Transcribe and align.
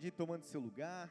Pode 0.00 0.08
ir 0.08 0.12
tomando 0.12 0.44
seu 0.44 0.58
lugar. 0.58 1.10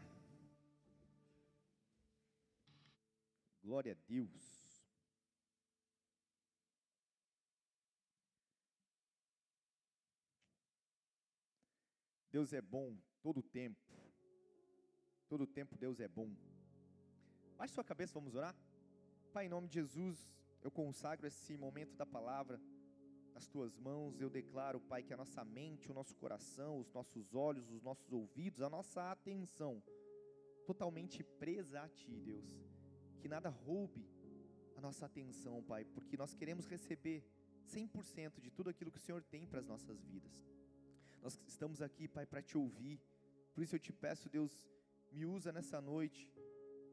Glória 3.62 3.92
a 3.92 3.96
Deus. 4.08 4.84
Deus 12.32 12.52
é 12.52 12.60
bom 12.64 12.98
todo 13.22 13.42
o 13.42 13.44
tempo. 13.44 13.80
Todo 15.28 15.44
o 15.44 15.48
tempo 15.48 15.78
Deus 15.78 16.00
é 16.00 16.08
bom. 16.08 16.36
Baixe 17.60 17.76
sua 17.76 17.84
cabeça, 17.84 18.16
vamos 18.16 18.34
orar? 18.34 18.56
Pai, 19.32 19.46
em 19.46 19.50
nome 19.50 19.68
de 19.68 19.76
Jesus, 19.76 20.34
eu 20.64 20.72
consagro 20.72 21.28
esse 21.28 21.56
momento 21.56 21.96
da 21.96 22.08
palavra 22.08 22.60
nas 23.40 23.48
tuas 23.48 23.78
mãos. 23.78 24.20
Eu 24.20 24.30
declaro, 24.30 24.82
Pai, 24.82 25.02
que 25.02 25.14
a 25.14 25.18
nossa 25.18 25.46
mente, 25.46 25.90
o 25.90 25.94
nosso 25.94 26.14
coração, 26.18 26.78
os 26.78 26.92
nossos 26.92 27.34
olhos, 27.34 27.72
os 27.72 27.82
nossos 27.82 28.12
ouvidos, 28.12 28.62
a 28.62 28.70
nossa 28.70 29.12
atenção, 29.12 29.82
totalmente 30.66 31.24
presa 31.24 31.82
a 31.82 31.88
Ti, 31.88 32.20
Deus. 32.20 32.50
Que 33.22 33.30
nada 33.30 33.50
roube 33.50 34.06
a 34.76 34.82
nossa 34.82 35.06
atenção, 35.06 35.64
Pai, 35.64 35.86
porque 35.86 36.18
nós 36.18 36.34
queremos 36.34 36.66
receber 36.66 37.24
100% 37.66 38.42
de 38.42 38.52
tudo 38.52 38.70
aquilo 38.70 38.92
que 38.92 38.98
o 38.98 39.06
Senhor 39.08 39.24
tem 39.24 39.46
para 39.48 39.62
as 39.62 39.68
nossas 39.74 40.04
vidas. 40.04 40.36
Nós 41.22 41.40
estamos 41.48 41.82
aqui, 41.82 42.10
Pai, 42.10 42.26
para 42.26 42.42
te 42.42 42.58
ouvir. 42.58 43.00
Por 43.54 43.64
isso 43.64 43.76
eu 43.76 43.80
te 43.80 43.94
peço, 43.94 44.30
Deus, 44.30 44.68
me 45.14 45.26
usa 45.26 45.54
nessa 45.54 45.80
noite. 45.80 46.30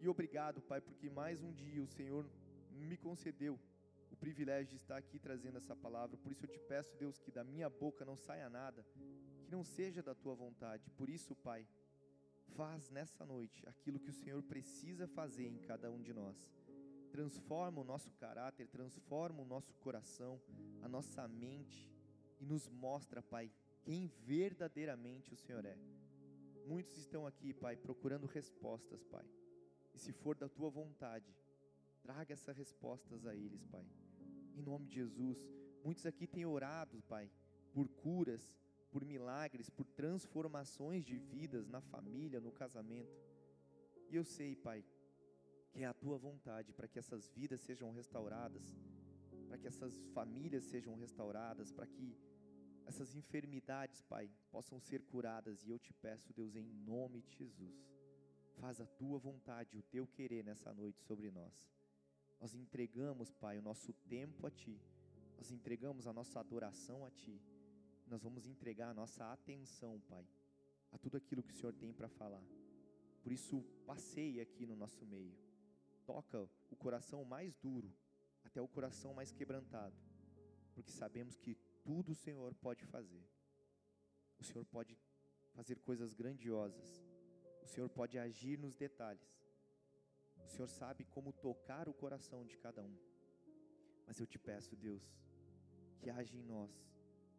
E 0.01 0.07
obrigado, 0.07 0.63
Pai, 0.63 0.81
porque 0.81 1.11
mais 1.11 1.43
um 1.43 1.53
dia 1.53 1.83
o 1.83 1.89
Senhor 1.89 2.25
me 2.71 2.97
concedeu 2.97 3.59
o 4.11 4.17
privilégio 4.17 4.71
de 4.71 4.77
estar 4.77 4.97
aqui 4.97 5.19
trazendo 5.19 5.59
essa 5.59 5.75
palavra. 5.75 6.17
Por 6.17 6.33
isso 6.33 6.45
eu 6.45 6.49
te 6.49 6.59
peço, 6.59 6.97
Deus, 6.97 7.19
que 7.19 7.31
da 7.31 7.45
minha 7.45 7.69
boca 7.69 8.05
não 8.05 8.17
saia 8.17 8.49
nada 8.49 8.85
que 9.47 9.53
não 9.53 9.63
seja 9.63 10.03
da 10.03 10.13
tua 10.13 10.35
vontade. 10.35 10.91
Por 10.91 11.09
isso, 11.09 11.35
Pai, 11.37 11.65
faz 12.57 12.91
nessa 12.91 13.25
noite 13.25 13.67
aquilo 13.69 14.01
que 14.01 14.11
o 14.11 14.13
Senhor 14.13 14.43
precisa 14.43 15.07
fazer 15.07 15.47
em 15.47 15.59
cada 15.59 15.91
um 15.91 16.03
de 16.03 16.13
nós. 16.13 16.53
Transforma 17.13 17.81
o 17.81 17.85
nosso 17.85 18.11
caráter, 18.15 18.67
transforma 18.67 19.41
o 19.41 19.45
nosso 19.45 19.73
coração, 19.75 20.41
a 20.83 20.89
nossa 20.89 21.29
mente 21.29 21.89
e 22.41 22.45
nos 22.45 22.69
mostra, 22.69 23.23
Pai, 23.23 23.51
quem 23.85 24.09
verdadeiramente 24.25 25.33
o 25.33 25.37
Senhor 25.37 25.65
é. 25.65 25.79
Muitos 26.67 26.99
estão 26.99 27.25
aqui, 27.25 27.55
Pai, 27.55 27.77
procurando 27.77 28.27
respostas, 28.27 29.05
Pai. 29.05 29.25
E 29.95 29.99
se 29.99 30.13
for 30.13 30.37
da 30.37 30.49
tua 30.49 30.69
vontade, 30.69 31.33
traga 32.07 32.33
essas 32.35 32.57
respostas 32.57 33.27
a 33.27 33.35
eles, 33.35 33.65
Pai. 33.67 33.85
Em 34.55 34.63
nome 34.63 34.87
de 34.87 34.95
Jesus, 34.95 35.45
muitos 35.83 36.07
aqui 36.07 36.25
têm 36.25 36.47
orado, 36.47 37.03
Pai, 37.09 37.29
por 37.73 37.89
curas, 37.89 38.57
por 38.93 39.05
milagres, 39.05 39.69
por 39.69 39.85
transformações 39.85 41.05
de 41.05 41.19
vidas 41.19 41.67
na 41.69 41.81
família, 41.81 42.41
no 42.41 42.53
casamento. 42.53 43.21
E 44.09 44.15
eu 44.15 44.25
sei, 44.25 44.55
Pai, 44.55 44.85
que 45.73 45.83
é 45.83 45.87
a 45.87 45.93
tua 45.93 46.17
vontade 46.17 46.73
para 46.73 46.87
que 46.87 46.97
essas 47.01 47.29
vidas 47.29 47.61
sejam 47.61 47.91
restauradas, 47.91 48.79
para 49.49 49.59
que 49.59 49.67
essas 49.67 49.99
famílias 50.15 50.63
sejam 50.63 50.95
restauradas, 50.95 51.73
para 51.73 51.89
que 51.89 52.17
essas 52.87 53.17
enfermidades, 53.17 54.01
Pai, 54.03 54.31
possam 54.53 54.79
ser 54.79 55.03
curadas. 55.03 55.65
E 55.65 55.71
eu 55.71 55.79
te 55.81 55.93
peço, 55.93 56.33
Deus, 56.33 56.55
em 56.55 56.69
nome 56.87 57.21
de 57.23 57.33
Jesus, 57.33 57.85
faz 58.61 58.81
a 58.81 58.87
tua 58.87 59.19
vontade, 59.19 59.77
o 59.77 59.83
teu 59.83 60.07
querer 60.07 60.45
nessa 60.45 60.73
noite 60.73 61.03
sobre 61.03 61.33
nós. 61.33 61.76
Nós 62.41 62.55
entregamos, 62.55 63.31
Pai, 63.33 63.59
o 63.59 63.63
nosso 63.63 63.93
tempo 64.09 64.47
a 64.47 64.51
Ti, 64.51 64.81
nós 65.37 65.51
entregamos 65.51 66.07
a 66.07 66.13
nossa 66.13 66.41
adoração 66.41 67.05
a 67.05 67.11
Ti, 67.11 67.41
nós 68.07 68.23
vamos 68.23 68.47
entregar 68.47 68.91
a 68.91 68.95
nossa 68.95 69.33
atenção, 69.33 70.01
Pai, 70.09 70.27
a 70.93 70.99
tudo 70.99 71.17
aquilo 71.17 71.43
que 71.43 71.53
o 71.53 71.57
Senhor 71.57 71.75
tem 71.75 71.93
para 71.93 72.09
falar. 72.09 72.45
Por 73.23 73.33
isso, 73.33 73.63
passeie 73.85 74.41
aqui 74.41 74.65
no 74.67 74.77
nosso 74.77 75.05
meio, 75.05 75.35
toca 76.05 76.49
o 76.71 76.77
coração 76.77 77.25
mais 77.25 77.57
duro 77.57 77.93
até 78.45 78.61
o 78.61 78.69
coração 78.69 79.13
mais 79.13 79.33
quebrantado, 79.33 79.97
porque 80.75 80.93
sabemos 80.93 81.37
que 81.37 81.57
tudo 81.85 82.13
o 82.13 82.15
Senhor 82.15 82.55
pode 82.55 82.85
fazer. 82.85 83.25
O 84.39 84.45
Senhor 84.45 84.65
pode 84.67 84.97
fazer 85.55 85.79
coisas 85.81 86.13
grandiosas. 86.13 87.03
O 87.63 87.67
Senhor 87.67 87.89
pode 87.89 88.19
agir 88.19 88.59
nos 88.59 88.77
detalhes. 88.77 89.27
O 90.47 90.49
Senhor 90.49 90.69
sabe 90.69 91.05
como 91.05 91.33
tocar 91.33 91.89
o 91.89 91.95
coração 91.95 92.45
de 92.45 92.57
cada 92.57 92.83
um. 92.83 92.97
Mas 94.07 94.19
eu 94.21 94.27
te 94.27 94.39
peço, 94.39 94.77
Deus, 94.77 95.05
que 96.01 96.09
haja 96.09 96.37
em 96.37 96.43
nós 96.43 96.71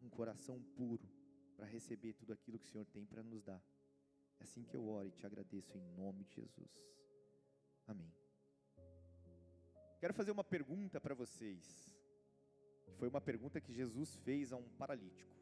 um 0.01 0.09
coração 0.09 0.61
puro 0.75 1.07
para 1.55 1.65
receber 1.65 2.13
tudo 2.13 2.33
aquilo 2.33 2.59
que 2.59 2.65
o 2.65 2.69
Senhor 2.69 2.85
tem 2.85 3.05
para 3.05 3.23
nos 3.23 3.41
dar. 3.41 3.63
É 4.39 4.43
assim 4.43 4.63
que 4.63 4.75
eu 4.75 4.87
oro 4.87 5.07
e 5.07 5.11
te 5.11 5.25
agradeço 5.25 5.77
em 5.77 5.83
nome 5.95 6.23
de 6.25 6.35
Jesus. 6.35 6.71
Amém. 7.87 8.13
Quero 9.99 10.13
fazer 10.13 10.31
uma 10.31 10.43
pergunta 10.43 11.01
para 11.01 11.15
vocês 11.15 11.97
foi 12.97 13.07
uma 13.07 13.21
pergunta 13.21 13.61
que 13.61 13.71
Jesus 13.71 14.15
fez 14.17 14.51
a 14.51 14.57
um 14.57 14.69
paralítico. 14.69 15.35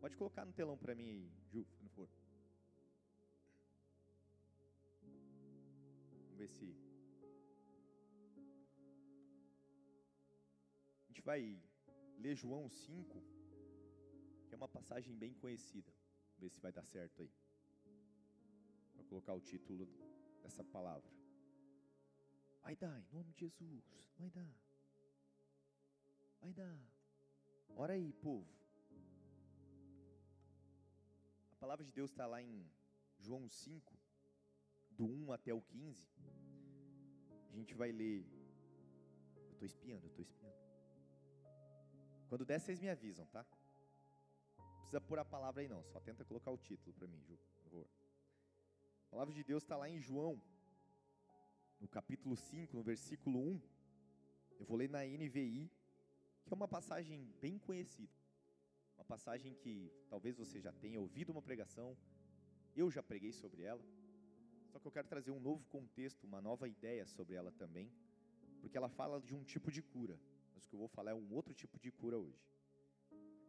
Pode 0.00 0.16
colocar 0.16 0.44
no 0.44 0.52
telão 0.52 0.76
para 0.76 0.94
mim 0.94 1.08
aí, 1.08 1.30
Ju, 1.50 1.64
por 1.64 1.88
favor. 1.88 2.08
Vamos 6.12 6.36
ver 6.36 6.48
se. 6.48 6.85
Vai 11.26 11.60
ler 12.18 12.36
João 12.36 12.70
5, 12.70 13.20
que 14.46 14.54
é 14.54 14.56
uma 14.56 14.68
passagem 14.68 15.12
bem 15.12 15.34
conhecida. 15.34 15.92
Vamos 16.28 16.42
ver 16.42 16.50
se 16.50 16.60
vai 16.60 16.72
dar 16.72 16.84
certo 16.84 17.20
aí. 17.20 17.32
Para 18.94 19.04
colocar 19.04 19.34
o 19.34 19.40
título 19.40 19.88
dessa 20.42 20.62
palavra. 20.62 21.10
Vai 22.62 22.76
dar, 22.76 22.96
em 23.00 23.12
nome 23.12 23.32
de 23.32 23.40
Jesus. 23.40 23.84
Vai 24.16 24.30
dar. 24.30 24.54
Vai 26.40 26.52
dar. 26.52 26.78
Ora 27.70 27.94
aí, 27.94 28.12
povo. 28.12 28.46
A 31.50 31.56
palavra 31.56 31.84
de 31.84 31.90
Deus 31.90 32.10
está 32.10 32.26
lá 32.26 32.40
em 32.40 32.70
João 33.18 33.48
5, 33.48 33.98
do 34.92 35.04
1 35.04 35.32
até 35.32 35.52
o 35.52 35.60
15. 35.60 36.06
A 37.50 37.56
gente 37.56 37.74
vai 37.74 37.90
ler. 37.90 38.24
Eu 39.34 39.52
estou 39.54 39.66
espiando, 39.66 40.06
eu 40.06 40.10
estou 40.10 40.22
espiando. 40.22 40.65
Quando 42.28 42.44
der, 42.44 42.60
vocês 42.60 42.80
me 42.80 42.88
avisam, 42.88 43.26
tá? 43.26 43.46
Não 44.58 44.78
precisa 44.78 45.00
pôr 45.00 45.18
a 45.18 45.24
palavra 45.24 45.62
aí 45.62 45.68
não, 45.68 45.82
só 45.84 46.00
tenta 46.00 46.24
colocar 46.24 46.50
o 46.50 46.58
título 46.58 46.92
para 46.94 47.06
mim, 47.06 47.22
Ju, 47.22 47.36
por 47.36 47.62
favor. 47.62 47.86
A 49.06 49.10
palavra 49.10 49.34
de 49.34 49.44
Deus 49.44 49.62
está 49.62 49.76
lá 49.76 49.88
em 49.88 50.00
João, 50.00 50.40
no 51.80 51.88
capítulo 51.88 52.36
5, 52.36 52.76
no 52.76 52.82
versículo 52.82 53.38
1. 53.38 53.60
Eu 54.58 54.66
vou 54.66 54.76
ler 54.76 54.88
na 54.88 55.04
NVI, 55.04 55.70
que 56.44 56.52
é 56.52 56.56
uma 56.56 56.68
passagem 56.68 57.24
bem 57.40 57.58
conhecida. 57.58 58.12
Uma 58.96 59.04
passagem 59.04 59.54
que 59.54 59.92
talvez 60.08 60.36
você 60.36 60.60
já 60.60 60.72
tenha 60.72 61.00
ouvido 61.00 61.30
uma 61.30 61.42
pregação, 61.42 61.96
eu 62.74 62.90
já 62.90 63.02
preguei 63.02 63.32
sobre 63.32 63.62
ela, 63.62 63.84
só 64.68 64.78
que 64.78 64.86
eu 64.86 64.92
quero 64.92 65.08
trazer 65.08 65.30
um 65.30 65.40
novo 65.40 65.64
contexto, 65.66 66.24
uma 66.24 66.40
nova 66.40 66.68
ideia 66.68 67.06
sobre 67.06 67.34
ela 67.34 67.52
também, 67.52 67.92
porque 68.60 68.76
ela 68.76 68.88
fala 68.88 69.20
de 69.20 69.34
um 69.34 69.44
tipo 69.44 69.70
de 69.70 69.82
cura, 69.82 70.18
mas 70.56 70.64
o 70.64 70.68
que 70.70 70.74
eu 70.74 70.78
vou 70.78 70.88
falar 70.88 71.10
é 71.10 71.14
um 71.14 71.34
outro 71.34 71.52
tipo 71.52 71.78
de 71.78 71.92
cura 71.92 72.16
hoje. 72.16 72.50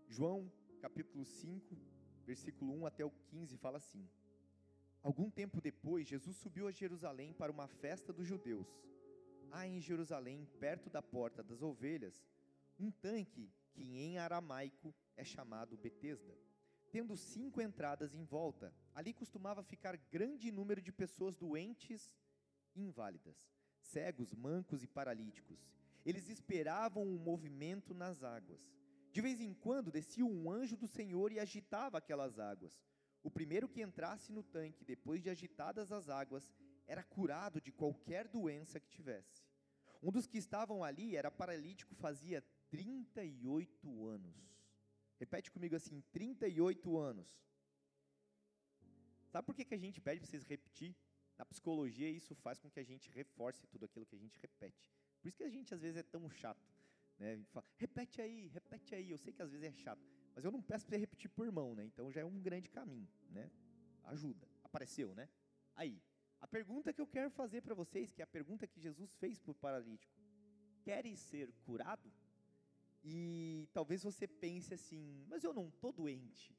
João, 0.09 0.51
capítulo 0.81 1.23
5, 1.23 1.75
versículo 2.25 2.73
1 2.81 2.85
até 2.85 3.06
o 3.06 3.09
15, 3.29 3.57
fala 3.57 3.78
assim: 3.78 4.06
Algum 5.01 5.29
tempo 5.29 5.62
depois, 5.62 6.06
Jesus 6.06 6.35
subiu 6.35 6.68
a 6.68 6.72
Jerusalém 6.72 7.34
para 7.34 7.50
uma 7.51 7.68
festa 7.68 8.12
dos 8.12 8.28
judeus. 8.28 8.68
Há 9.50 9.66
em 9.66 9.79
Jerusalém, 9.79 10.45
perto 10.59 10.90
da 10.90 11.01
porta 11.01 11.41
das 11.41 11.62
ovelhas, 11.62 12.28
um 12.78 12.91
tanque 12.91 13.50
que 13.72 13.97
em 13.97 14.18
aramaico 14.18 14.94
é 15.16 15.24
chamado 15.24 15.78
Betesda, 15.78 16.38
tendo 16.92 17.15
cinco 17.15 17.62
entradas 17.62 18.13
em 18.13 18.25
volta. 18.25 18.74
Ali 18.94 19.13
costumava 19.13 19.63
ficar 19.63 19.95
grande 19.95 20.51
número 20.51 20.81
de 20.81 20.92
pessoas 20.92 21.38
doentes 21.38 22.13
e 22.75 22.83
inválidas, 22.83 23.50
cegos, 23.80 24.33
mancos 24.33 24.83
e 24.83 24.88
paralíticos. 24.88 25.71
Eles 26.09 26.30
esperavam 26.30 27.04
um 27.04 27.18
movimento 27.18 27.94
nas 27.94 28.24
águas. 28.24 28.62
De 29.12 29.19
vez 29.19 29.42
em 29.42 29.54
quando 29.54 29.92
descia 29.92 30.25
um 30.25 30.50
anjo 30.50 30.77
do 30.77 30.88
Senhor 30.88 31.33
e 31.33 31.39
agitava 31.39 31.98
aquelas 31.98 32.39
águas. 32.39 32.74
O 33.21 33.30
primeiro 33.30 33.68
que 33.68 33.81
entrasse 33.81 34.31
no 34.31 34.42
tanque, 34.42 34.86
depois 34.86 35.21
de 35.21 35.30
agitadas 35.30 35.92
as 35.92 36.07
águas, 36.07 36.50
era 36.88 37.04
curado 37.04 37.59
de 37.59 37.74
qualquer 37.74 38.25
doença 38.25 38.80
que 38.80 38.88
tivesse. 38.88 39.45
Um 40.01 40.09
dos 40.09 40.25
que 40.25 40.38
estavam 40.38 40.81
ali 40.81 41.18
era 41.18 41.30
paralítico, 41.30 41.94
fazia 41.95 42.42
38 42.69 44.06
anos. 44.06 44.38
Repete 45.19 45.51
comigo 45.51 45.75
assim: 45.75 46.01
38 46.13 46.98
anos. 46.98 47.30
Sabe 49.27 49.45
por 49.45 49.56
que, 49.56 49.65
que 49.65 49.75
a 49.75 49.83
gente 49.86 50.00
pede 50.00 50.21
para 50.21 50.30
vocês 50.30 50.45
repetir? 50.45 50.95
Na 51.38 51.45
psicologia, 51.45 52.10
isso 52.10 52.34
faz 52.36 52.60
com 52.60 52.69
que 52.69 52.80
a 52.80 52.84
gente 52.84 53.10
reforce 53.12 53.66
tudo 53.68 53.86
aquilo 53.86 54.06
que 54.06 54.16
a 54.16 54.19
gente 54.19 54.39
repete. 54.39 54.92
Por 55.22 55.28
isso 55.28 55.38
que 55.38 55.44
a 55.44 55.50
gente 55.50 55.74
às 55.74 55.81
vezes 55.81 55.98
é 55.98 56.04
tão 56.04 56.30
chato. 56.30 56.68
Né? 57.19 57.44
Fala, 57.51 57.66
repete 57.75 58.22
aí, 58.22 58.48
repete 58.48 58.95
aí. 58.95 59.12
Eu 59.12 59.18
sei 59.18 59.34
que 59.34 59.42
às 59.42 59.51
vezes 59.51 59.66
é 59.66 59.72
chato, 59.72 60.01
mas 60.36 60.44
eu 60.44 60.51
não 60.51 60.62
peço 60.62 60.86
para 60.86 60.95
você 60.95 61.00
repetir 61.00 61.30
por 61.30 61.51
mão, 61.51 61.75
né? 61.75 61.86
então 61.86 62.12
já 62.12 62.22
é 62.22 62.25
um 62.25 62.39
grande 62.39 62.69
caminho. 62.69 63.07
Né? 63.30 63.51
Ajuda. 64.06 64.48
apareceu, 64.63 65.13
né? 65.13 65.30
Aí, 65.75 66.01
a 66.39 66.48
pergunta 66.48 66.94
que 66.94 67.01
eu 67.01 67.07
quero 67.07 67.30
fazer 67.30 67.62
para 67.62 67.75
vocês, 67.75 68.13
que 68.13 68.22
é 68.22 68.24
a 68.24 68.28
pergunta 68.28 68.68
que 68.68 68.80
Jesus 68.80 69.13
fez 69.16 69.40
para 69.40 69.51
o 69.51 69.56
paralítico: 69.56 70.13
queres 70.81 71.19
ser 71.19 71.51
curado? 71.66 72.12
E 73.04 73.68
talvez 73.74 74.04
você 74.04 74.28
pense 74.28 74.74
assim, 74.74 75.24
mas 75.28 75.44
eu 75.44 75.54
não 75.54 75.68
estou 75.68 75.92
doente, 75.92 76.56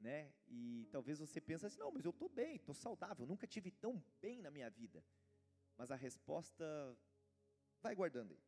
né? 0.00 0.32
E 0.48 0.88
talvez 0.90 1.18
você 1.18 1.40
pense 1.40 1.66
assim, 1.66 1.78
não, 1.78 1.92
mas 1.92 2.04
eu 2.04 2.10
estou 2.10 2.28
bem, 2.28 2.56
estou 2.56 2.74
saudável, 2.74 3.26
nunca 3.26 3.46
tive 3.46 3.70
tão 3.70 4.02
bem 4.20 4.40
na 4.40 4.50
minha 4.50 4.70
vida. 4.70 5.04
Mas 5.76 5.90
a 5.90 5.96
resposta 5.96 6.64
vai 7.82 7.94
guardando 7.94 8.32
aí. 8.32 8.42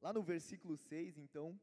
Lá 0.00 0.12
no 0.12 0.22
versículo 0.22 0.76
6, 0.76 1.18
então, 1.18 1.60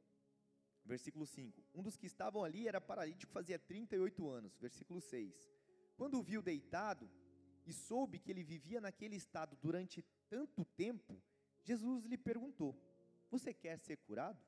versículo 0.85 1.25
5. 1.25 1.63
Um 1.73 1.83
dos 1.83 1.97
que 1.97 2.05
estavam 2.05 2.43
ali 2.43 2.67
era 2.67 2.79
paralítico, 2.79 3.31
fazia 3.31 3.59
38 3.59 4.29
anos. 4.29 4.57
Versículo 4.57 5.01
6. 5.01 5.51
Quando 5.97 6.17
o 6.17 6.23
viu 6.23 6.41
deitado 6.41 7.09
e 7.65 7.73
soube 7.73 8.19
que 8.19 8.31
ele 8.31 8.43
vivia 8.43 8.79
naquele 8.79 9.15
estado 9.15 9.57
durante 9.57 10.01
tanto 10.29 10.63
tempo, 10.63 11.21
Jesus 11.63 12.05
lhe 12.05 12.17
perguntou: 12.17 12.75
Você 13.29 13.53
quer 13.53 13.77
ser 13.79 13.97
curado? 13.97 14.41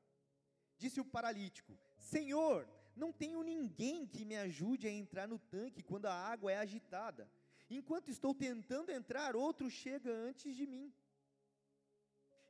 Disse 0.77 1.01
o 1.01 1.05
paralítico: 1.05 1.77
Senhor, 1.97 2.67
não 2.95 3.11
tenho 3.11 3.41
ninguém 3.43 4.05
que 4.05 4.25
me 4.25 4.35
ajude 4.35 4.87
a 4.87 4.91
entrar 4.91 5.27
no 5.27 5.39
tanque 5.39 5.81
quando 5.83 6.05
a 6.05 6.13
água 6.13 6.51
é 6.51 6.57
agitada. 6.57 7.29
Enquanto 7.69 8.09
estou 8.09 8.35
tentando 8.35 8.91
entrar, 8.91 9.35
outro 9.35 9.69
chega 9.69 10.11
antes 10.11 10.55
de 10.55 10.67
mim. 10.67 10.93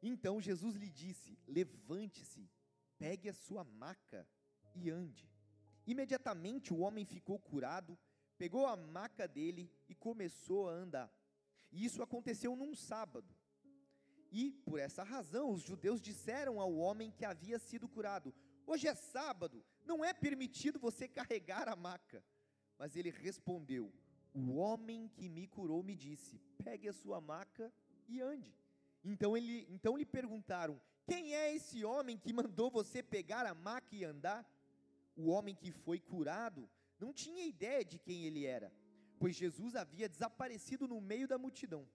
Então 0.02 0.42
Jesus 0.42 0.76
lhe 0.76 0.90
disse: 0.90 1.38
Levante-se, 1.48 2.50
pegue 2.98 3.30
a 3.30 3.34
sua 3.34 3.64
maca 3.64 4.28
e 4.76 4.90
ande. 4.90 5.30
Imediatamente 5.86 6.74
o 6.74 6.80
homem 6.80 7.06
ficou 7.06 7.38
curado, 7.40 7.98
pegou 8.38 8.66
a 8.66 8.76
maca 8.76 9.28
dele 9.28 9.72
e 9.88 9.94
começou 9.94 10.70
a 10.70 10.74
andar. 10.74 11.14
E 11.72 11.86
isso 11.86 12.02
aconteceu 12.02 12.56
num 12.56 12.76
sábado. 12.76 13.34
E, 14.32 14.52
por 14.66 14.80
essa 14.80 15.04
razão, 15.04 15.52
os 15.52 15.62
judeus 15.62 16.02
disseram 16.02 16.60
ao 16.60 16.74
homem 16.74 17.12
que 17.12 17.26
havia 17.26 17.60
sido 17.60 17.88
curado: 17.88 18.34
Hoje 18.66 18.88
é 18.88 18.96
sábado, 18.96 19.64
não 19.86 20.04
é 20.04 20.14
permitido 20.14 20.80
você 20.80 21.08
carregar 21.08 21.68
a 21.68 21.76
maca. 21.76 22.24
Mas 22.78 22.96
ele 22.96 23.10
respondeu: 23.10 23.94
O 24.34 24.56
homem 24.56 25.08
que 25.10 25.30
me 25.30 25.48
curou 25.48 25.84
me 25.84 25.96
disse: 25.96 26.40
Pegue 26.64 26.88
a 26.90 26.94
sua 26.94 27.20
maca 27.20 27.72
e 28.08 28.22
ande. 28.22 28.56
Então, 29.04 29.36
ele, 29.36 29.68
então 29.70 29.98
lhe 29.98 30.06
perguntaram: 30.06 30.82
Quem 31.08 31.34
é 31.34 31.54
esse 31.56 31.84
homem 31.84 32.18
que 32.18 32.34
mandou 32.34 32.70
você 32.70 33.02
pegar 33.04 33.46
a 33.46 33.54
maca 33.54 33.96
e 33.96 34.04
andar? 34.04 34.46
O 35.16 35.30
homem 35.30 35.56
que 35.56 35.72
foi 35.72 36.00
curado 36.00 36.70
não 37.00 37.14
tinha 37.14 37.46
ideia 37.46 37.84
de 37.84 38.00
quem 38.00 38.26
ele 38.26 38.46
era, 38.46 38.72
pois 39.20 39.36
Jesus 39.36 39.76
havia 39.76 40.08
desaparecido 40.08 40.88
no 40.88 41.02
meio 41.02 41.28
da 41.28 41.38
multidão. 41.38 41.88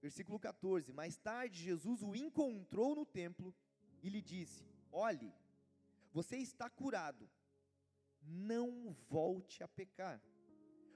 Versículo 0.00 0.38
14: 0.38 0.92
Mais 0.92 1.16
tarde, 1.16 1.62
Jesus 1.62 2.02
o 2.02 2.14
encontrou 2.14 2.94
no 2.94 3.06
templo 3.06 3.54
e 4.02 4.08
lhe 4.08 4.22
disse: 4.22 4.64
Olhe, 4.92 5.32
você 6.18 6.36
está 6.38 6.68
curado, 6.68 7.30
não 8.20 8.92
volte 9.08 9.62
a 9.62 9.68
pecar, 9.68 10.20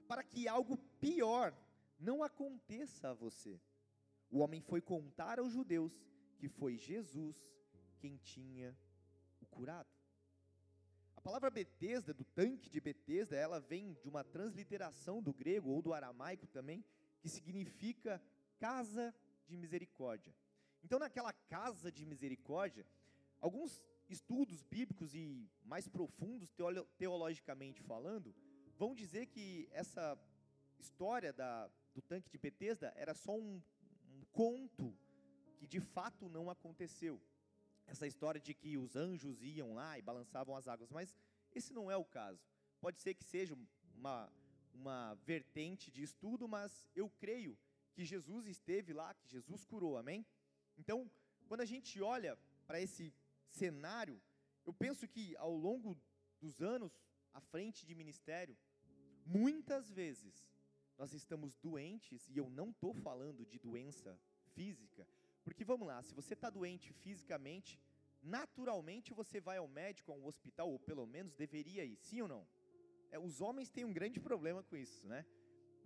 para 0.09 0.25
que 0.25 0.49
algo 0.49 0.77
pior 0.99 1.57
não 1.97 2.25
aconteça 2.25 3.11
a 3.11 3.15
você. 3.15 3.61
O 4.29 4.41
homem 4.41 4.61
foi 4.61 4.81
contar 4.81 5.39
aos 5.39 5.53
judeus 5.53 5.93
que 6.39 6.49
foi 6.49 6.77
Jesus 6.77 7.37
quem 8.01 8.17
tinha 8.17 8.77
o 9.41 9.47
curado. 9.47 9.89
A 11.15 11.21
palavra 11.21 11.51
Betesda, 11.51 12.13
do 12.13 12.25
tanque 12.25 12.69
de 12.69 12.81
Betesda, 12.81 13.37
ela 13.37 13.61
vem 13.61 13.93
de 14.03 14.09
uma 14.09 14.25
transliteração 14.25 15.23
do 15.23 15.33
grego 15.33 15.71
ou 15.71 15.81
do 15.81 15.95
aramaico 15.95 16.49
também, 16.49 16.85
que 17.21 17.29
significa 17.29 18.21
casa 18.59 19.15
de 19.47 19.57
misericórdia. 19.57 20.35
Então, 20.83 20.99
naquela 20.99 21.33
casa 21.33 21.93
de 21.93 22.05
misericórdia, 22.05 22.85
alguns 23.41 23.81
estudos 24.09 24.63
bíblicos 24.63 25.15
e 25.15 25.49
mais 25.65 25.89
profundos, 25.89 26.53
teologicamente 26.99 27.83
falando, 27.83 28.35
vão 28.77 28.95
dizer 28.95 29.27
que 29.27 29.69
essa 29.73 30.19
história 30.79 31.33
da, 31.33 31.71
do 31.95 32.03
tanque 32.03 32.31
de 32.31 32.39
Betesda 32.39 32.93
era 32.97 33.15
só 33.15 33.37
um, 33.37 33.63
um 34.11 34.25
conto 34.33 34.97
que 35.57 35.67
de 35.67 35.81
fato 35.81 36.29
não 36.29 36.51
aconteceu. 36.51 37.21
Essa 37.87 38.07
história 38.07 38.41
de 38.41 38.55
que 38.55 38.77
os 38.77 38.97
anjos 38.97 39.43
iam 39.43 39.75
lá 39.75 39.99
e 39.99 40.03
balançavam 40.03 40.57
as 40.57 40.69
águas, 40.69 40.91
mas 40.91 41.17
esse 41.53 41.73
não 41.73 41.91
é 41.91 41.97
o 41.97 42.05
caso. 42.05 42.41
Pode 42.81 43.01
ser 43.01 43.15
que 43.15 43.25
seja 43.25 43.57
uma, 43.95 44.33
uma 44.73 45.15
vertente 45.25 45.91
de 45.91 46.03
estudo, 46.03 46.49
mas 46.49 46.87
eu 46.95 47.11
creio 47.11 47.59
que 47.93 48.05
Jesus 48.05 48.47
esteve 48.47 48.93
lá, 48.93 49.15
que 49.15 49.29
Jesus 49.29 49.65
curou, 49.65 49.97
amém? 49.97 50.25
Então, 50.79 51.11
quando 51.47 51.61
a 51.61 51.67
gente 51.67 52.01
olha 52.01 52.39
para 52.67 52.81
esse 52.81 53.13
cenário, 53.59 54.21
eu 54.65 54.73
penso 54.73 55.07
que 55.07 55.37
ao 55.37 55.55
longo 55.55 55.91
dos 56.41 56.61
anos 56.61 56.93
à 57.33 57.41
frente 57.41 57.87
de 57.87 57.95
ministério, 57.95 58.57
muitas 59.25 59.91
vezes 59.91 60.35
nós 60.99 61.13
estamos 61.13 61.57
doentes, 61.57 62.29
e 62.29 62.37
eu 62.39 62.49
não 62.51 62.71
estou 62.71 62.93
falando 62.95 63.45
de 63.47 63.59
doença 63.59 64.19
física, 64.55 65.07
porque 65.45 65.65
vamos 65.65 65.87
lá, 65.87 66.03
se 66.03 66.15
você 66.15 66.35
está 66.35 66.49
doente 66.51 66.93
fisicamente, 66.93 67.81
naturalmente 68.23 69.13
você 69.13 69.41
vai 69.41 69.57
ao 69.59 69.67
médico, 69.67 70.13
ao 70.13 70.25
hospital, 70.25 70.71
ou 70.71 70.79
pelo 70.79 71.07
menos 71.07 71.35
deveria 71.35 71.85
ir, 71.85 71.97
sim 71.97 72.21
ou 72.23 72.29
não? 72.29 72.47
É, 73.11 73.19
os 73.19 73.41
homens 73.41 73.71
têm 73.71 73.85
um 73.85 73.93
grande 73.93 74.21
problema 74.21 74.63
com 74.63 74.77
isso, 74.77 75.07
né? 75.07 75.27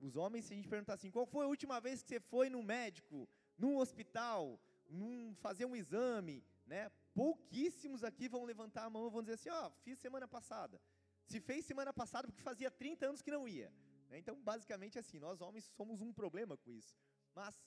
Os 0.01 0.17
homens, 0.17 0.45
se 0.45 0.53
a 0.53 0.57
gente 0.57 0.69
perguntar 0.69 0.95
assim, 0.95 1.11
qual 1.11 1.27
foi 1.27 1.45
a 1.45 1.49
última 1.49 1.81
vez 1.81 2.03
que 2.03 2.09
você 2.09 2.21
foi 2.21 2.51
no 2.51 2.63
médico, 2.63 3.29
num 3.57 3.79
hospital, 3.79 4.61
num, 4.89 5.35
fazer 5.37 5.65
um 5.65 5.75
exame, 5.75 6.45
né? 6.67 6.91
Pouquíssimos 7.17 8.05
aqui 8.05 8.29
vão 8.29 8.45
levantar 8.45 8.85
a 8.85 8.91
mão 8.91 9.07
e 9.07 9.11
vão 9.11 9.23
dizer 9.23 9.37
assim, 9.37 9.49
ó, 9.49 9.69
oh, 9.69 9.71
fiz 9.83 9.99
semana 9.99 10.29
passada. 10.29 10.79
Se 11.25 11.41
fez 11.41 11.65
semana 11.65 11.91
passada 11.91 12.29
porque 12.29 12.43
fazia 12.43 12.71
30 12.71 13.07
anos 13.07 13.23
que 13.23 13.31
não 13.31 13.49
ia. 13.49 13.73
Né? 14.11 14.19
Então, 14.19 14.39
basicamente 14.43 14.99
assim, 14.99 15.19
nós 15.19 15.41
homens 15.41 15.65
somos 15.65 16.03
um 16.03 16.13
problema 16.13 16.59
com 16.59 16.71
isso. 16.71 16.95
Mas, 17.35 17.59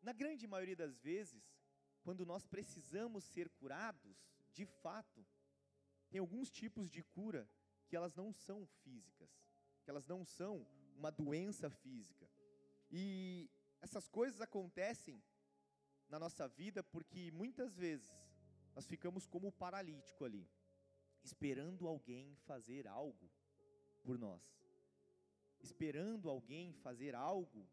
na 0.00 0.14
grande 0.14 0.46
maioria 0.46 0.74
das 0.74 0.96
vezes, 0.96 1.44
quando 2.02 2.24
nós 2.24 2.46
precisamos 2.46 3.24
ser 3.24 3.50
curados, 3.50 4.16
de 4.54 4.64
fato, 4.64 5.22
tem 6.08 6.18
alguns 6.18 6.50
tipos 6.50 6.90
de 6.90 7.02
cura 7.02 7.46
que 7.86 7.94
elas 7.94 8.14
não 8.14 8.32
são 8.32 8.64
físicas, 8.82 9.30
que 9.84 9.90
elas 9.90 10.06
não 10.06 10.24
são 10.24 10.66
uma 10.96 11.10
doença 11.10 11.68
física. 11.68 12.26
E 12.90 13.50
essas 13.82 14.08
coisas 14.08 14.40
acontecem 14.40 15.22
na 16.08 16.18
nossa 16.18 16.48
vida 16.48 16.82
porque 16.82 17.30
muitas 17.32 17.76
vezes 17.76 18.10
nós 18.74 18.86
ficamos 18.86 19.26
como 19.26 19.48
o 19.48 19.52
paralítico 19.52 20.24
ali, 20.24 20.48
esperando 21.22 21.86
alguém 21.86 22.36
fazer 22.46 22.86
algo 22.86 23.30
por 24.02 24.18
nós, 24.18 24.42
esperando 25.60 26.28
alguém 26.28 26.72
fazer 26.72 27.14
algo 27.14 27.68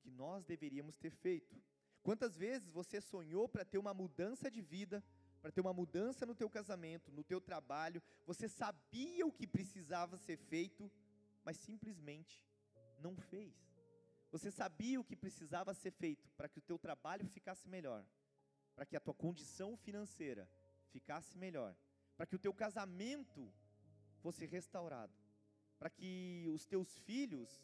que 0.00 0.10
nós 0.10 0.44
deveríamos 0.44 0.96
ter 0.96 1.10
feito. 1.10 1.60
Quantas 2.02 2.36
vezes 2.36 2.70
você 2.70 3.00
sonhou 3.00 3.48
para 3.48 3.64
ter 3.64 3.78
uma 3.78 3.92
mudança 3.92 4.50
de 4.50 4.62
vida, 4.62 5.04
para 5.40 5.50
ter 5.52 5.60
uma 5.60 5.72
mudança 5.72 6.24
no 6.24 6.34
teu 6.34 6.48
casamento, 6.48 7.12
no 7.12 7.24
teu 7.24 7.40
trabalho, 7.40 8.02
você 8.26 8.48
sabia 8.48 9.26
o 9.26 9.32
que 9.32 9.46
precisava 9.46 10.16
ser 10.16 10.36
feito, 10.36 10.90
mas 11.44 11.56
simplesmente 11.56 12.46
não 13.00 13.16
fez. 13.16 13.54
Você 14.30 14.50
sabia 14.50 15.00
o 15.00 15.04
que 15.04 15.16
precisava 15.16 15.72
ser 15.74 15.90
feito 15.90 16.28
para 16.36 16.48
que 16.48 16.58
o 16.58 16.62
teu 16.62 16.78
trabalho 16.78 17.26
ficasse 17.28 17.68
melhor, 17.68 18.04
para 18.78 18.86
que 18.86 18.96
a 18.96 19.00
tua 19.00 19.12
condição 19.12 19.76
financeira 19.76 20.48
ficasse 20.90 21.36
melhor, 21.36 21.76
para 22.16 22.24
que 22.24 22.36
o 22.36 22.38
teu 22.38 22.54
casamento 22.54 23.52
fosse 24.20 24.46
restaurado, 24.46 25.12
para 25.80 25.90
que 25.90 26.46
os 26.54 26.64
teus 26.64 26.96
filhos 27.00 27.60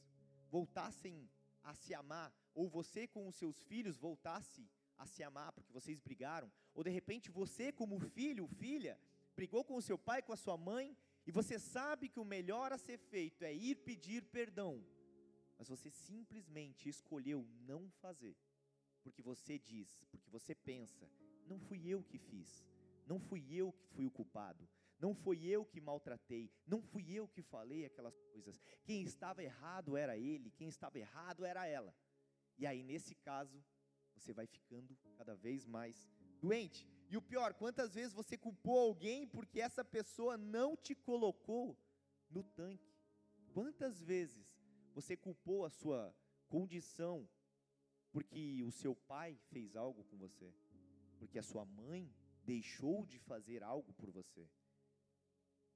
voltassem 0.51 1.31
a 1.63 1.73
se 1.73 1.95
amar, 1.95 2.35
ou 2.53 2.69
você 2.69 3.07
com 3.07 3.29
os 3.29 3.37
seus 3.37 3.63
filhos 3.63 3.97
voltasse 3.97 4.69
a 4.99 5.07
se 5.07 5.23
amar 5.23 5.53
porque 5.53 5.73
vocês 5.73 6.01
brigaram, 6.01 6.51
ou 6.75 6.83
de 6.83 6.91
repente 6.91 7.31
você 7.31 7.71
como 7.71 7.97
filho, 8.01 8.49
filha, 8.49 8.99
brigou 9.37 9.63
com 9.63 9.77
o 9.77 9.83
seu 9.83 9.97
pai, 9.97 10.21
com 10.21 10.33
a 10.33 10.37
sua 10.37 10.57
mãe, 10.57 10.99
e 11.25 11.31
você 11.31 11.61
sabe 11.61 12.09
que 12.09 12.19
o 12.19 12.25
melhor 12.25 12.73
a 12.73 12.77
ser 12.77 12.99
feito 12.99 13.45
é 13.45 13.55
ir 13.55 13.77
pedir 13.77 14.25
perdão, 14.25 14.85
mas 15.57 15.69
você 15.69 15.93
simplesmente 15.93 16.89
escolheu 16.89 17.47
não 17.61 17.89
fazer, 18.01 18.37
porque 19.05 19.23
você 19.23 19.59
diz, 19.59 20.03
porque 20.11 20.31
você 20.31 20.55
pensa, 20.55 21.09
não 21.47 21.61
fui 21.61 21.87
eu 21.87 22.03
que 22.03 22.19
fiz, 22.19 22.67
não 23.07 23.21
fui 23.21 23.45
eu 23.53 23.71
que 23.73 23.87
fui 23.89 24.07
o 24.07 24.11
culpado, 24.11 24.67
não 24.99 25.15
fui 25.15 25.47
eu 25.47 25.65
que 25.65 25.81
maltratei, 25.81 26.51
não 26.67 26.81
fui 26.81 27.13
eu 27.13 27.29
que 27.29 27.43
falei 27.43 27.85
aquelas 27.85 28.19
coisas. 28.33 28.61
Quem 28.83 29.03
estava 29.03 29.45
errado 29.45 29.97
era 29.97 30.17
ele, 30.17 30.51
quem 30.51 30.69
estava 30.69 30.99
errado 30.99 31.45
era 31.45 31.67
ela. 31.67 31.95
E 32.57 32.67
aí, 32.67 32.83
nesse 32.83 33.15
caso, 33.17 33.63
você 34.17 34.33
vai 34.33 34.47
ficando 34.47 34.97
cada 35.19 35.35
vez 35.35 35.67
mais 35.67 36.09
doente. 36.41 36.89
E 37.11 37.17
o 37.17 37.23
pior, 37.23 37.53
quantas 37.55 37.95
vezes 37.95 38.15
você 38.15 38.37
culpou 38.39 38.79
alguém 38.79 39.27
porque 39.27 39.61
essa 39.61 39.85
pessoa 39.85 40.37
não 40.39 40.77
te 40.77 40.95
colocou 40.95 41.79
no 42.31 42.43
tanque? 42.43 42.95
Quantas 43.53 44.03
vezes 44.03 44.53
Você 44.95 45.17
culpou 45.17 45.65
a 45.65 45.71
sua 45.71 46.15
condição 46.49 47.29
porque 48.15 48.63
o 48.63 48.71
seu 48.71 48.95
pai 48.95 49.37
fez 49.51 49.75
algo 49.75 50.05
com 50.05 50.17
você, 50.17 50.55
porque 51.19 51.37
a 51.37 51.43
sua 51.43 51.65
mãe 51.65 52.09
deixou 52.45 53.05
de 53.05 53.19
fazer 53.19 53.61
algo 53.65 53.93
por 53.95 54.09
você. 54.09 54.49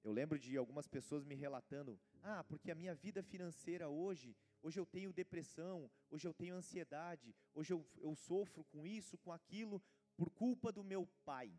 Eu 0.05 0.13
lembro 0.13 0.39
de 0.39 0.57
algumas 0.57 0.87
pessoas 0.87 1.25
me 1.25 1.35
relatando: 1.35 1.99
ah, 2.23 2.45
porque 2.45 2.71
a 2.71 2.77
minha 2.77 2.95
vida 2.95 3.25
financeira 3.25 3.89
hoje, 3.89 4.37
hoje 4.63 4.79
eu 4.79 4.87
tenho 4.87 5.13
depressão, 5.13 5.91
hoje 6.09 6.29
eu 6.29 6.33
tenho 6.33 6.55
ansiedade, 6.55 7.35
hoje 7.53 7.73
eu, 7.73 7.85
eu 7.97 8.15
sofro 8.15 8.63
com 8.67 8.87
isso, 8.87 9.19
com 9.19 9.33
aquilo, 9.33 9.83
por 10.17 10.31
culpa 10.31 10.71
do 10.71 10.85
meu 10.85 11.09
pai. 11.25 11.53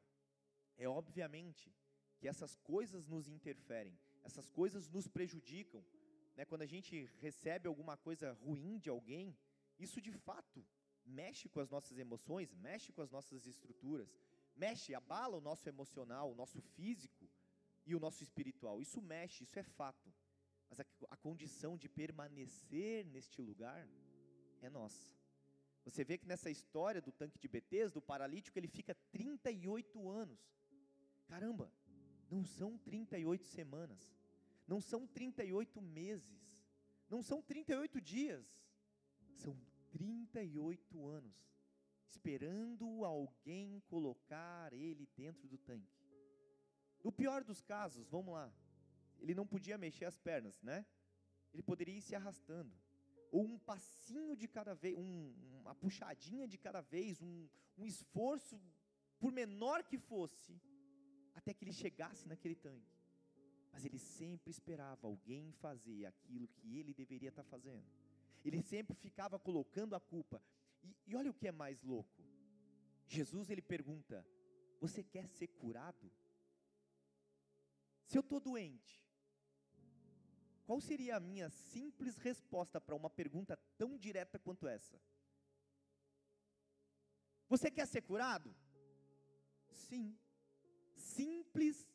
É 0.77 0.87
obviamente 0.87 1.75
que 2.21 2.27
essas 2.29 2.55
coisas 2.55 3.05
nos 3.05 3.27
interferem, 3.27 3.99
essas 4.23 4.49
coisas 4.49 4.87
nos 4.87 5.09
prejudicam. 5.09 5.83
Né? 6.37 6.45
Quando 6.45 6.61
a 6.61 6.71
gente 6.73 7.11
recebe 7.19 7.67
alguma 7.67 7.97
coisa 7.97 8.31
ruim 8.31 8.79
de 8.79 8.89
alguém, 8.89 9.35
isso 9.79 10.01
de 10.01 10.11
fato 10.11 10.65
mexe 11.05 11.49
com 11.49 11.59
as 11.59 11.69
nossas 11.69 11.97
emoções, 11.97 12.53
mexe 12.53 12.91
com 12.91 13.01
as 13.01 13.09
nossas 13.09 13.47
estruturas, 13.47 14.09
mexe, 14.55 14.93
abala 14.93 15.37
o 15.37 15.41
nosso 15.41 15.67
emocional, 15.67 16.31
o 16.31 16.35
nosso 16.35 16.61
físico 16.61 17.27
e 17.85 17.95
o 17.95 17.99
nosso 17.99 18.23
espiritual. 18.23 18.81
Isso 18.81 19.01
mexe, 19.01 19.43
isso 19.43 19.57
é 19.57 19.63
fato. 19.63 20.13
Mas 20.69 20.79
a, 20.79 20.85
a 21.09 21.17
condição 21.17 21.77
de 21.77 21.89
permanecer 21.89 23.05
neste 23.05 23.41
lugar 23.41 23.87
é 24.61 24.69
nossa. 24.69 25.17
Você 25.85 26.03
vê 26.03 26.17
que 26.17 26.27
nessa 26.27 26.51
história 26.51 27.01
do 27.01 27.11
tanque 27.11 27.39
de 27.39 27.47
Betesda, 27.47 27.95
do 27.95 28.01
paralítico, 28.01 28.59
ele 28.59 28.67
fica 28.67 28.93
38 29.11 30.07
anos. 30.09 30.39
Caramba, 31.27 31.71
não 32.29 32.43
são 32.43 32.77
38 32.77 33.45
semanas, 33.45 34.15
não 34.67 34.79
são 34.79 35.07
38 35.07 35.81
meses, 35.81 36.67
não 37.09 37.23
são 37.23 37.41
38 37.41 37.99
dias, 38.01 38.45
são 39.33 39.55
38 39.91 41.07
anos, 41.07 41.35
esperando 42.07 43.05
alguém 43.05 43.79
colocar 43.87 44.73
ele 44.73 45.07
dentro 45.15 45.47
do 45.47 45.57
tanque. 45.57 45.99
No 47.03 47.11
pior 47.11 47.43
dos 47.43 47.61
casos, 47.61 48.07
vamos 48.09 48.33
lá, 48.33 48.51
ele 49.19 49.33
não 49.33 49.47
podia 49.47 49.77
mexer 49.77 50.05
as 50.05 50.17
pernas, 50.17 50.61
né? 50.61 50.85
Ele 51.53 51.63
poderia 51.63 51.97
ir 51.97 52.01
se 52.01 52.15
arrastando, 52.15 52.73
ou 53.31 53.43
um 53.43 53.57
passinho 53.57 54.35
de 54.35 54.47
cada 54.47 54.73
vez, 54.73 54.97
um, 54.97 55.33
uma 55.61 55.75
puxadinha 55.75 56.47
de 56.47 56.57
cada 56.57 56.81
vez, 56.81 57.21
um, 57.21 57.47
um 57.77 57.85
esforço, 57.85 58.59
por 59.19 59.31
menor 59.31 59.83
que 59.83 59.97
fosse, 59.97 60.59
até 61.33 61.53
que 61.53 61.63
ele 61.63 61.73
chegasse 61.73 62.27
naquele 62.27 62.55
tanque. 62.55 62.97
Mas 63.71 63.85
ele 63.85 63.99
sempre 63.99 64.49
esperava 64.49 65.07
alguém 65.07 65.51
fazer 65.53 66.05
aquilo 66.05 66.47
que 66.47 66.77
ele 66.77 66.93
deveria 66.93 67.29
estar 67.29 67.43
fazendo. 67.43 67.85
Ele 68.43 68.61
sempre 68.61 68.95
ficava 68.95 69.37
colocando 69.37 69.95
a 69.95 69.99
culpa. 69.99 70.41
E, 70.83 70.95
e 71.07 71.15
olha 71.15 71.31
o 71.31 71.33
que 71.33 71.47
é 71.47 71.51
mais 71.51 71.83
louco. 71.83 72.23
Jesus 73.07 73.49
ele 73.49 73.61
pergunta: 73.61 74.25
Você 74.79 75.03
quer 75.03 75.27
ser 75.27 75.47
curado? 75.47 76.11
Se 78.05 78.17
eu 78.17 78.21
estou 78.21 78.39
doente, 78.39 79.03
qual 80.65 80.79
seria 80.79 81.17
a 81.17 81.19
minha 81.19 81.49
simples 81.49 82.17
resposta 82.17 82.79
para 82.79 82.95
uma 82.95 83.09
pergunta 83.09 83.57
tão 83.77 83.97
direta 83.97 84.37
quanto 84.39 84.67
essa? 84.67 84.99
Você 87.47 87.71
quer 87.71 87.87
ser 87.87 88.01
curado? 88.01 88.55
Sim. 89.71 90.15
Simples 90.95 91.87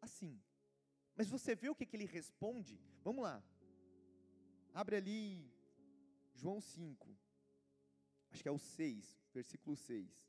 assim. 0.00 0.40
Mas 1.16 1.28
você 1.28 1.54
vê 1.54 1.68
o 1.68 1.74
que, 1.74 1.84
que 1.84 1.96
ele 1.96 2.06
responde? 2.06 2.80
Vamos 3.02 3.24
lá. 3.24 3.42
Abre 4.72 4.96
ali 4.96 5.52
João 6.40 6.60
5. 6.60 7.16
Acho 8.30 8.42
que 8.42 8.48
é 8.48 8.52
o 8.52 8.58
6, 8.58 9.20
versículo 9.34 9.76
6. 9.76 10.28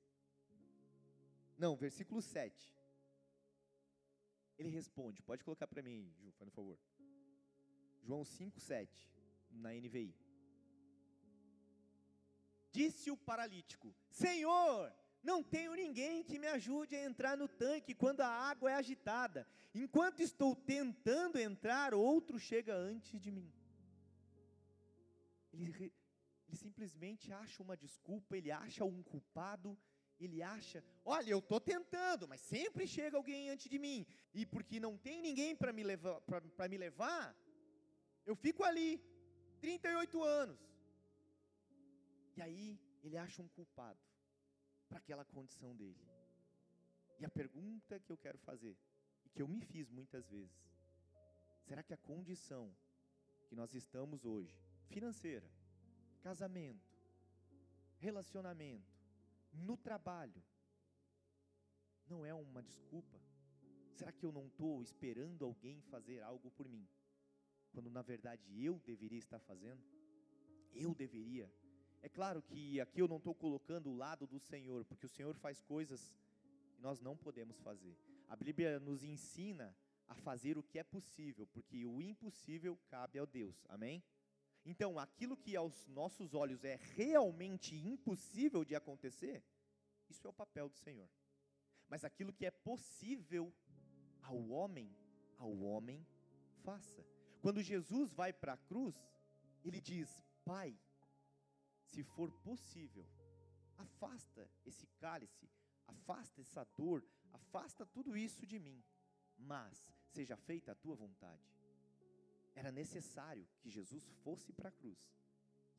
Não, 1.57 1.75
versículo 1.75 2.21
7. 2.21 2.75
Ele 4.57 4.69
responde, 4.69 5.21
pode 5.21 5.43
colocar 5.43 5.67
para 5.67 5.81
mim, 5.81 6.11
Ju, 6.19 6.31
por 6.33 6.49
favor. 6.49 6.77
João 8.03 8.23
5, 8.25 8.59
7, 8.59 9.09
na 9.51 9.71
NVI. 9.73 10.15
Disse 12.71 13.11
o 13.11 13.17
paralítico: 13.17 13.93
Senhor, 14.09 14.93
não 15.23 15.43
tenho 15.43 15.73
ninguém 15.75 16.23
que 16.23 16.39
me 16.39 16.47
ajude 16.47 16.95
a 16.95 17.03
entrar 17.03 17.37
no 17.37 17.47
tanque 17.47 17.93
quando 17.93 18.21
a 18.21 18.27
água 18.27 18.71
é 18.71 18.75
agitada. 18.75 19.47
Enquanto 19.73 20.21
estou 20.21 20.55
tentando 20.55 21.39
entrar, 21.39 21.93
outro 21.93 22.39
chega 22.39 22.75
antes 22.75 23.19
de 23.19 23.31
mim. 23.31 23.51
Ele, 25.53 25.93
ele 26.51 26.57
simplesmente 26.57 27.31
acha 27.31 27.63
uma 27.63 27.77
desculpa, 27.77 28.35
ele 28.35 28.51
acha 28.51 28.83
um 28.83 29.01
culpado, 29.01 29.77
ele 30.19 30.43
acha, 30.43 30.83
olha, 31.05 31.31
eu 31.31 31.39
estou 31.39 31.61
tentando, 31.61 32.27
mas 32.27 32.41
sempre 32.41 32.85
chega 32.85 33.15
alguém 33.15 33.49
antes 33.49 33.69
de 33.69 33.79
mim. 33.79 34.05
E 34.33 34.45
porque 34.45 34.77
não 34.77 34.97
tem 34.97 35.21
ninguém 35.21 35.55
para 35.55 35.71
me, 35.71 35.81
levar, 35.81 36.21
me 36.69 36.77
levar, 36.77 37.33
eu 38.25 38.35
fico 38.35 38.65
ali, 38.65 39.01
38 39.61 40.21
anos. 40.21 40.59
E 42.35 42.41
aí 42.41 42.77
ele 43.01 43.17
acha 43.17 43.41
um 43.41 43.47
culpado 43.47 44.01
para 44.89 44.97
aquela 44.97 45.23
condição 45.23 45.73
dele. 45.73 46.05
E 47.17 47.23
a 47.23 47.29
pergunta 47.29 47.97
que 47.97 48.11
eu 48.11 48.17
quero 48.17 48.37
fazer, 48.39 48.77
e 49.25 49.29
que 49.29 49.41
eu 49.41 49.47
me 49.47 49.61
fiz 49.61 49.89
muitas 49.89 50.27
vezes, 50.27 50.69
será 51.63 51.81
que 51.81 51.93
a 51.93 51.97
condição 51.97 52.75
que 53.47 53.55
nós 53.55 53.73
estamos 53.73 54.25
hoje, 54.25 54.53
financeira, 54.89 55.49
casamento, 56.21 56.89
relacionamento, 57.97 58.91
no 59.53 59.75
trabalho, 59.75 60.41
não 62.07 62.25
é 62.25 62.33
uma 62.33 62.61
desculpa? 62.61 63.19
Será 63.93 64.11
que 64.11 64.25
eu 64.25 64.31
não 64.31 64.47
estou 64.47 64.81
esperando 64.81 65.43
alguém 65.43 65.81
fazer 65.81 66.21
algo 66.21 66.49
por 66.51 66.67
mim? 66.67 66.87
Quando 67.71 67.89
na 67.89 68.01
verdade 68.01 68.43
eu 68.63 68.79
deveria 68.79 69.19
estar 69.19 69.39
fazendo? 69.39 69.83
Eu 70.73 70.95
deveria 70.95 71.51
é 72.01 72.09
claro 72.09 72.41
que 72.41 72.81
aqui 72.81 72.99
eu 72.99 73.07
não 73.07 73.17
estou 73.17 73.33
colocando 73.35 73.89
o 73.89 73.95
lado 73.95 74.25
do 74.25 74.39
Senhor, 74.39 74.83
porque 74.85 75.05
o 75.05 75.09
Senhor 75.09 75.35
faz 75.35 75.61
coisas 75.61 76.11
que 76.75 76.81
nós 76.81 76.99
não 76.99 77.15
podemos 77.15 77.59
fazer. 77.59 77.95
A 78.27 78.35
Bíblia 78.35 78.79
nos 78.79 79.03
ensina 79.03 79.75
a 80.07 80.15
fazer 80.15 80.57
o 80.57 80.63
que 80.63 80.79
é 80.79 80.83
possível, 80.83 81.45
porque 81.47 81.85
o 81.85 82.01
impossível 82.01 82.77
cabe 82.89 83.19
ao 83.19 83.27
Deus. 83.27 83.63
Amém? 83.69 84.03
Então, 84.63 84.99
aquilo 84.99 85.35
que 85.35 85.55
aos 85.55 85.87
nossos 85.87 86.33
olhos 86.33 86.63
é 86.63 86.75
realmente 86.95 87.75
impossível 87.75 88.63
de 88.63 88.75
acontecer, 88.75 89.43
isso 90.09 90.27
é 90.27 90.29
o 90.29 90.33
papel 90.33 90.69
do 90.69 90.77
Senhor. 90.77 91.09
Mas 91.89 92.03
aquilo 92.03 92.33
que 92.33 92.45
é 92.45 92.51
possível 92.51 93.53
ao 94.21 94.49
homem, 94.49 94.95
ao 95.37 95.57
homem 95.59 96.05
faça. 96.63 97.05
Quando 97.41 97.61
Jesus 97.61 98.13
vai 98.13 98.31
para 98.31 98.53
a 98.53 98.57
cruz, 98.57 98.95
ele 99.63 99.81
diz: 99.81 100.23
Pai, 100.45 100.77
se 101.83 102.03
for 102.03 102.31
possível, 102.43 103.05
afasta 103.77 104.49
esse 104.65 104.85
cálice, 104.99 105.49
afasta 105.87 106.41
essa 106.41 106.63
dor, 106.77 107.03
afasta 107.33 107.85
tudo 107.85 108.15
isso 108.15 108.45
de 108.45 108.59
mim, 108.59 108.83
mas 109.37 109.91
seja 110.07 110.37
feita 110.37 110.71
a 110.71 110.75
tua 110.75 110.95
vontade. 110.95 111.41
Era 112.55 112.71
necessário 112.71 113.47
que 113.61 113.69
Jesus 113.69 114.03
fosse 114.23 114.51
para 114.51 114.69
a 114.69 114.71
cruz, 114.71 114.99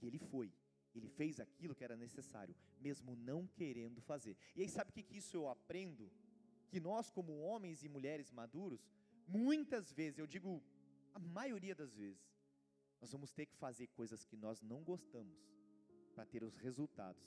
e 0.01 0.07
ele 0.07 0.19
foi, 0.19 0.53
ele 0.95 1.09
fez 1.09 1.39
aquilo 1.41 1.75
que 1.75 1.85
era 1.85 1.97
necessário, 1.97 2.55
mesmo 2.81 3.15
não 3.17 3.47
querendo 3.47 4.01
fazer. 4.01 4.37
E 4.57 4.63
aí, 4.63 4.69
sabe 4.69 4.91
o 4.91 4.93
que, 4.93 5.03
que 5.03 5.17
isso 5.17 5.37
eu 5.37 5.49
aprendo? 5.49 6.11
Que 6.69 6.81
nós, 6.81 7.11
como 7.11 7.41
homens 7.41 7.83
e 7.83 7.89
mulheres 7.89 8.31
maduros, 8.31 8.89
muitas 9.27 9.93
vezes, 9.93 10.19
eu 10.19 10.27
digo 10.27 10.63
a 11.15 11.19
maioria 11.19 11.75
das 11.75 11.95
vezes, 11.95 12.33
nós 13.01 13.11
vamos 13.11 13.33
ter 13.33 13.47
que 13.47 13.57
fazer 13.57 13.89
coisas 13.89 14.25
que 14.25 14.37
nós 14.37 14.61
não 14.63 14.83
gostamos 14.83 15.37
para 16.15 16.25
ter 16.25 16.43
os 16.43 16.57
resultados 16.57 17.23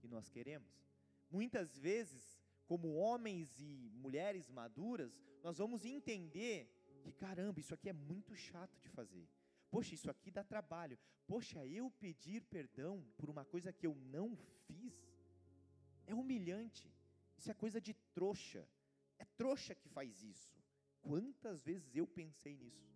que 0.00 0.08
nós 0.08 0.28
queremos. 0.28 0.68
Muitas 1.30 1.78
vezes, 1.78 2.40
como 2.66 2.94
homens 2.94 3.60
e 3.60 3.90
mulheres 3.94 4.48
maduras, 4.50 5.22
nós 5.42 5.58
vamos 5.58 5.84
entender 5.84 6.68
que 7.00 7.12
caramba, 7.12 7.60
isso 7.60 7.74
aqui 7.74 7.88
é 7.88 7.92
muito 7.92 8.34
chato 8.34 8.78
de 8.78 8.88
fazer. 8.88 9.28
Poxa, 9.70 9.94
isso 9.94 10.10
aqui 10.10 10.30
dá 10.30 10.42
trabalho. 10.42 10.98
Poxa, 11.26 11.64
eu 11.66 11.90
pedir 11.90 12.42
perdão 12.42 13.04
por 13.16 13.30
uma 13.30 13.44
coisa 13.44 13.72
que 13.72 13.86
eu 13.86 13.94
não 13.94 14.36
fiz 14.66 14.94
é 16.06 16.14
humilhante. 16.14 16.92
Isso 17.38 17.50
é 17.50 17.54
coisa 17.54 17.80
de 17.80 17.94
trouxa. 18.14 18.68
É 19.18 19.24
trouxa 19.24 19.74
que 19.74 19.88
faz 19.88 20.22
isso. 20.22 20.60
Quantas 21.00 21.62
vezes 21.62 21.96
eu 21.96 22.06
pensei 22.06 22.56
nisso? 22.56 22.90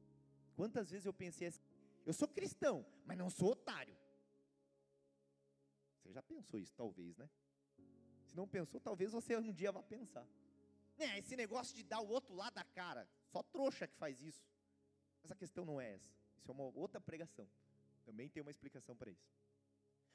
Quantas 0.55 0.91
vezes 0.91 1.07
eu 1.07 1.13
pensei 1.13 1.49
assim: 1.49 1.63
eu 2.05 2.13
sou 2.13 2.29
cristão, 2.29 2.85
mas 3.07 3.17
não 3.17 3.31
sou 3.31 3.53
otário. 3.53 3.97
Você 5.97 6.13
já 6.13 6.23
pensou 6.23 6.61
isso, 6.61 6.75
talvez, 6.75 7.17
né? 7.17 7.29
Se 8.27 8.37
não 8.37 8.47
pensou, 8.47 8.81
talvez 8.81 9.13
você 9.13 9.37
um 9.37 9.53
dia 9.53 9.73
vá 9.73 9.83
pensar. 9.83 10.27
É, 10.99 11.19
esse 11.19 11.37
negócio 11.37 11.75
de 11.75 11.83
dar 11.83 12.01
o 12.01 12.09
outro 12.09 12.35
lado 12.35 12.55
da 12.55 12.65
cara, 12.65 13.09
só 13.35 13.43
trouxa 13.43 13.89
que 13.89 13.97
faz 13.97 14.21
isso. 14.23 14.47
Mas 15.21 15.33
a 15.33 15.35
questão 15.35 15.65
não 15.65 15.81
é 15.81 15.95
essa. 15.95 16.13
Isso 16.39 16.51
é 16.51 16.55
uma 16.55 16.65
outra 16.85 17.01
pregação. 17.01 17.49
Também 18.05 18.29
tem 18.29 18.41
uma 18.41 18.51
explicação 18.51 18.95
para 18.95 19.11
isso. 19.11 19.29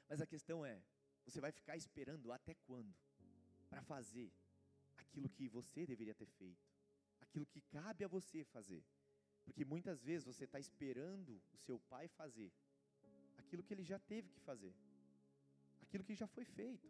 Mas 0.08 0.22
a 0.22 0.26
questão 0.26 0.64
é: 0.64 0.82
você 1.26 1.38
vai 1.40 1.52
ficar 1.52 1.76
esperando 1.76 2.32
até 2.32 2.54
quando 2.66 2.94
para 3.68 3.82
fazer 3.82 4.32
aquilo 4.96 5.28
que 5.28 5.48
você 5.48 5.86
deveria 5.86 6.14
ter 6.14 6.30
feito, 6.38 6.64
aquilo 7.20 7.44
que 7.44 7.60
cabe 7.60 8.04
a 8.04 8.08
você 8.08 8.42
fazer? 8.44 8.82
Porque 9.44 9.64
muitas 9.64 10.02
vezes 10.02 10.24
você 10.24 10.44
está 10.44 10.58
esperando 10.58 11.42
o 11.52 11.58
seu 11.58 11.78
pai 11.92 12.08
fazer 12.08 12.50
aquilo 13.36 13.62
que 13.62 13.74
ele 13.74 13.84
já 13.84 13.98
teve 13.98 14.30
que 14.30 14.40
fazer, 14.40 14.74
aquilo 15.82 16.04
que 16.04 16.14
já 16.14 16.26
foi 16.26 16.44
feito. 16.44 16.88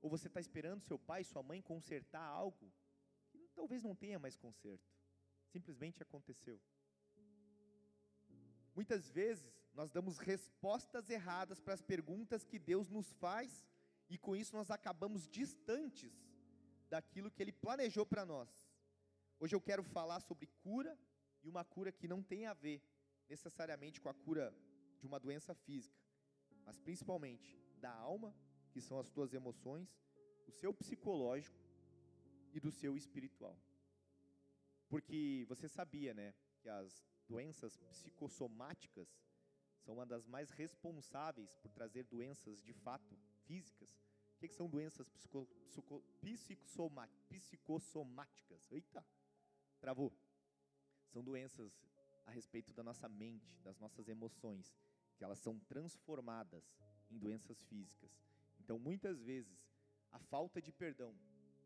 Ou 0.00 0.10
você 0.10 0.26
está 0.26 0.40
esperando 0.40 0.82
seu 0.82 0.98
pai, 0.98 1.24
sua 1.24 1.42
mãe 1.42 1.62
consertar 1.62 2.24
algo 2.24 2.72
que 3.30 3.48
talvez 3.54 3.82
não 3.82 3.94
tenha 3.94 4.18
mais 4.18 4.36
conserto, 4.36 4.91
simplesmente 5.52 6.02
aconteceu. 6.02 6.58
Muitas 8.74 9.10
vezes 9.10 9.52
nós 9.74 9.90
damos 9.90 10.18
respostas 10.18 11.08
erradas 11.10 11.60
para 11.60 11.74
as 11.74 11.82
perguntas 11.82 12.44
que 12.44 12.58
Deus 12.58 12.88
nos 12.88 13.12
faz 13.24 13.66
e 14.08 14.16
com 14.18 14.34
isso 14.34 14.56
nós 14.58 14.70
acabamos 14.70 15.28
distantes 15.28 16.14
daquilo 16.88 17.30
que 17.30 17.42
Ele 17.42 17.52
planejou 17.52 18.04
para 18.04 18.24
nós. 18.24 18.50
Hoje 19.40 19.54
eu 19.54 19.60
quero 19.60 19.82
falar 19.82 20.20
sobre 20.20 20.46
cura 20.62 20.98
e 21.42 21.48
uma 21.48 21.64
cura 21.64 21.90
que 21.90 22.08
não 22.08 22.22
tem 22.22 22.46
a 22.46 22.54
ver 22.54 22.82
necessariamente 23.28 24.00
com 24.00 24.08
a 24.08 24.14
cura 24.14 24.54
de 25.00 25.06
uma 25.06 25.18
doença 25.18 25.54
física, 25.54 25.98
mas 26.64 26.78
principalmente 26.78 27.58
da 27.78 27.90
alma, 27.90 28.34
que 28.70 28.80
são 28.80 28.98
as 28.98 29.08
tuas 29.08 29.32
emoções, 29.34 29.88
o 30.46 30.50
seu 30.50 30.72
psicológico 30.72 31.58
e 32.52 32.60
do 32.60 32.70
seu 32.70 32.96
espiritual. 32.96 33.56
Porque 34.92 35.46
você 35.48 35.66
sabia, 35.68 36.12
né, 36.12 36.34
que 36.60 36.68
as 36.68 37.02
doenças 37.26 37.78
psicossomáticas 37.78 39.08
são 39.80 39.94
uma 39.94 40.04
das 40.04 40.26
mais 40.26 40.50
responsáveis 40.50 41.54
por 41.54 41.72
trazer 41.72 42.04
doenças 42.04 42.62
de 42.62 42.74
fato 42.74 43.16
físicas. 43.46 43.90
O 44.36 44.38
que, 44.38 44.48
que 44.48 44.54
são 44.54 44.68
doenças 44.68 45.08
psico, 45.08 45.48
psico, 45.70 46.04
psicossomáticas? 47.30 48.70
Eita, 48.70 49.02
travou. 49.80 50.12
São 51.08 51.24
doenças 51.24 51.72
a 52.26 52.30
respeito 52.30 52.74
da 52.74 52.82
nossa 52.82 53.08
mente, 53.08 53.58
das 53.62 53.78
nossas 53.78 54.08
emoções, 54.08 54.76
que 55.16 55.24
elas 55.24 55.38
são 55.38 55.58
transformadas 55.60 56.70
em 57.10 57.16
doenças 57.16 57.62
físicas. 57.62 58.10
Então, 58.60 58.78
muitas 58.78 59.22
vezes, 59.22 59.58
a 60.10 60.18
falta 60.18 60.60
de 60.60 60.70
perdão 60.70 61.18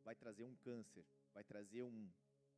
vai 0.05 0.15
trazer 0.15 0.45
um 0.45 0.55
câncer, 0.55 1.05
vai 1.35 1.43
trazer 1.43 1.83
um, 1.83 2.09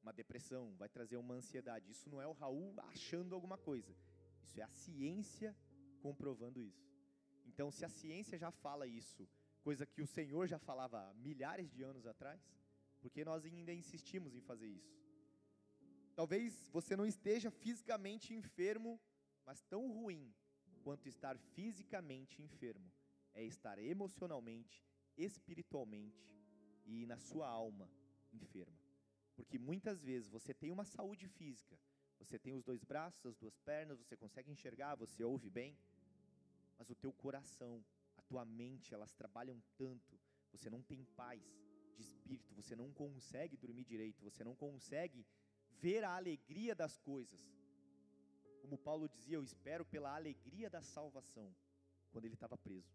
uma 0.02 0.12
depressão, 0.12 0.74
vai 0.76 0.88
trazer 0.88 1.16
uma 1.16 1.34
ansiedade. 1.34 1.90
Isso 1.90 2.08
não 2.08 2.20
é 2.20 2.26
o 2.26 2.32
Raul 2.32 2.74
achando 2.78 3.34
alguma 3.34 3.58
coisa. 3.58 3.94
Isso 4.42 4.60
é 4.60 4.62
a 4.62 4.68
ciência 4.68 5.56
comprovando 6.00 6.62
isso. 6.62 6.88
Então, 7.46 7.70
se 7.70 7.84
a 7.84 7.88
ciência 7.88 8.38
já 8.38 8.50
fala 8.50 8.86
isso, 8.86 9.28
coisa 9.62 9.84
que 9.84 10.02
o 10.02 10.06
Senhor 10.06 10.46
já 10.46 10.58
falava 10.58 11.12
milhares 11.14 11.70
de 11.70 11.82
anos 11.82 12.06
atrás, 12.06 12.40
porque 13.00 13.24
nós 13.24 13.44
ainda 13.44 13.72
insistimos 13.72 14.34
em 14.34 14.40
fazer 14.40 14.68
isso? 14.68 14.98
Talvez 16.14 16.68
você 16.72 16.96
não 16.96 17.06
esteja 17.06 17.50
fisicamente 17.50 18.34
enfermo, 18.34 19.00
mas 19.44 19.62
tão 19.62 19.90
ruim 19.90 20.34
quanto 20.82 21.08
estar 21.08 21.36
fisicamente 21.38 22.42
enfermo 22.42 22.90
é 23.34 23.44
estar 23.44 23.78
emocionalmente, 23.78 24.84
espiritualmente 25.16 26.36
e 26.84 27.06
na 27.06 27.18
sua 27.18 27.48
alma 27.48 27.88
enferma. 28.32 28.77
Porque 29.38 29.56
muitas 29.56 30.02
vezes 30.02 30.28
você 30.28 30.52
tem 30.52 30.72
uma 30.72 30.84
saúde 30.84 31.28
física, 31.28 31.78
você 32.18 32.36
tem 32.44 32.52
os 32.54 32.64
dois 32.64 32.82
braços, 32.82 33.24
as 33.24 33.36
duas 33.36 33.56
pernas, 33.60 34.00
você 34.00 34.16
consegue 34.16 34.50
enxergar, 34.50 34.96
você 34.96 35.22
ouve 35.22 35.48
bem, 35.48 35.78
mas 36.76 36.90
o 36.90 36.96
teu 36.96 37.12
coração, 37.12 37.84
a 38.16 38.22
tua 38.22 38.44
mente, 38.44 38.92
elas 38.92 39.14
trabalham 39.14 39.62
tanto, 39.76 40.18
você 40.50 40.68
não 40.68 40.82
tem 40.82 41.04
paz 41.20 41.40
de 41.94 42.02
espírito, 42.02 42.52
você 42.52 42.74
não 42.74 42.92
consegue 42.92 43.56
dormir 43.56 43.84
direito, 43.84 44.24
você 44.24 44.42
não 44.42 44.56
consegue 44.56 45.24
ver 45.80 46.02
a 46.02 46.16
alegria 46.16 46.74
das 46.74 46.98
coisas. 46.98 47.40
Como 48.60 48.76
Paulo 48.76 49.08
dizia, 49.08 49.36
eu 49.36 49.44
espero 49.44 49.84
pela 49.84 50.16
alegria 50.16 50.68
da 50.68 50.82
salvação, 50.82 51.54
quando 52.10 52.24
ele 52.24 52.34
estava 52.34 52.58
preso. 52.58 52.92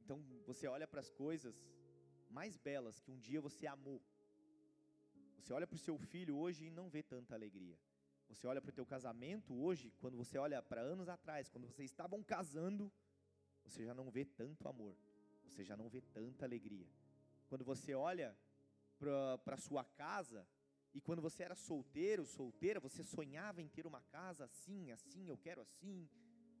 Então 0.00 0.20
você 0.44 0.66
olha 0.66 0.88
para 0.88 0.98
as 0.98 1.12
coisas 1.12 1.54
mais 2.28 2.56
belas 2.58 2.98
que 2.98 3.12
um 3.12 3.20
dia 3.20 3.40
você 3.40 3.68
amou, 3.68 4.02
você 5.44 5.52
olha 5.52 5.66
para 5.66 5.76
o 5.76 5.78
seu 5.78 5.98
filho 5.98 6.38
hoje 6.38 6.64
e 6.64 6.70
não 6.70 6.88
vê 6.88 7.02
tanta 7.02 7.34
alegria. 7.34 7.78
Você 8.30 8.46
olha 8.46 8.62
para 8.62 8.70
o 8.70 8.72
teu 8.72 8.86
casamento 8.86 9.54
hoje, 9.54 9.92
quando 10.00 10.16
você 10.16 10.38
olha 10.38 10.62
para 10.62 10.80
anos 10.80 11.06
atrás, 11.06 11.50
quando 11.50 11.66
vocês 11.66 11.90
estavam 11.90 12.22
casando, 12.22 12.90
você 13.62 13.84
já 13.84 13.92
não 13.92 14.10
vê 14.10 14.24
tanto 14.24 14.66
amor, 14.66 14.96
você 15.44 15.62
já 15.62 15.76
não 15.76 15.90
vê 15.90 16.00
tanta 16.00 16.46
alegria. 16.46 16.88
Quando 17.46 17.62
você 17.62 17.94
olha 17.94 18.34
para 18.98 19.54
a 19.54 19.58
sua 19.58 19.84
casa, 19.84 20.48
e 20.94 21.00
quando 21.02 21.20
você 21.20 21.42
era 21.42 21.54
solteiro, 21.54 22.24
solteira, 22.24 22.80
você 22.80 23.02
sonhava 23.02 23.60
em 23.60 23.68
ter 23.68 23.86
uma 23.86 24.00
casa 24.00 24.46
assim, 24.46 24.92
assim, 24.92 25.28
eu 25.28 25.36
quero 25.36 25.60
assim, 25.60 26.08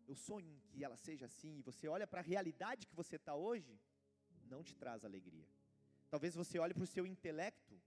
eu 0.06 0.14
sonho 0.14 0.60
que 0.68 0.84
ela 0.84 0.98
seja 0.98 1.24
assim, 1.24 1.56
e 1.56 1.62
você 1.62 1.88
olha 1.88 2.06
para 2.06 2.20
a 2.20 2.22
realidade 2.22 2.86
que 2.86 2.94
você 2.94 3.16
está 3.16 3.34
hoje, 3.34 3.80
não 4.44 4.62
te 4.62 4.76
traz 4.76 5.06
alegria. 5.06 5.48
Talvez 6.10 6.34
você 6.34 6.58
olhe 6.58 6.74
para 6.74 6.84
o 6.84 6.86
seu 6.86 7.06
intelecto, 7.06 7.80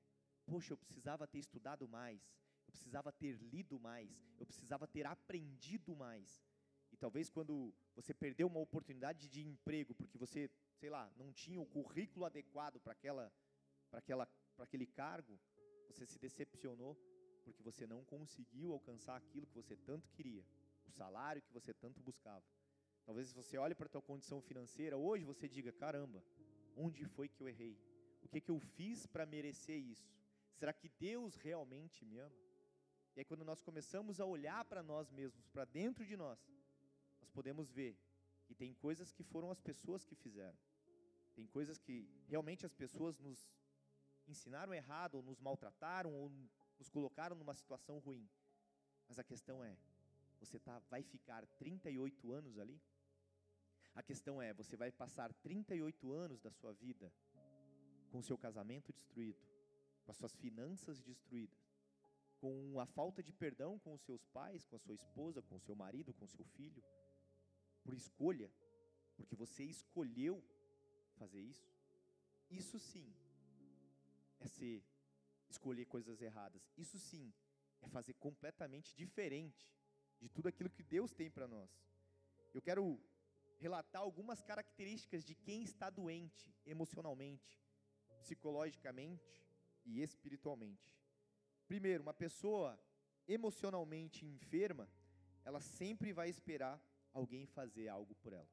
poxa, 0.48 0.74
eu 0.74 0.78
precisava 0.78 1.28
ter 1.28 1.40
estudado 1.40 1.88
mais, 1.88 2.22
eu 2.66 2.72
precisava 2.72 3.12
ter 3.12 3.34
lido 3.54 3.80
mais, 3.80 4.10
eu 4.40 4.46
precisava 4.46 4.88
ter 4.88 5.06
aprendido 5.06 5.96
mais. 5.96 6.42
E 6.92 6.98
talvez 6.98 7.30
quando 7.30 7.74
você 7.96 8.14
perdeu 8.14 8.48
uma 8.48 8.60
oportunidade 8.60 9.28
de 9.28 9.42
emprego 9.46 9.94
porque 9.94 10.18
você, 10.18 10.50
sei 10.80 10.90
lá, 10.90 11.12
não 11.18 11.32
tinha 11.34 11.60
o 11.60 11.66
currículo 11.66 12.26
adequado 12.26 12.80
para 12.80 12.94
aquela 12.94 13.32
para 13.90 14.00
aquela 14.00 14.26
para 14.56 14.64
aquele 14.64 14.88
cargo, 14.88 15.40
você 15.88 16.06
se 16.06 16.18
decepcionou 16.18 16.98
porque 17.44 17.62
você 17.62 17.86
não 17.86 18.04
conseguiu 18.04 18.72
alcançar 18.74 19.16
aquilo 19.16 19.46
que 19.48 19.54
você 19.54 19.76
tanto 19.76 20.10
queria, 20.10 20.44
o 20.86 20.92
salário 20.92 21.42
que 21.42 21.54
você 21.54 21.74
tanto 21.74 22.02
buscava. 22.02 22.44
Talvez 23.06 23.32
você 23.32 23.58
olhe 23.58 23.76
para 23.76 23.86
a 23.86 23.90
tua 23.90 24.02
condição 24.02 24.42
financeira 24.42 24.98
hoje, 24.98 25.24
você 25.24 25.48
diga: 25.48 25.72
"Caramba, 25.72 26.24
onde 26.76 27.06
foi 27.06 27.30
que 27.30 27.42
eu 27.42 27.48
errei? 27.48 27.78
O 28.22 28.28
que 28.28 28.42
que 28.42 28.52
eu 28.52 28.60
fiz 28.60 29.06
para 29.06 29.26
merecer 29.26 29.78
isso?" 29.78 30.17
Será 30.58 30.74
que 30.74 30.90
Deus 30.90 31.36
realmente 31.36 32.04
me 32.04 32.18
ama? 32.18 32.36
E 33.16 33.20
aí, 33.20 33.26
quando 33.26 33.46
nós 33.46 33.62
começamos 33.62 34.20
a 34.20 34.26
olhar 34.26 34.66
para 34.66 34.82
nós 34.82 35.12
mesmos, 35.12 35.48
para 35.48 35.66
dentro 35.66 36.06
de 36.06 36.18
nós, 36.18 36.40
nós 37.20 37.30
podemos 37.30 37.72
ver 37.72 37.96
que 38.46 38.56
tem 38.56 38.74
coisas 38.74 39.12
que 39.12 39.24
foram 39.24 39.52
as 39.52 39.60
pessoas 39.60 40.04
que 40.04 40.16
fizeram, 40.16 40.58
tem 41.36 41.46
coisas 41.46 41.80
que 41.80 42.10
realmente 42.28 42.66
as 42.66 42.74
pessoas 42.74 43.20
nos 43.20 43.48
ensinaram 44.28 44.74
errado, 44.74 45.16
ou 45.16 45.24
nos 45.24 45.40
maltrataram, 45.40 46.14
ou 46.14 46.32
nos 46.80 46.90
colocaram 46.90 47.36
numa 47.36 47.54
situação 47.54 48.00
ruim. 48.00 48.28
Mas 49.08 49.20
a 49.20 49.24
questão 49.24 49.64
é: 49.64 49.78
você 50.40 50.60
tá, 50.60 50.80
vai 50.90 51.04
ficar 51.04 51.46
38 51.46 52.32
anos 52.32 52.58
ali? 52.58 52.82
A 53.94 54.02
questão 54.02 54.42
é: 54.42 54.54
você 54.54 54.76
vai 54.76 54.92
passar 54.92 55.32
38 55.34 56.12
anos 56.12 56.42
da 56.42 56.52
sua 56.52 56.74
vida 56.74 57.14
com 58.12 58.20
o 58.20 58.24
seu 58.24 58.38
casamento 58.38 58.92
destruído, 58.92 59.40
com 60.08 60.12
as 60.12 60.18
suas 60.18 60.34
finanças 60.38 61.02
destruídas, 61.02 61.60
com 62.40 62.80
a 62.80 62.86
falta 62.86 63.22
de 63.22 63.34
perdão 63.34 63.78
com 63.78 63.94
os 63.94 64.02
seus 64.04 64.26
pais, 64.28 64.66
com 64.66 64.78
a 64.78 64.80
sua 64.80 64.96
esposa, 64.96 65.42
com 65.42 65.58
o 65.58 65.60
seu 65.60 65.76
marido, 65.76 66.14
com 66.14 66.24
o 66.24 66.30
seu 66.30 66.46
filho, 66.46 66.82
por 67.84 67.94
escolha, 67.94 68.50
porque 69.18 69.36
você 69.36 69.66
escolheu 69.66 70.42
fazer 71.18 71.42
isso. 71.42 71.70
Isso 72.50 72.80
sim 72.80 73.14
é 74.40 74.48
ser 74.48 74.82
escolher 75.50 75.86
coisas 75.88 76.22
erradas. 76.22 76.72
Isso 76.78 76.98
sim 76.98 77.34
é 77.82 77.90
fazer 77.90 78.14
completamente 78.14 78.96
diferente 78.96 79.70
de 80.22 80.30
tudo 80.30 80.48
aquilo 80.48 80.70
que 80.70 80.84
Deus 80.84 81.12
tem 81.12 81.30
para 81.30 81.50
nós. 81.50 81.70
Eu 82.54 82.62
quero 82.62 82.98
relatar 83.60 84.02
algumas 84.02 84.42
características 84.42 85.26
de 85.26 85.36
quem 85.36 85.64
está 85.64 85.90
doente 85.90 86.56
emocionalmente, 86.66 87.62
psicologicamente 88.22 89.47
e 89.88 90.02
espiritualmente. 90.02 90.94
Primeiro, 91.68 92.04
uma 92.04 92.14
pessoa 92.14 92.80
emocionalmente 93.28 94.26
enferma, 94.26 94.88
ela 95.44 95.60
sempre 95.60 96.14
vai 96.14 96.30
esperar 96.30 96.80
alguém 97.14 97.46
fazer 97.46 97.88
algo 97.88 98.14
por 98.16 98.34
ela. 98.34 98.48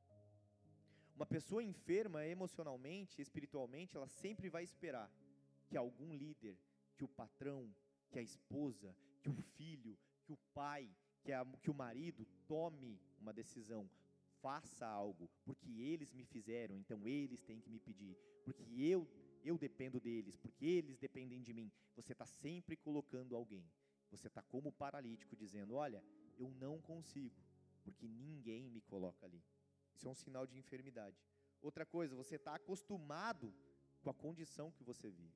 Uma 1.15 1.27
pessoa 1.27 1.63
enferma 1.63 2.27
emocionalmente, 2.27 3.21
espiritualmente, 3.21 3.97
ela 3.97 4.09
sempre 4.09 4.49
vai 4.49 4.65
esperar 4.65 5.11
que 5.69 5.77
algum 5.77 6.13
líder, 6.13 6.57
que 6.97 7.05
o 7.05 7.09
patrão, 7.09 7.73
que 8.11 8.19
a 8.19 8.23
esposa, 8.23 8.97
que 9.23 9.31
o 9.31 9.35
filho, 9.35 9.97
que 10.25 10.33
o 10.33 10.37
pai, 10.53 10.91
que, 11.23 11.33
a, 11.33 11.45
que 11.63 11.71
o 11.71 11.75
marido 11.75 12.27
tome 12.47 13.01
uma 13.21 13.33
decisão, 13.33 13.89
faça 14.41 14.87
algo, 14.87 15.31
porque 15.45 15.71
eles 15.81 16.13
me 16.13 16.25
fizeram, 16.25 16.77
então 16.77 17.07
eles 17.07 17.43
têm 17.43 17.61
que 17.61 17.71
me 17.71 17.81
pedir, 17.81 18.17
porque 18.45 18.65
eu 18.83 19.09
eu 19.45 19.59
dependo 19.59 20.01
deles, 20.01 20.37
porque 20.37 20.65
eles 20.65 20.99
dependem 20.99 21.43
de 21.43 21.53
mim. 21.53 21.71
Você 21.95 22.13
está 22.13 22.27
sempre 22.27 22.77
colocando 22.77 23.37
alguém. 23.37 23.71
Você 24.11 24.27
está 24.29 24.43
como 24.43 24.73
paralítico, 24.73 25.37
dizendo: 25.37 25.75
Olha, 25.75 26.03
eu 26.39 26.51
não 26.55 26.81
consigo, 26.81 27.41
porque 27.83 28.09
ninguém 28.09 28.71
me 28.71 28.81
coloca 28.81 29.27
ali. 29.27 29.43
Isso 29.95 30.09
é 30.09 30.11
um 30.11 30.15
sinal 30.15 30.47
de 30.47 30.59
enfermidade. 30.59 31.17
Outra 31.61 31.85
coisa, 31.87 32.15
você 32.15 32.37
está 32.37 32.55
acostumado 32.55 33.55
com 34.03 34.11
a 34.11 34.15
condição 34.15 34.71
que 34.73 34.85
você 34.85 35.11
vive. 35.11 35.35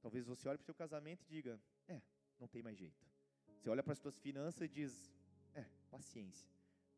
Talvez 0.00 0.26
você 0.26 0.48
olhe 0.48 0.58
para 0.58 0.64
o 0.64 0.66
seu 0.66 0.74
casamento 0.74 1.22
e 1.24 1.28
diga: 1.28 1.60
é, 1.88 2.00
não 2.38 2.48
tem 2.48 2.62
mais 2.62 2.76
jeito. 2.76 3.06
Você 3.56 3.68
olha 3.70 3.82
para 3.82 3.92
as 3.92 3.98
suas 3.98 4.18
finanças 4.18 4.62
e 4.62 4.68
diz: 4.68 5.10
é, 5.54 5.64
paciência, 5.90 6.48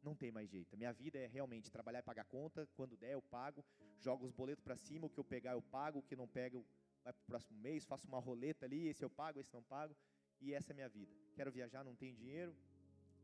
não 0.05 0.15
tem 0.15 0.31
mais 0.31 0.49
jeito. 0.49 0.77
Minha 0.77 0.93
vida 0.93 1.19
é 1.19 1.27
realmente 1.27 1.71
trabalhar 1.71 2.01
e 2.01 2.03
pagar 2.03 2.25
conta, 2.25 2.69
quando 2.77 2.97
der 2.97 3.13
eu 3.13 3.23
pago, 3.23 3.65
jogo 3.99 4.27
os 4.27 4.33
boletos 4.33 4.63
para 4.63 4.77
cima, 4.77 5.07
o 5.07 5.11
que 5.11 5.19
eu 5.19 5.25
pegar 5.25 5.53
eu 5.53 5.63
pago, 5.63 5.99
o 5.99 6.03
que 6.03 6.15
não 6.15 6.29
pego 6.29 6.65
vai 7.03 7.13
para 7.13 7.23
o 7.23 7.27
próximo 7.27 7.59
mês, 7.59 7.85
faço 7.85 8.07
uma 8.09 8.19
roleta 8.19 8.67
ali, 8.67 8.89
esse 8.89 9.05
eu 9.05 9.11
pago, 9.11 9.41
esse 9.41 9.53
não 9.53 9.63
pago, 9.63 9.97
e 10.41 10.55
essa 10.55 10.73
é 10.73 10.75
a 10.75 10.77
minha 10.77 10.89
vida. 10.89 11.13
Quero 11.35 11.51
viajar, 11.51 11.83
não 11.85 11.95
tenho 11.95 12.15
dinheiro, 12.15 12.55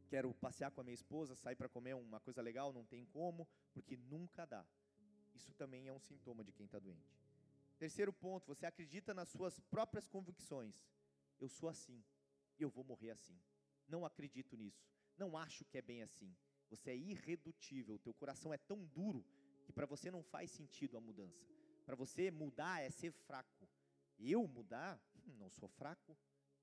quero 0.08 0.32
passear 0.34 0.70
com 0.70 0.80
a 0.80 0.84
minha 0.84 0.94
esposa, 0.94 1.34
sair 1.34 1.56
para 1.56 1.68
comer 1.68 1.94
uma 1.94 2.20
coisa 2.20 2.42
legal, 2.42 2.72
não 2.72 2.84
tem 2.84 3.04
como, 3.06 3.46
porque 3.72 3.96
nunca 3.96 4.44
dá. 4.46 4.64
Isso 5.34 5.54
também 5.54 5.86
é 5.86 5.92
um 5.92 6.00
sintoma 6.00 6.42
de 6.42 6.52
quem 6.52 6.66
está 6.66 6.78
doente. 6.78 7.16
Terceiro 7.78 8.12
ponto, 8.12 8.46
você 8.46 8.66
acredita 8.66 9.14
nas 9.14 9.28
suas 9.28 9.58
próprias 9.60 10.06
convicções. 10.06 10.74
Eu 11.40 11.48
sou 11.48 11.68
assim, 11.68 12.04
eu 12.58 12.68
vou 12.68 12.84
morrer 12.84 13.10
assim. 13.12 13.40
Não 13.88 14.04
acredito 14.04 14.56
nisso. 14.56 14.86
Não 15.16 15.36
acho 15.36 15.64
que 15.64 15.78
é 15.78 15.82
bem 15.82 16.02
assim. 16.02 16.36
Você 16.70 16.90
é 16.90 16.96
irredutível, 16.96 17.96
o 17.96 17.98
teu 17.98 18.14
coração 18.14 18.54
é 18.54 18.58
tão 18.58 18.84
duro 18.86 19.24
que 19.64 19.72
para 19.72 19.86
você 19.86 20.10
não 20.10 20.22
faz 20.22 20.50
sentido 20.50 20.96
a 20.96 21.00
mudança. 21.00 21.46
Para 21.84 21.96
você 21.96 22.30
mudar 22.30 22.80
é 22.80 22.88
ser 22.88 23.12
fraco. 23.12 23.68
Eu 24.18 24.46
mudar, 24.46 25.00
hum, 25.16 25.34
não 25.38 25.50
sou 25.50 25.68
fraco. 25.68 26.16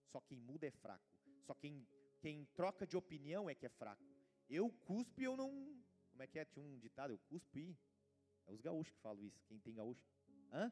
Só 0.06 0.22
quem 0.22 0.40
muda 0.40 0.66
é 0.66 0.72
fraco. 0.72 1.06
Só 1.42 1.54
quem, 1.54 1.86
quem 2.22 2.46
troca 2.56 2.88
de 2.88 2.96
opinião 2.96 3.50
é 3.50 3.54
que 3.54 3.66
é 3.66 3.70
fraco. 3.70 4.04
Eu 4.50 4.70
cuspo 4.86 5.20
e 5.20 5.26
eu 5.26 5.36
não. 5.36 5.50
Como 6.12 6.24
é 6.24 6.28
que 6.28 6.40
é? 6.40 6.46
Tinha 6.46 6.64
um 6.64 6.80
ditado, 6.80 7.12
eu 7.12 7.20
cuspo 7.30 7.60
e. 7.60 7.78
É 8.46 8.52
os 8.52 8.62
gaúchos 8.62 8.94
que 8.94 9.02
falam 9.02 9.24
isso. 9.26 9.44
Quem 9.46 9.60
tem 9.60 9.74
gaúcho? 9.74 10.08
Hã? 10.54 10.72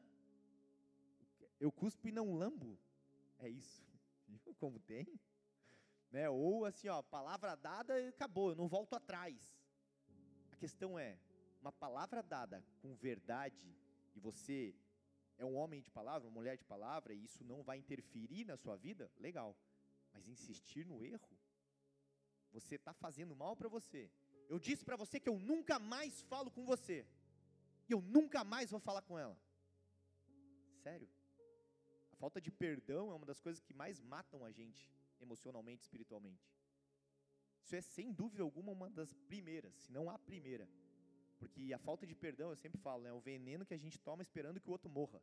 Eu 1.60 1.70
cuspo 1.70 2.08
e 2.08 2.12
não 2.12 2.34
lambo. 2.34 2.78
É 3.38 3.48
isso. 3.48 3.84
Como 4.58 4.80
tem? 4.80 5.06
Né? 6.10 6.28
Ou 6.28 6.64
assim, 6.64 6.88
ó, 6.88 7.02
palavra 7.02 7.54
dada 7.56 8.00
e 8.00 8.08
acabou, 8.08 8.50
eu 8.50 8.56
não 8.56 8.68
volto 8.68 8.94
atrás. 8.94 9.56
A 10.50 10.56
questão 10.56 10.98
é, 10.98 11.18
uma 11.60 11.72
palavra 11.72 12.22
dada 12.22 12.64
com 12.80 12.94
verdade, 12.94 13.76
e 14.14 14.20
você 14.20 14.74
é 15.38 15.44
um 15.44 15.56
homem 15.56 15.82
de 15.82 15.90
palavra, 15.90 16.28
uma 16.28 16.34
mulher 16.34 16.56
de 16.56 16.64
palavra, 16.64 17.12
e 17.12 17.24
isso 17.24 17.44
não 17.44 17.62
vai 17.62 17.78
interferir 17.78 18.44
na 18.44 18.56
sua 18.56 18.76
vida, 18.76 19.10
legal. 19.18 19.56
Mas 20.12 20.26
insistir 20.26 20.86
no 20.86 21.04
erro, 21.04 21.38
você 22.52 22.76
está 22.76 22.94
fazendo 22.94 23.36
mal 23.36 23.54
para 23.54 23.68
você. 23.68 24.10
Eu 24.48 24.58
disse 24.58 24.84
para 24.84 24.96
você 24.96 25.20
que 25.20 25.28
eu 25.28 25.38
nunca 25.38 25.78
mais 25.78 26.22
falo 26.22 26.50
com 26.50 26.64
você. 26.64 27.06
E 27.88 27.92
eu 27.92 28.00
nunca 28.00 28.44
mais 28.44 28.70
vou 28.70 28.80
falar 28.80 29.02
com 29.02 29.18
ela. 29.18 29.38
Sério? 30.82 31.08
A 32.12 32.16
falta 32.16 32.40
de 32.40 32.50
perdão 32.50 33.10
é 33.10 33.14
uma 33.14 33.26
das 33.26 33.40
coisas 33.40 33.62
que 33.62 33.74
mais 33.74 34.00
matam 34.00 34.44
a 34.44 34.50
gente 34.50 34.90
emocionalmente, 35.20 35.82
espiritualmente. 35.82 36.48
Isso 37.62 37.74
é 37.74 37.80
sem 37.80 38.12
dúvida 38.12 38.42
alguma 38.42 38.72
uma 38.72 38.88
das 38.90 39.12
primeiras, 39.12 39.74
se 39.74 39.92
não 39.92 40.08
a 40.08 40.18
primeira. 40.18 40.68
Porque 41.38 41.72
a 41.72 41.78
falta 41.78 42.06
de 42.06 42.14
perdão, 42.14 42.50
eu 42.50 42.56
sempre 42.56 42.80
falo, 42.80 43.06
é 43.06 43.12
o 43.12 43.20
veneno 43.20 43.66
que 43.66 43.74
a 43.74 43.78
gente 43.78 44.00
toma 44.00 44.22
esperando 44.22 44.60
que 44.60 44.68
o 44.68 44.72
outro 44.72 44.88
morra. 44.88 45.20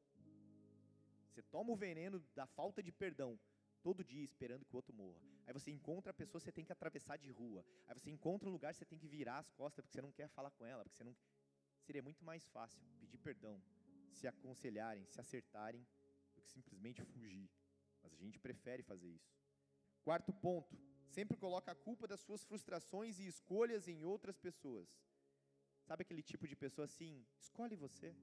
Você 1.30 1.42
toma 1.42 1.72
o 1.72 1.76
veneno 1.76 2.24
da 2.36 2.46
falta 2.46 2.84
de 2.84 2.92
perdão 2.92 3.40
todo 3.82 4.04
dia 4.04 4.24
esperando 4.24 4.66
que 4.66 4.74
o 4.74 4.78
outro 4.78 4.94
morra. 4.94 5.20
Aí 5.46 5.54
você 5.54 5.72
encontra 5.72 6.12
a 6.12 6.14
pessoa, 6.14 6.40
você 6.40 6.52
tem 6.52 6.64
que 6.64 6.72
atravessar 6.72 7.18
de 7.18 7.30
rua. 7.30 7.66
Aí 7.88 7.94
você 7.94 8.10
encontra 8.10 8.48
um 8.48 8.52
lugar, 8.52 8.74
você 8.74 8.86
tem 8.86 8.98
que 8.98 9.08
virar 9.08 9.40
as 9.40 9.52
costas 9.52 9.84
porque 9.84 9.94
você 9.94 10.02
não 10.02 10.12
quer 10.12 10.30
falar 10.30 10.52
com 10.52 10.66
ela, 10.66 10.84
porque 10.84 10.96
você 10.96 11.04
não 11.04 11.16
seria 11.82 12.02
muito 12.02 12.24
mais 12.24 12.48
fácil 12.48 12.82
pedir 13.00 13.18
perdão, 13.18 13.62
se 14.12 14.26
aconselharem, 14.28 15.06
se 15.06 15.20
acertarem 15.20 15.86
que 16.34 16.42
simplesmente 16.42 17.04
fugir. 17.04 17.50
Mas 18.02 18.14
a 18.14 18.18
gente 18.18 18.40
prefere 18.40 18.84
fazer 18.84 19.10
isso. 19.10 19.43
Quarto 20.04 20.34
ponto, 20.34 20.78
sempre 21.08 21.38
coloca 21.38 21.72
a 21.72 21.76
culpa 21.76 22.06
das 22.08 22.20
suas 22.20 22.44
frustrações 22.44 23.20
e 23.20 23.26
escolhas 23.26 23.88
em 23.88 24.04
outras 24.04 24.38
pessoas. 24.38 24.90
Sabe 25.88 26.02
aquele 26.04 26.22
tipo 26.22 26.48
de 26.48 26.56
pessoa 26.56 26.86
assim? 26.86 27.26
Escolhe 27.40 27.76
você. 27.76 28.16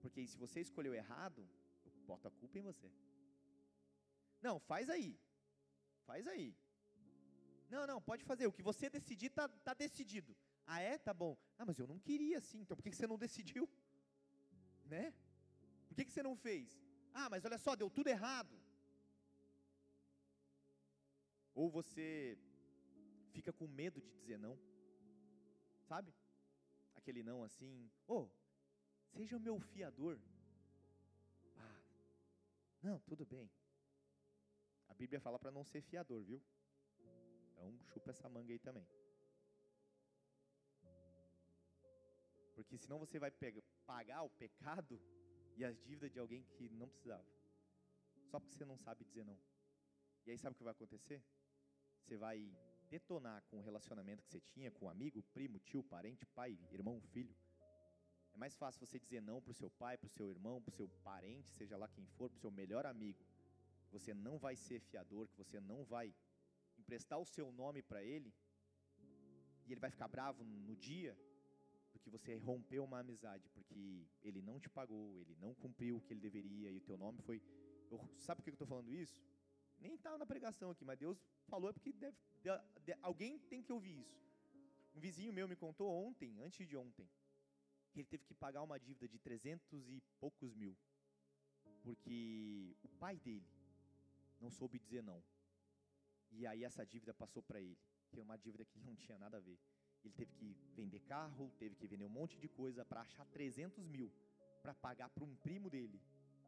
Porque 0.00 0.26
se 0.26 0.36
você 0.36 0.60
escolheu 0.60 0.94
errado, 0.94 1.48
eu 1.84 1.92
boto 2.06 2.26
a 2.28 2.30
culpa 2.30 2.58
em 2.58 2.62
você. 2.62 2.90
Não, 4.40 4.58
faz 4.58 4.90
aí. 4.90 5.18
Faz 6.04 6.26
aí. 6.26 6.56
Não, 7.70 7.86
não, 7.86 8.00
pode 8.02 8.24
fazer. 8.24 8.46
O 8.46 8.52
que 8.52 8.62
você 8.62 8.90
decidir 8.90 9.26
está 9.26 9.48
tá 9.48 9.74
decidido. 9.74 10.36
Ah, 10.66 10.80
é? 10.80 10.98
Tá 10.98 11.14
bom. 11.14 11.36
Ah, 11.58 11.64
mas 11.64 11.78
eu 11.78 11.86
não 11.86 11.98
queria 11.98 12.38
assim. 12.38 12.60
Então 12.60 12.76
por 12.76 12.82
que 12.82 12.92
você 12.94 13.06
não 13.06 13.18
decidiu? 13.18 13.68
Né? 14.84 15.14
Por 15.88 15.94
que 15.96 16.10
você 16.10 16.22
não 16.22 16.36
fez? 16.36 16.80
Ah, 17.14 17.28
mas 17.30 17.44
olha 17.44 17.58
só, 17.58 17.74
deu 17.76 17.88
tudo 17.88 18.08
errado. 18.08 18.61
Ou 21.54 21.70
você 21.70 22.38
fica 23.32 23.52
com 23.52 23.66
medo 23.66 24.00
de 24.00 24.10
dizer 24.12 24.38
não. 24.38 24.58
Sabe? 25.82 26.14
Aquele 26.94 27.22
não 27.22 27.42
assim, 27.42 27.90
oh, 28.06 28.28
seja 29.12 29.36
o 29.36 29.40
meu 29.40 29.58
fiador. 29.58 30.18
Ah, 31.56 31.82
não, 32.82 33.00
tudo 33.00 33.26
bem. 33.26 33.50
A 34.88 34.94
Bíblia 34.94 35.20
fala 35.20 35.38
para 35.38 35.50
não 35.50 35.64
ser 35.64 35.82
fiador, 35.82 36.22
viu? 36.22 36.40
Então 37.50 37.78
chupa 37.92 38.10
essa 38.10 38.28
manga 38.28 38.52
aí 38.52 38.58
também. 38.58 38.86
Porque 42.54 42.78
senão 42.78 42.98
você 42.98 43.18
vai 43.18 43.30
pegar, 43.30 43.62
pagar 43.86 44.22
o 44.22 44.30
pecado 44.30 45.00
e 45.56 45.64
as 45.64 45.76
dívidas 45.82 46.12
de 46.12 46.18
alguém 46.18 46.44
que 46.44 46.68
não 46.68 46.88
precisava. 46.88 47.26
Só 48.30 48.38
porque 48.38 48.54
você 48.54 48.64
não 48.64 48.78
sabe 48.78 49.04
dizer 49.04 49.24
não. 49.24 49.38
E 50.24 50.30
aí 50.30 50.38
sabe 50.38 50.54
o 50.54 50.56
que 50.56 50.64
vai 50.64 50.72
acontecer? 50.72 51.22
Você 52.02 52.16
vai 52.16 52.38
detonar 52.90 53.42
com 53.48 53.58
o 53.58 53.62
relacionamento 53.62 54.22
que 54.22 54.30
você 54.30 54.40
tinha 54.40 54.70
com 54.70 54.86
um 54.86 54.90
amigo, 54.90 55.22
primo, 55.32 55.58
tio, 55.60 55.82
parente, 55.82 56.26
pai, 56.26 56.58
irmão, 56.70 57.00
filho. 57.00 57.34
É 58.34 58.36
mais 58.36 58.54
fácil 58.56 58.84
você 58.84 58.98
dizer 58.98 59.22
não 59.22 59.40
para 59.40 59.50
o 59.50 59.54
seu 59.54 59.70
pai, 59.70 59.96
para 59.96 60.06
o 60.06 60.10
seu 60.10 60.30
irmão, 60.30 60.60
para 60.60 60.72
o 60.72 60.76
seu 60.76 60.88
parente, 61.02 61.50
seja 61.52 61.76
lá 61.76 61.88
quem 61.88 62.06
for, 62.06 62.28
para 62.30 62.36
o 62.36 62.40
seu 62.40 62.50
melhor 62.50 62.84
amigo. 62.86 63.24
Você 63.90 64.14
não 64.14 64.38
vai 64.38 64.56
ser 64.56 64.80
fiador, 64.80 65.28
que 65.28 65.36
você 65.36 65.60
não 65.60 65.84
vai 65.84 66.14
emprestar 66.78 67.18
o 67.18 67.26
seu 67.26 67.52
nome 67.52 67.82
para 67.82 68.02
ele, 68.02 68.32
e 69.66 69.72
ele 69.72 69.80
vai 69.80 69.90
ficar 69.90 70.08
bravo 70.08 70.42
no 70.44 70.76
dia, 70.76 71.16
que 72.02 72.10
você 72.10 72.34
rompeu 72.34 72.84
uma 72.84 72.98
amizade, 72.98 73.48
porque 73.50 74.06
ele 74.22 74.42
não 74.42 74.58
te 74.58 74.68
pagou, 74.68 75.20
ele 75.20 75.36
não 75.40 75.54
cumpriu 75.54 75.96
o 75.96 76.00
que 76.00 76.12
ele 76.12 76.20
deveria 76.20 76.70
e 76.70 76.76
o 76.76 76.80
teu 76.80 76.98
nome 76.98 77.20
foi. 77.22 77.40
Eu, 77.90 78.00
sabe 78.18 78.38
por 78.38 78.44
que 78.44 78.50
eu 78.50 78.54
estou 78.54 78.66
falando 78.66 78.92
isso? 78.92 79.22
Nem 79.82 79.94
estava 79.94 80.16
na 80.16 80.26
pregação 80.32 80.70
aqui, 80.70 80.84
mas 80.84 80.98
Deus 80.98 81.18
falou 81.48 81.70
é 81.70 81.72
porque 81.72 81.92
deve, 81.92 82.16
de, 82.44 82.50
de, 82.86 82.92
alguém 83.02 83.38
tem 83.50 83.62
que 83.62 83.72
ouvir 83.72 83.98
isso. 83.98 84.20
Um 84.94 85.00
vizinho 85.00 85.32
meu 85.32 85.48
me 85.48 85.56
contou 85.56 85.90
ontem, 86.06 86.38
antes 86.40 86.68
de 86.68 86.76
ontem, 86.76 87.08
que 87.92 88.00
ele 88.00 88.08
teve 88.08 88.24
que 88.24 88.34
pagar 88.34 88.62
uma 88.62 88.78
dívida 88.78 89.08
de 89.08 89.18
300 89.18 89.88
e 89.88 90.00
poucos 90.20 90.54
mil, 90.54 90.76
porque 91.82 92.76
o 92.82 92.88
pai 92.88 93.18
dele 93.18 93.48
não 94.40 94.50
soube 94.50 94.78
dizer 94.78 95.02
não. 95.02 95.22
E 96.30 96.46
aí 96.46 96.64
essa 96.64 96.86
dívida 96.86 97.12
passou 97.12 97.42
para 97.42 97.60
ele, 97.60 97.76
que 98.10 98.20
é 98.20 98.22
uma 98.22 98.38
dívida 98.38 98.64
que 98.64 98.78
não 98.80 98.94
tinha 98.94 99.18
nada 99.18 99.38
a 99.38 99.40
ver. 99.40 99.58
Ele 100.04 100.14
teve 100.14 100.32
que 100.32 100.56
vender 100.74 101.00
carro, 101.00 101.52
teve 101.58 101.74
que 101.76 101.86
vender 101.86 102.04
um 102.04 102.08
monte 102.08 102.38
de 102.38 102.48
coisa 102.48 102.84
para 102.84 103.02
achar 103.02 103.24
300 103.26 103.86
mil 103.86 104.12
para 104.62 104.74
pagar 104.74 105.08
para 105.10 105.24
um 105.24 105.34
primo 105.36 105.68
dele 105.68 106.00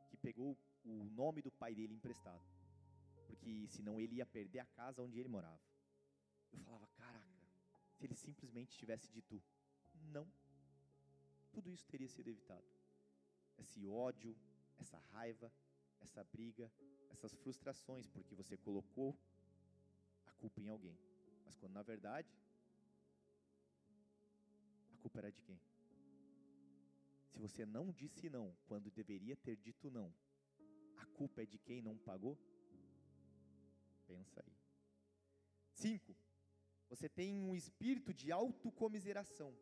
que 0.08 0.16
pegou 0.16 0.56
o 0.84 1.04
nome 1.04 1.42
do 1.42 1.50
pai 1.50 1.74
dele 1.74 1.94
emprestado, 1.94 2.42
porque 3.34 3.66
senão 3.68 4.00
ele 4.00 4.16
ia 4.16 4.26
perder 4.26 4.60
a 4.60 4.66
casa 4.66 5.02
onde 5.02 5.18
ele 5.18 5.28
morava. 5.28 5.60
Eu 6.52 6.58
falava, 6.60 6.86
caraca, 6.88 7.46
se 7.92 8.04
ele 8.04 8.14
simplesmente 8.14 8.76
tivesse 8.76 9.10
dito 9.10 9.42
não, 10.12 10.26
tudo 11.52 11.70
isso 11.70 11.86
teria 11.86 12.08
sido 12.08 12.28
evitado. 12.28 12.64
Esse 13.58 13.86
ódio, 13.86 14.36
essa 14.78 14.98
raiva, 15.12 15.52
essa 16.00 16.22
briga, 16.24 16.70
essas 17.10 17.34
frustrações, 17.34 18.06
porque 18.08 18.34
você 18.34 18.56
colocou 18.56 19.16
a 20.26 20.32
culpa 20.32 20.60
em 20.60 20.68
alguém. 20.68 20.98
Mas 21.44 21.56
quando 21.56 21.72
na 21.72 21.82
verdade 21.82 22.28
culpa 25.04 25.18
era 25.18 25.30
de 25.30 25.42
quem? 25.42 25.60
Se 27.28 27.38
você 27.38 27.66
não 27.66 27.92
disse 27.92 28.30
não 28.30 28.56
quando 28.66 28.90
deveria 28.90 29.36
ter 29.36 29.56
dito 29.56 29.90
não, 29.90 30.10
a 30.96 31.04
culpa 31.06 31.42
é 31.42 31.46
de 31.46 31.58
quem 31.58 31.82
não 31.82 31.98
pagou? 31.98 32.38
Pensa 34.06 34.42
aí. 34.44 34.56
Cinco, 35.72 36.16
você 36.88 37.08
tem 37.08 37.42
um 37.42 37.54
espírito 37.54 38.12
de 38.12 38.30
autocomiseração. 38.30 39.56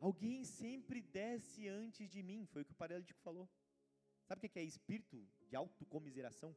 Alguém 0.00 0.44
sempre 0.44 1.00
desce 1.00 1.68
antes 1.68 2.10
de 2.10 2.22
mim, 2.22 2.44
foi 2.46 2.62
o 2.62 2.64
que 2.64 2.72
o 2.72 2.76
paralítico 2.76 3.20
falou. 3.20 3.48
Sabe 4.24 4.46
o 4.46 4.50
que 4.50 4.58
é 4.58 4.64
espírito 4.64 5.26
de 5.48 5.56
autocomiseração? 5.56 6.56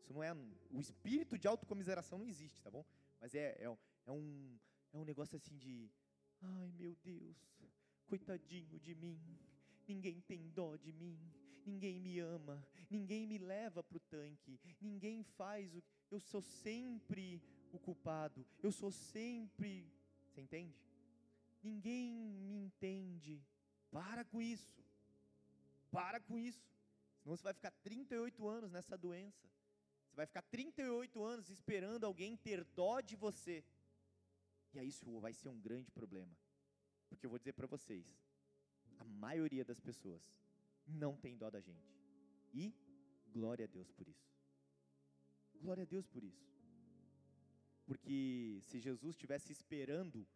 Isso 0.00 0.12
não 0.12 0.22
é. 0.22 0.32
O 0.70 0.80
espírito 0.80 1.38
de 1.38 1.46
autocomiseração 1.46 2.18
não 2.18 2.26
existe, 2.26 2.62
tá 2.62 2.70
bom? 2.70 2.84
Mas 3.20 3.34
é, 3.34 3.56
é, 3.58 3.64
é 4.06 4.12
um, 4.12 4.58
é 4.92 4.96
é 4.96 4.98
um 4.98 5.04
negócio 5.04 5.36
assim 5.36 5.56
de, 5.58 5.90
ai 6.40 6.72
meu 6.72 6.94
Deus, 7.04 7.36
coitadinho 8.06 8.78
de 8.80 8.94
mim, 8.94 9.20
ninguém 9.86 10.20
tem 10.22 10.48
dó 10.50 10.76
de 10.76 10.92
mim, 10.92 11.18
ninguém 11.64 12.00
me 12.00 12.18
ama, 12.18 12.66
ninguém 12.88 13.26
me 13.26 13.36
leva 13.36 13.82
para 13.82 13.96
o 13.96 14.00
tanque, 14.00 14.58
ninguém 14.80 15.22
faz 15.22 15.74
o. 15.74 15.82
Eu 16.10 16.20
sou 16.20 16.40
sempre 16.40 17.42
o 17.72 17.78
culpado, 17.78 18.44
eu 18.62 18.72
sou 18.72 18.90
sempre. 18.90 19.90
Você 20.28 20.40
entende? 20.40 20.74
Ninguém 21.62 22.12
me 22.12 22.56
entende. 22.56 23.42
Para 23.90 24.24
com 24.24 24.40
isso. 24.40 24.84
Para 25.90 26.20
com 26.20 26.38
isso. 26.38 26.64
Senão 27.22 27.36
você 27.36 27.42
vai 27.42 27.54
ficar 27.54 27.70
38 27.82 28.46
anos 28.48 28.70
nessa 28.70 28.96
doença. 28.96 29.48
Você 30.08 30.16
vai 30.16 30.26
ficar 30.26 30.42
38 30.42 31.24
anos 31.24 31.50
esperando 31.50 32.04
alguém 32.04 32.36
ter 32.36 32.64
dó 32.64 33.00
de 33.00 33.16
você. 33.16 33.64
E 34.72 34.78
aí 34.78 34.88
isso 34.88 35.18
vai 35.18 35.32
ser 35.32 35.48
um 35.48 35.60
grande 35.60 35.90
problema. 35.90 36.36
Porque 37.08 37.26
eu 37.26 37.30
vou 37.30 37.38
dizer 37.38 37.52
para 37.52 37.66
vocês, 37.66 38.04
a 38.98 39.04
maioria 39.04 39.64
das 39.64 39.80
pessoas 39.80 40.22
não 40.86 41.16
tem 41.16 41.36
dó 41.36 41.50
da 41.50 41.60
gente. 41.60 41.98
E 42.52 42.74
glória 43.32 43.64
a 43.64 43.68
Deus 43.68 43.90
por 43.92 44.06
isso. 44.08 44.35
Glória 45.60 45.82
a 45.82 45.86
Deus 45.86 46.06
por 46.06 46.22
isso. 46.22 46.46
Porque 47.86 48.58
se 48.62 48.80
Jesus 48.80 49.14
estivesse 49.14 49.52
esperando 49.52 50.26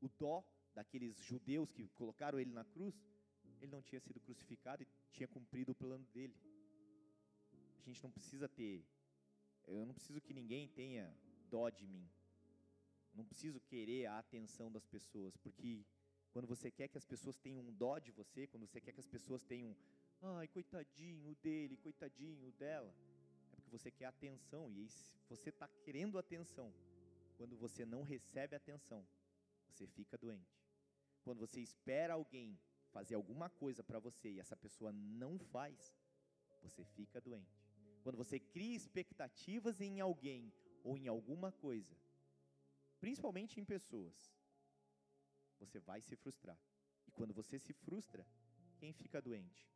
o 0.00 0.08
dó 0.08 0.44
daqueles 0.74 1.16
judeus 1.16 1.72
que 1.72 1.88
colocaram 1.90 2.38
ele 2.38 2.52
na 2.52 2.64
cruz, 2.64 2.94
ele 3.60 3.72
não 3.72 3.82
tinha 3.82 4.00
sido 4.00 4.20
crucificado 4.20 4.82
e 4.82 4.88
tinha 5.10 5.28
cumprido 5.28 5.72
o 5.72 5.74
plano 5.74 6.04
dele. 6.12 6.36
A 7.78 7.82
gente 7.84 8.02
não 8.02 8.10
precisa 8.10 8.48
ter, 8.48 8.84
eu 9.66 9.86
não 9.86 9.94
preciso 9.94 10.20
que 10.20 10.34
ninguém 10.34 10.68
tenha 10.68 11.14
dó 11.48 11.68
de 11.70 11.86
mim. 11.86 12.08
Não 13.14 13.24
preciso 13.24 13.60
querer 13.60 14.06
a 14.06 14.18
atenção 14.18 14.70
das 14.70 14.86
pessoas, 14.86 15.36
porque 15.36 15.84
quando 16.32 16.46
você 16.46 16.70
quer 16.70 16.88
que 16.88 16.96
as 16.96 17.04
pessoas 17.04 17.36
tenham 17.36 17.60
um 17.60 17.72
dó 17.72 17.98
de 17.98 18.10
você, 18.10 18.46
quando 18.46 18.66
você 18.66 18.80
quer 18.80 18.92
que 18.92 19.00
as 19.00 19.06
pessoas 19.06 19.44
tenham, 19.44 19.76
ai, 20.22 20.48
coitadinho 20.48 21.34
dele, 21.42 21.76
coitadinho 21.76 22.50
dela, 22.52 22.94
você 23.72 23.90
quer 23.90 24.04
atenção 24.06 24.70
e 24.70 24.86
você 25.28 25.48
está 25.48 25.66
querendo 25.66 26.18
atenção. 26.18 26.72
Quando 27.38 27.56
você 27.56 27.84
não 27.86 28.02
recebe 28.02 28.54
atenção, 28.54 29.04
você 29.70 29.86
fica 29.86 30.18
doente. 30.18 30.62
Quando 31.24 31.38
você 31.38 31.60
espera 31.60 32.12
alguém 32.14 32.60
fazer 32.90 33.14
alguma 33.14 33.48
coisa 33.48 33.82
para 33.82 33.98
você 33.98 34.30
e 34.32 34.40
essa 34.40 34.56
pessoa 34.56 34.92
não 34.92 35.38
faz, 35.38 35.96
você 36.60 36.84
fica 36.84 37.20
doente. 37.20 37.64
Quando 38.02 38.16
você 38.16 38.38
cria 38.38 38.76
expectativas 38.76 39.80
em 39.80 40.00
alguém 40.00 40.52
ou 40.84 40.98
em 40.98 41.08
alguma 41.08 41.50
coisa, 41.50 41.96
principalmente 43.00 43.58
em 43.58 43.64
pessoas, 43.64 44.36
você 45.58 45.80
vai 45.80 46.00
se 46.02 46.14
frustrar. 46.16 46.58
E 47.06 47.10
quando 47.10 47.32
você 47.32 47.58
se 47.58 47.72
frustra, 47.72 48.26
quem 48.78 48.92
fica 48.92 49.22
doente? 49.22 49.66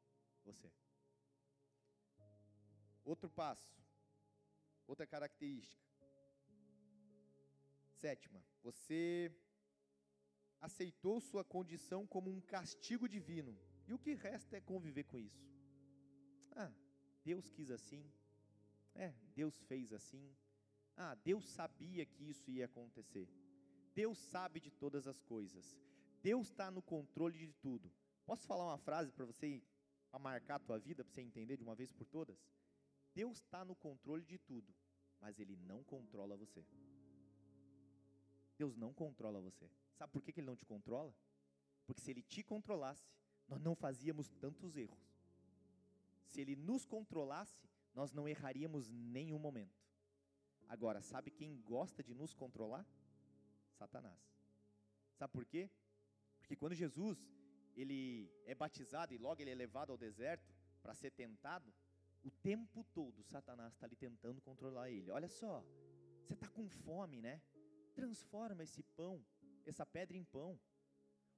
Você. 0.44 0.70
Outro 3.04 3.30
passo, 3.30 3.72
outra 4.86 5.06
característica. 5.06 5.84
Sétima, 7.94 8.42
você 8.62 9.32
aceitou 10.60 11.20
sua 11.20 11.44
condição 11.44 12.06
como 12.06 12.30
um 12.30 12.40
castigo 12.40 13.08
divino. 13.08 13.56
E 13.86 13.92
o 13.92 13.98
que 13.98 14.14
resta 14.14 14.56
é 14.56 14.60
conviver 14.60 15.04
com 15.04 15.18
isso. 15.18 15.46
Ah, 16.52 16.72
Deus 17.24 17.48
quis 17.50 17.70
assim. 17.70 18.04
É, 18.94 19.14
Deus 19.34 19.58
fez 19.62 19.92
assim. 19.92 20.34
Ah, 20.96 21.14
Deus 21.14 21.44
sabia 21.48 22.04
que 22.04 22.28
isso 22.28 22.50
ia 22.50 22.64
acontecer. 22.64 23.28
Deus 23.94 24.18
sabe 24.18 24.60
de 24.60 24.70
todas 24.70 25.06
as 25.06 25.22
coisas. 25.22 25.78
Deus 26.22 26.48
está 26.48 26.70
no 26.70 26.82
controle 26.82 27.38
de 27.38 27.52
tudo. 27.54 27.92
Posso 28.24 28.46
falar 28.46 28.64
uma 28.64 28.78
frase 28.78 29.12
para 29.12 29.24
você, 29.24 29.62
para 30.10 30.18
marcar 30.18 30.56
a 30.56 30.58
tua 30.58 30.78
vida, 30.78 31.04
para 31.04 31.12
você 31.12 31.20
entender 31.20 31.56
de 31.56 31.62
uma 31.62 31.74
vez 31.74 31.92
por 31.92 32.06
todas? 32.06 32.36
Deus 33.18 33.38
está 33.38 33.64
no 33.64 33.74
controle 33.74 34.24
de 34.32 34.36
tudo, 34.36 34.70
mas 35.22 35.38
Ele 35.38 35.56
não 35.56 35.82
controla 35.82 36.36
você. 36.36 36.62
Deus 38.58 38.76
não 38.76 38.92
controla 38.92 39.40
você. 39.40 39.66
Sabe 39.94 40.12
por 40.12 40.22
que 40.22 40.38
Ele 40.38 40.46
não 40.46 40.54
te 40.60 40.66
controla? 40.66 41.14
Porque 41.86 42.02
se 42.02 42.10
Ele 42.10 42.22
te 42.22 42.42
controlasse, 42.42 43.08
nós 43.48 43.62
não 43.62 43.74
fazíamos 43.74 44.28
tantos 44.44 44.76
erros. 44.76 45.02
Se 46.26 46.42
Ele 46.42 46.56
nos 46.56 46.84
controlasse, 46.84 47.66
nós 47.94 48.12
não 48.12 48.28
erraríamos 48.28 48.90
nenhum 48.90 49.38
momento. 49.38 49.80
Agora, 50.68 51.00
sabe 51.00 51.30
quem 51.30 51.58
gosta 51.62 52.02
de 52.02 52.12
nos 52.14 52.34
controlar? 52.34 52.86
Satanás. 53.78 54.20
Sabe 55.14 55.32
por 55.32 55.46
quê? 55.46 55.70
Porque 56.40 56.54
quando 56.54 56.74
Jesus 56.74 57.18
ele 57.74 58.30
é 58.44 58.54
batizado 58.54 59.14
e 59.14 59.18
logo 59.18 59.40
ele 59.40 59.52
é 59.52 59.54
levado 59.54 59.90
ao 59.90 59.96
deserto 59.96 60.54
para 60.82 60.94
ser 60.94 61.12
tentado, 61.12 61.72
o 62.26 62.30
tempo 62.30 62.82
todo 62.92 63.22
Satanás 63.22 63.72
está 63.72 63.86
ali 63.86 63.94
tentando 63.94 64.40
controlar 64.40 64.90
ele. 64.90 65.10
Olha 65.10 65.28
só, 65.28 65.64
você 66.20 66.34
está 66.34 66.48
com 66.48 66.68
fome, 66.68 67.20
né? 67.22 67.40
Transforma 67.94 68.64
esse 68.64 68.82
pão, 68.82 69.24
essa 69.64 69.86
pedra 69.86 70.16
em 70.16 70.24
pão. 70.24 70.58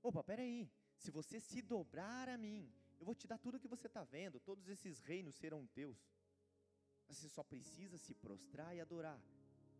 Opa, 0.03 0.25
peraí, 0.25 0.71
se 0.97 1.11
você 1.11 1.39
se 1.41 1.61
dobrar 1.61 2.29
a 2.29 2.39
mim, 2.39 2.73
eu 2.99 3.05
vou 3.05 3.15
te 3.15 3.27
dar 3.27 3.39
tudo 3.39 3.57
o 3.57 3.61
que 3.61 3.69
você 3.69 3.87
está 3.87 4.03
vendo, 4.03 4.41
todos 4.41 4.67
esses 4.69 5.01
reinos 5.01 5.37
serão 5.37 5.67
teus. 5.67 5.99
Você 7.07 7.29
só 7.29 7.43
precisa 7.43 7.99
se 7.99 8.15
prostrar 8.15 8.75
e 8.75 8.81
adorar. 8.81 9.21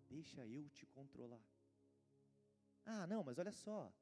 Deixa 0.09 0.47
eu 0.47 0.69
te 0.69 0.85
controlar. 0.87 1.45
Ah, 2.85 3.07
não, 3.07 3.23
mas 3.23 3.39
olha 3.39 3.53
só, 3.53 3.93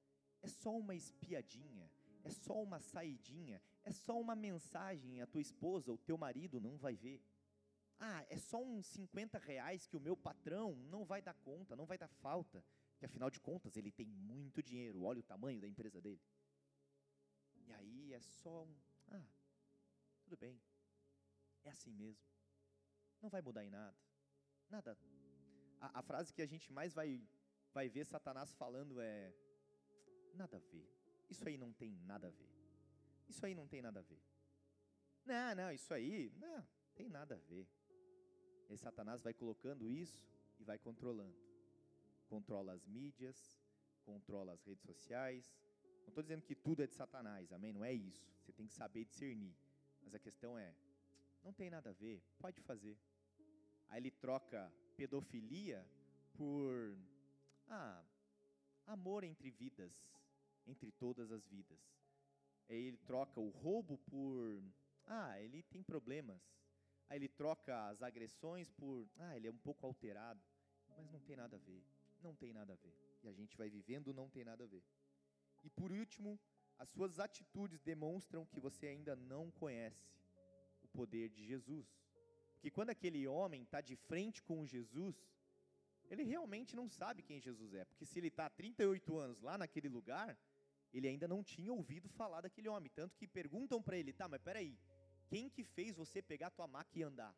é 0.43 0.49
só 0.49 0.77
uma 0.77 0.95
espiadinha, 0.95 1.91
é 2.25 2.31
só 2.31 2.63
uma 2.63 2.81
saidinha, 2.81 3.63
é 3.87 3.93
só 3.93 4.21
uma 4.21 4.35
mensagem, 4.35 5.23
a 5.23 5.27
tua 5.29 5.41
esposa, 5.41 5.93
o 5.93 5.99
teu 5.99 6.19
marido 6.19 6.61
não 6.61 6.77
vai 6.77 6.97
ver. 6.97 7.23
Ah, 8.01 8.27
é 8.29 8.37
só 8.37 8.61
uns 8.63 8.85
50 8.87 9.39
reais 9.39 9.87
que 9.87 9.97
o 9.97 10.01
meu 10.01 10.17
patrão 10.17 10.75
não 10.91 11.05
vai 11.05 11.23
dar 11.23 11.35
conta, 11.35 11.77
não 11.77 11.87
vai 11.87 11.97
dar 11.97 12.09
falta, 12.09 12.65
que 12.99 13.07
afinal 13.07 13.31
de 13.31 13.39
contas 13.39 13.77
ele 13.77 13.93
tem 13.93 14.09
muito 14.09 14.61
dinheiro, 14.61 15.05
olha 15.05 15.21
o 15.21 15.23
tamanho 15.23 15.61
da 15.61 15.69
empresa 15.69 16.01
dele. 16.01 16.21
E 17.65 17.73
aí 17.73 18.13
é 18.13 18.21
só 18.21 18.65
um, 18.65 18.77
ah, 19.13 19.29
tudo 20.25 20.37
bem, 20.37 20.61
é 21.63 21.71
assim 21.71 21.93
mesmo, 21.93 22.27
não 23.23 23.31
vai 23.31 23.41
mudar 23.41 23.65
em 23.65 23.71
nada, 23.71 23.97
nada. 24.69 24.99
A, 25.81 26.01
a 26.01 26.03
frase 26.03 26.35
que 26.35 26.43
a 26.43 26.47
gente 26.47 26.73
mais 26.73 26.93
vai 26.93 27.25
vai 27.73 27.89
ver 27.89 28.05
Satanás 28.05 28.53
falando 28.55 29.01
é: 29.01 29.33
nada 30.35 30.57
a 30.57 30.61
ver. 30.61 30.91
Isso 31.31 31.47
aí 31.47 31.57
não 31.57 31.73
tem 31.73 31.93
nada 32.05 32.27
a 32.27 32.31
ver. 32.31 32.56
Isso 33.29 33.45
aí 33.45 33.55
não 33.55 33.67
tem 33.67 33.83
nada 33.83 34.01
a 34.01 34.03
ver. 34.03 34.21
Não, 35.25 35.55
não, 35.55 35.73
isso 35.73 35.93
aí, 35.93 36.33
não, 36.37 36.67
tem 36.95 37.09
nada 37.09 37.35
a 37.35 37.39
ver. 37.39 37.67
E 38.71 38.77
Satanás 38.77 39.23
vai 39.23 39.35
colocando 39.35 39.89
isso 39.89 40.27
e 40.59 40.65
vai 40.65 40.79
controlando. 40.79 41.37
Controla 42.29 42.73
as 42.73 42.87
mídias, 42.87 43.61
controla 44.05 44.53
as 44.53 44.63
redes 44.65 44.85
sociais. 44.85 45.57
Não 46.03 46.09
estou 46.09 46.23
dizendo 46.23 46.43
que 46.43 46.55
tudo 46.55 46.83
é 46.83 46.87
de 46.87 46.95
Satanás, 46.95 47.53
amém? 47.53 47.73
Não 47.73 47.85
é 47.85 47.93
isso. 47.93 48.33
Você 48.41 48.53
tem 48.53 48.67
que 48.67 48.75
saber 48.75 49.05
discernir. 49.05 49.57
Mas 50.03 50.15
a 50.15 50.19
questão 50.19 50.57
é: 50.57 50.75
não 51.43 51.53
tem 51.53 51.71
nada 51.71 51.91
a 51.91 51.93
ver, 51.93 52.23
pode 52.39 52.61
fazer. 52.61 52.97
Aí 53.89 54.01
ele 54.01 54.11
troca 54.11 54.73
pedofilia 54.97 55.87
por 56.35 56.97
ah, 57.69 58.03
amor 58.87 59.25
entre 59.25 59.51
vidas, 59.51 59.93
entre 60.67 60.91
todas 60.93 61.31
as 61.31 61.47
vidas. 61.47 61.79
Ele 62.69 62.97
troca 62.99 63.41
o 63.41 63.51
roubo 63.51 63.99
por, 63.99 64.63
ah, 65.07 65.41
ele 65.41 65.63
tem 65.63 65.83
problemas. 65.83 66.41
Aí 67.09 67.19
ele 67.19 67.29
troca 67.29 67.89
as 67.89 68.03
agressões 68.03 68.71
por, 68.71 69.09
ah, 69.19 69.37
ele 69.37 69.47
é 69.47 69.51
um 69.51 69.59
pouco 69.59 69.87
alterado. 69.87 70.43
Mas 70.97 71.11
não 71.11 71.21
tem 71.21 71.37
nada 71.37 71.57
a 71.57 71.61
ver, 71.61 71.85
não 72.23 72.35
tem 72.35 72.53
nada 72.53 72.73
a 72.73 72.77
ver. 72.77 72.95
E 73.23 73.29
a 73.29 73.33
gente 73.33 73.57
vai 73.57 73.69
vivendo, 73.69 74.13
não 74.13 74.29
tem 74.29 74.45
nada 74.45 74.65
a 74.65 74.67
ver. 74.67 74.83
E 75.63 75.71
por 75.71 75.93
último, 75.93 76.39
as 76.79 76.89
suas 76.89 77.19
atitudes 77.19 77.81
demonstram 77.81 78.45
que 78.47 78.61
você 78.61 78.89
ainda 78.89 79.17
não 79.17 79.51
conhece 79.51 80.13
o 80.83 80.89
poder 80.89 81.29
de 81.31 81.45
Jesus. 81.45 81.87
Porque 82.55 82.71
quando 82.71 82.91
aquele 82.91 83.27
homem 83.27 83.63
está 83.63 83.81
de 83.81 83.97
frente 83.97 84.43
com 84.43 84.67
Jesus, 84.67 85.17
ele 86.09 86.23
realmente 86.23 86.77
não 86.77 86.89
sabe 86.89 87.23
quem 87.23 87.41
Jesus 87.41 87.75
é, 87.75 87.85
porque 87.85 88.05
se 88.05 88.19
ele 88.19 88.29
está 88.29 88.47
há 88.47 88.51
38 88.51 89.17
anos 89.19 89.41
lá 89.41 89.59
naquele 89.59 89.89
lugar, 89.89 90.39
ele 90.99 91.09
ainda 91.09 91.29
não 91.29 91.43
tinha 91.43 91.73
ouvido 91.73 92.09
falar 92.09 92.41
daquele 92.41 92.69
homem, 92.69 92.91
tanto 92.95 93.17
que 93.17 93.27
perguntam 93.27 93.83
para 93.83 93.97
ele, 93.97 94.13
tá, 94.13 94.29
mas 94.29 94.41
peraí, 94.41 94.79
quem 95.29 95.49
que 95.49 95.65
fez 95.65 95.95
você 95.97 96.23
pegar 96.23 96.51
tua 96.51 96.67
maca 96.67 96.99
e 96.99 97.03
andar? 97.03 97.37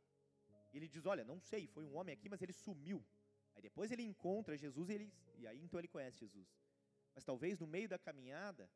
Ele 0.72 0.86
diz, 0.86 1.06
olha, 1.06 1.24
não 1.24 1.40
sei, 1.40 1.66
foi 1.66 1.84
um 1.84 1.94
homem 1.96 2.12
aqui, 2.12 2.28
mas 2.28 2.42
ele 2.42 2.52
sumiu. 2.52 3.04
Aí 3.54 3.62
depois 3.62 3.90
ele 3.90 4.02
encontra 4.02 4.56
Jesus 4.56 4.88
e, 4.88 4.92
ele, 4.92 5.12
e 5.36 5.46
aí 5.46 5.60
então 5.60 5.80
ele 5.80 5.88
conhece 5.88 6.18
Jesus. 6.18 6.48
Mas 7.14 7.24
talvez 7.24 7.58
no 7.58 7.66
meio 7.66 7.88
da 7.88 7.98
caminhada, 7.98 8.70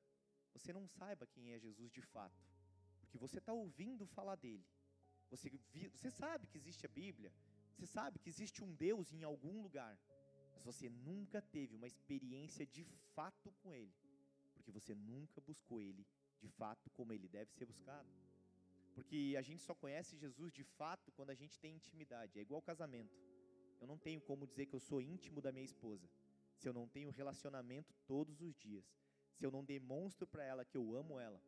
você 0.52 0.72
não 0.72 0.86
saiba 0.88 1.26
quem 1.26 1.52
é 1.52 1.58
Jesus 1.58 1.92
de 1.92 2.00
fato, 2.00 2.42
porque 3.00 3.18
você 3.18 3.38
está 3.38 3.52
ouvindo 3.52 4.06
falar 4.06 4.36
dele. 4.36 4.66
Você, 5.30 5.50
você 5.94 6.10
sabe 6.10 6.46
que 6.46 6.58
existe 6.58 6.84
a 6.84 6.88
Bíblia, 6.88 7.32
você 7.72 7.86
sabe 7.86 8.18
que 8.18 8.28
existe 8.28 8.62
um 8.62 8.74
Deus 8.74 9.12
em 9.12 9.22
algum 9.22 9.62
lugar, 9.62 9.98
Mas 10.54 10.64
você 10.64 10.88
nunca 10.88 11.40
teve 11.40 11.74
uma 11.74 11.86
experiência 11.86 12.66
de 12.66 12.84
fato 13.14 13.52
com 13.62 13.72
Ele, 13.72 13.94
porque 14.62 14.70
você 14.80 14.94
nunca 14.94 15.40
buscou 15.40 15.80
Ele 15.80 16.06
de 16.40 16.48
fato 16.48 16.88
como 16.90 17.12
Ele 17.12 17.28
deve 17.28 17.52
ser 17.52 17.66
buscado. 17.66 18.08
Porque 18.94 19.34
a 19.36 19.42
gente 19.42 19.62
só 19.62 19.74
conhece 19.74 20.16
Jesus 20.16 20.52
de 20.52 20.62
fato 20.62 21.10
quando 21.12 21.30
a 21.30 21.34
gente 21.34 21.58
tem 21.58 21.74
intimidade. 21.74 22.38
É 22.38 22.42
igual 22.42 22.62
casamento. 22.62 23.16
Eu 23.80 23.86
não 23.86 23.98
tenho 23.98 24.20
como 24.20 24.46
dizer 24.46 24.66
que 24.66 24.74
eu 24.74 24.80
sou 24.80 25.00
íntimo 25.00 25.40
da 25.40 25.50
minha 25.50 25.64
esposa 25.64 26.08
se 26.62 26.68
eu 26.68 26.72
não 26.72 26.86
tenho 26.86 27.10
relacionamento 27.10 27.92
todos 28.06 28.40
os 28.40 28.54
dias. 28.54 28.84
Se 29.34 29.44
eu 29.44 29.50
não 29.50 29.64
demonstro 29.64 30.26
para 30.26 30.44
ela 30.44 30.64
que 30.64 30.76
eu 30.76 30.94
amo 30.94 31.18
ela. 31.18 31.42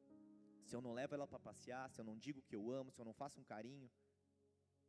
Se 0.65 0.75
eu 0.75 0.81
não 0.81 0.93
levo 0.93 1.15
ela 1.15 1.27
para 1.27 1.39
passear, 1.39 1.89
se 1.91 2.01
eu 2.01 2.05
não 2.05 2.17
digo 2.19 2.43
que 2.43 2.57
eu 2.57 2.71
amo, 2.71 2.91
se 2.91 3.01
eu 3.01 3.05
não 3.05 3.13
faço 3.13 3.39
um 3.39 3.45
carinho. 3.45 3.89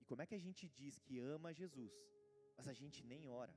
E 0.02 0.06
como 0.06 0.22
é 0.22 0.26
que 0.26 0.34
a 0.34 0.40
gente 0.40 0.68
diz 0.68 0.98
que 0.98 1.20
ama 1.20 1.54
Jesus, 1.54 1.94
mas 2.58 2.68
a 2.68 2.74
gente 2.74 3.04
nem 3.04 3.28
ora, 3.28 3.54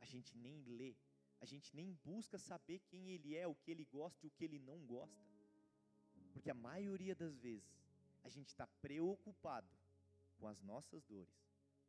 a 0.00 0.04
gente 0.04 0.36
nem 0.36 0.62
lê, 0.64 0.96
a 1.40 1.46
gente 1.46 1.74
nem 1.74 1.92
busca 2.04 2.38
saber 2.38 2.80
quem 2.80 3.10
ele 3.10 3.36
é, 3.36 3.46
o 3.46 3.54
que 3.54 3.70
ele 3.70 3.84
gosta 3.84 4.24
e 4.24 4.28
o 4.28 4.30
que 4.30 4.44
ele 4.44 4.58
não 4.58 4.78
gosta? 4.86 5.24
Porque 6.32 6.50
a 6.50 6.54
maioria 6.54 7.14
das 7.14 7.38
vezes 7.38 7.80
a 8.22 8.28
gente 8.28 8.48
está 8.48 8.66
preocupado 8.66 9.68
com 10.38 10.46
as 10.46 10.60
nossas 10.62 11.02
dores, 11.04 11.34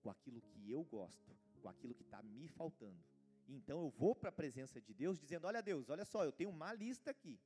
com 0.02 0.10
aquilo 0.10 0.42
que 0.42 0.72
eu 0.72 0.84
gosto, 0.84 1.36
com 1.62 1.70
aquilo 1.70 1.94
que 1.94 2.04
está 2.04 2.24
me 2.24 2.48
faltando. 2.48 3.04
Então 3.48 3.82
eu 3.82 3.90
vou 3.90 4.16
para 4.16 4.30
a 4.30 4.32
presença 4.32 4.80
de 4.80 4.94
Deus 4.94 5.20
dizendo: 5.20 5.46
Olha, 5.46 5.62
Deus, 5.62 5.90
olha 5.90 6.06
só, 6.06 6.24
eu 6.24 6.32
tenho 6.32 6.50
uma 6.50 6.74
lista 6.74 7.12
aqui 7.12 7.40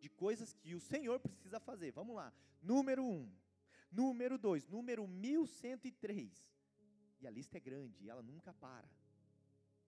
de 0.00 0.08
coisas 0.08 0.52
que 0.52 0.74
o 0.74 0.80
Senhor 0.80 1.20
precisa 1.20 1.60
fazer. 1.60 1.92
Vamos 1.92 2.16
lá. 2.16 2.32
Número 2.60 3.04
um. 3.04 3.30
Número 3.90 4.36
dois. 4.36 4.66
Número 4.66 5.06
1103. 5.06 6.56
E 7.20 7.26
a 7.26 7.30
lista 7.30 7.56
é 7.56 7.60
grande 7.60 8.08
ela 8.08 8.22
nunca 8.22 8.52
para. 8.52 8.88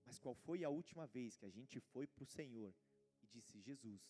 Mas 0.09 0.19
qual 0.19 0.35
foi 0.35 0.65
a 0.65 0.71
última 0.71 1.07
vez 1.07 1.37
que 1.37 1.45
a 1.45 1.51
gente 1.51 1.79
foi 1.79 2.07
para 2.07 2.25
o 2.25 2.27
Senhor 2.27 2.75
e 3.23 3.27
disse: 3.27 3.61
Jesus, 3.61 4.01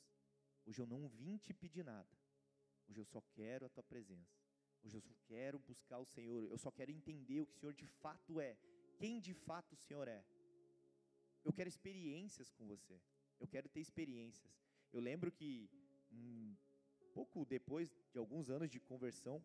hoje 0.65 0.81
eu 0.81 0.87
não 0.87 1.09
vim 1.09 1.37
te 1.39 1.53
pedir 1.53 1.85
nada. 1.85 2.17
Hoje 2.89 3.01
eu 3.01 3.05
só 3.05 3.21
quero 3.33 3.67
a 3.67 3.69
tua 3.69 3.83
presença. 3.83 4.39
Hoje 4.85 4.97
eu 4.97 5.01
só 5.01 5.13
quero 5.27 5.59
buscar 5.59 5.99
o 5.99 6.07
Senhor. 6.07 6.45
Eu 6.45 6.57
só 6.57 6.71
quero 6.71 6.93
entender 6.93 7.41
o 7.41 7.47
que 7.47 7.57
o 7.57 7.59
Senhor 7.59 7.75
de 7.75 7.89
fato 7.89 8.41
é. 8.41 8.57
Quem 8.97 9.21
de 9.21 9.35
fato 9.35 9.73
o 9.73 9.77
Senhor 9.77 10.07
é. 10.07 10.25
Eu 11.45 11.53
quero 11.53 11.69
experiências 11.69 12.53
com 12.53 12.65
você. 12.65 13.01
Eu 13.41 13.49
quero 13.49 13.69
ter 13.69 13.81
experiências. 13.81 14.57
Eu 14.93 15.01
lembro 15.01 15.33
que, 15.33 15.69
um 16.13 16.57
pouco 17.13 17.45
depois 17.45 17.91
de 18.13 18.19
alguns 18.21 18.51
anos 18.51 18.71
de 18.71 18.79
conversão, 18.79 19.43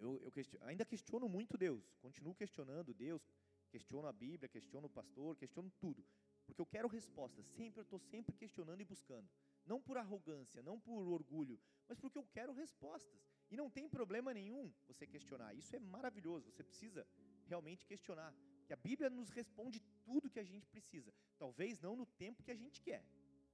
eu, 0.00 0.20
eu 0.24 0.32
question, 0.32 0.58
ainda 0.62 0.84
questiono 0.84 1.28
muito 1.28 1.56
Deus. 1.56 1.94
Continuo 2.00 2.34
questionando 2.34 2.92
Deus. 2.92 3.22
Questiono 3.68 4.06
a 4.08 4.12
Bíblia, 4.12 4.48
questiono 4.48 4.86
o 4.86 4.90
pastor, 4.90 5.36
questiono 5.36 5.70
tudo. 5.78 6.04
Porque 6.46 6.60
eu 6.60 6.66
quero 6.66 6.88
respostas. 6.88 7.46
Sempre, 7.46 7.80
eu 7.80 7.82
estou 7.82 7.98
sempre 7.98 8.34
questionando 8.34 8.80
e 8.80 8.84
buscando. 8.84 9.28
Não 9.66 9.80
por 9.80 9.98
arrogância, 9.98 10.62
não 10.62 10.80
por 10.80 11.06
orgulho, 11.06 11.60
mas 11.86 11.98
porque 11.98 12.18
eu 12.18 12.26
quero 12.32 12.52
respostas. 12.52 13.20
E 13.50 13.56
não 13.56 13.70
tem 13.70 13.88
problema 13.88 14.32
nenhum 14.32 14.72
você 14.86 15.06
questionar. 15.06 15.54
Isso 15.54 15.76
é 15.76 15.78
maravilhoso. 15.78 16.50
Você 16.50 16.62
precisa 16.62 17.06
realmente 17.46 17.86
questionar. 17.86 18.34
Que 18.66 18.72
a 18.72 18.76
Bíblia 18.76 19.08
nos 19.08 19.30
responde 19.30 19.80
tudo 20.04 20.30
que 20.30 20.38
a 20.38 20.44
gente 20.44 20.66
precisa. 20.68 21.12
Talvez 21.38 21.80
não 21.80 21.96
no 21.96 22.06
tempo 22.06 22.42
que 22.42 22.50
a 22.50 22.54
gente 22.54 22.82
quer, 22.82 23.02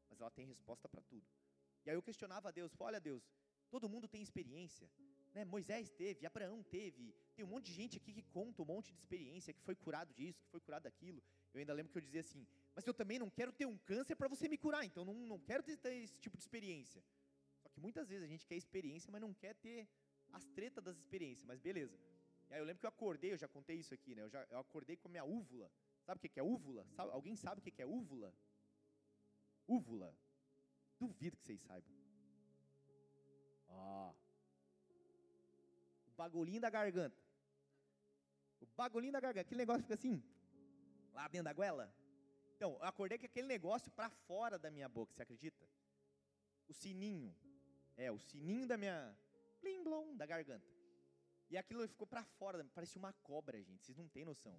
mas 0.09 0.20
ela 0.20 0.31
tem 0.31 0.46
resposta 0.46 0.88
para 0.88 1.03
tudo. 1.03 1.27
E 1.85 1.90
aí 1.90 1.96
eu 1.96 2.03
questionava 2.03 2.48
a 2.48 2.53
Deus: 2.53 2.74
olha, 2.79 3.00
Deus, 3.00 3.22
todo 3.70 3.88
mundo 3.88 4.09
tem 4.09 4.22
experiência. 4.22 4.90
Né? 5.35 5.44
Moisés 5.44 5.90
teve, 5.90 6.25
Abraão 6.25 6.62
teve, 6.62 7.12
tem 7.35 7.44
um 7.44 7.49
monte 7.49 7.66
de 7.66 7.73
gente 7.73 7.97
aqui 7.97 8.12
que 8.12 8.23
conta 8.23 8.62
um 8.62 8.64
monte 8.64 8.92
de 8.92 8.99
experiência, 9.01 9.53
que 9.53 9.61
foi 9.61 9.75
curado 9.75 10.14
disso, 10.14 10.40
que 10.44 10.49
foi 10.49 10.61
curado 10.61 10.85
daquilo. 10.85 11.23
Eu 11.53 11.59
ainda 11.59 11.75
lembro 11.75 11.92
que 11.92 11.99
eu 11.99 12.03
dizia 12.03 12.20
assim: 12.20 12.47
mas 12.75 12.87
eu 12.87 12.94
também 12.94 13.18
não 13.18 13.29
quero 13.29 13.53
ter 13.53 13.66
um 13.66 13.77
câncer 13.79 14.14
para 14.14 14.29
você 14.29 14.49
me 14.49 14.57
curar, 14.57 14.85
então 14.85 15.05
não, 15.05 15.14
não 15.14 15.38
quero 15.38 15.62
ter, 15.62 15.77
ter 15.77 15.94
esse 15.97 16.20
tipo 16.20 16.37
de 16.37 16.42
experiência. 16.44 17.03
Só 17.62 17.68
que 17.68 17.81
muitas 17.81 18.09
vezes 18.09 18.25
a 18.25 18.29
gente 18.29 18.47
quer 18.47 18.57
experiência, 18.57 19.11
mas 19.11 19.20
não 19.20 19.35
quer 19.35 19.55
ter 19.57 19.88
as 20.33 20.47
tretas 20.47 20.83
das 20.85 20.97
experiências, 20.97 21.44
mas 21.44 21.61
beleza. 21.61 21.99
E 22.49 22.55
aí 22.55 22.61
eu 22.61 22.64
lembro 22.64 22.81
que 22.81 22.87
eu 22.87 22.88
acordei, 22.88 23.33
eu 23.33 23.38
já 23.38 23.49
contei 23.49 23.77
isso 23.77 23.92
aqui, 23.92 24.14
né? 24.14 24.23
Eu, 24.23 24.29
já, 24.29 24.47
eu 24.51 24.59
acordei 24.59 24.97
com 24.97 25.09
a 25.09 25.11
minha 25.11 25.25
úvula. 25.25 25.70
Sabe 26.05 26.18
o 26.18 26.31
que 26.31 26.38
é 26.38 26.42
úvula? 26.42 26.87
Sabe, 26.90 27.11
alguém 27.11 27.35
sabe 27.35 27.61
o 27.61 27.62
que 27.62 27.83
é 27.83 27.87
úvula? 27.87 28.33
Úvula. 29.66 30.16
Duvido 30.99 31.37
que 31.37 31.44
vocês 31.44 31.61
saibam. 31.62 31.92
Ó. 33.68 34.14
Bagulhinho 36.16 36.61
da 36.61 36.70
garganta. 36.70 37.16
O 38.61 38.66
bagulhinho 38.77 39.12
da 39.12 39.20
garganta. 39.20 39.42
Aquele 39.42 39.59
negócio 39.59 39.83
fica 39.83 39.94
assim, 39.94 40.22
lá 41.12 41.29
dentro 41.29 41.44
da 41.44 41.53
goela. 41.53 41.94
Então, 42.57 42.72
eu 42.72 42.85
acordei 42.85 43.18
com 43.18 43.27
aquele 43.27 43.46
negócio 43.46 43.90
para 43.90 44.09
fora 44.09 44.59
da 44.59 44.70
minha 44.70 44.88
boca, 44.88 45.12
você 45.12 45.22
acredita? 45.22 45.68
O 46.68 46.72
sininho. 46.72 47.35
É, 47.96 48.11
o 48.11 48.18
sininho 48.18 48.66
da 48.66 48.77
minha. 48.77 49.16
Plim 49.61 49.83
blom, 49.83 50.16
da 50.16 50.27
garganta. 50.27 50.74
E 51.50 51.57
aquilo 51.57 51.87
ficou 51.88 52.07
para 52.07 52.24
fora, 52.24 52.64
parecia 52.74 52.98
uma 52.98 53.12
cobra, 53.12 53.62
gente. 53.62 53.85
Vocês 53.85 53.96
não 53.96 54.09
têm 54.09 54.24
noção. 54.24 54.59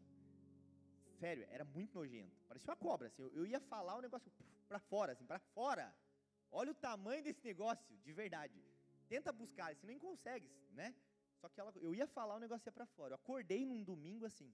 Sério, 1.20 1.46
era 1.50 1.64
muito 1.64 1.96
nojento. 1.96 2.36
Parecia 2.48 2.70
uma 2.70 2.76
cobra, 2.76 3.08
assim. 3.08 3.22
Eu, 3.22 3.34
eu 3.34 3.46
ia 3.46 3.60
falar 3.60 3.96
o 3.96 4.02
negócio 4.02 4.32
para 4.68 4.80
fora, 4.80 5.14
assim, 5.14 5.26
para 5.26 5.40
fora. 5.40 5.94
Olha 6.52 6.72
o 6.72 6.76
tamanho 6.76 7.24
desse 7.24 7.44
negócio, 7.44 7.98
de 7.98 8.14
verdade. 8.14 8.64
Tenta 9.08 9.32
buscar, 9.32 9.76
você 9.76 9.86
nem 9.86 10.00
consegue, 10.00 10.50
né? 10.72 10.96
Só 11.46 11.50
que 11.50 11.60
ela, 11.60 11.72
eu 11.76 11.94
ia 11.94 12.08
falar 12.08 12.38
o 12.38 12.40
negócio 12.40 12.68
ia 12.68 12.72
para 12.72 12.88
fora. 12.88 13.12
Eu 13.12 13.18
acordei 13.18 13.68
num 13.68 13.84
domingo 13.84 14.26
assim. 14.26 14.52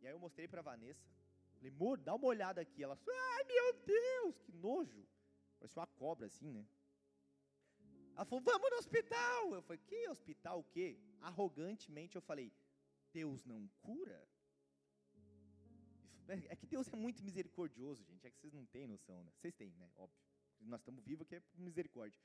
E 0.00 0.06
aí 0.08 0.12
eu 0.12 0.18
mostrei 0.18 0.48
para 0.48 0.60
Vanessa. 0.60 1.08
Falei, 1.54 1.70
amor, 1.70 1.98
dá 1.98 2.16
uma 2.16 2.26
olhada 2.26 2.60
aqui. 2.60 2.82
Ela, 2.82 2.98
ai 3.08 3.44
meu 3.44 3.72
Deus, 3.84 4.40
que 4.40 4.50
nojo. 4.50 5.06
Parecia 5.60 5.80
uma 5.80 5.86
cobra 5.86 6.26
assim, 6.26 6.50
né? 6.50 6.66
Ela 8.16 8.24
falou, 8.24 8.42
vamos 8.42 8.70
no 8.70 8.78
hospital. 8.78 9.54
Eu 9.54 9.62
falei, 9.62 9.80
que 9.86 10.08
hospital 10.08 10.58
o 10.58 10.64
quê? 10.64 10.98
Arrogantemente 11.20 12.16
eu 12.16 12.22
falei, 12.22 12.52
Deus 13.12 13.44
não 13.44 13.68
cura? 13.80 14.20
É 16.26 16.56
que 16.56 16.66
Deus 16.66 16.88
é 16.88 16.96
muito 16.96 17.22
misericordioso, 17.22 18.02
gente. 18.02 18.26
É 18.26 18.30
que 18.30 18.38
vocês 18.40 18.52
não 18.52 18.66
têm 18.66 18.84
noção, 18.88 19.22
né? 19.22 19.30
Vocês 19.36 19.54
têm, 19.54 19.70
né? 19.76 19.88
Óbvio. 19.96 20.18
Nós 20.60 20.80
estamos 20.80 21.04
vivos 21.04 21.22
aqui 21.22 21.36
é 21.36 21.40
por 21.40 21.60
misericórdia. 21.60 22.20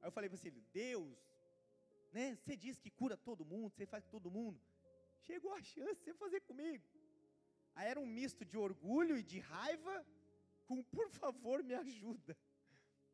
Aí 0.00 0.06
eu 0.06 0.12
falei 0.12 0.30
para 0.30 0.38
ele, 0.44 0.60
Deus, 0.72 1.18
né? 2.12 2.34
Você 2.36 2.56
diz 2.56 2.78
que 2.78 2.90
cura 2.90 3.16
todo 3.16 3.44
mundo, 3.44 3.72
você 3.74 3.86
faz 3.86 4.04
todo 4.06 4.30
mundo. 4.30 4.60
Chegou 5.20 5.52
a 5.54 5.62
chance 5.62 5.96
de 5.96 6.04
você 6.04 6.14
fazer 6.14 6.40
comigo. 6.42 6.84
Aí 7.74 7.88
era 7.88 8.00
um 8.00 8.06
misto 8.06 8.44
de 8.44 8.56
orgulho 8.56 9.16
e 9.16 9.22
de 9.22 9.38
raiva 9.38 10.06
com, 10.66 10.82
por 10.82 11.08
favor, 11.10 11.62
me 11.62 11.74
ajuda. 11.74 12.36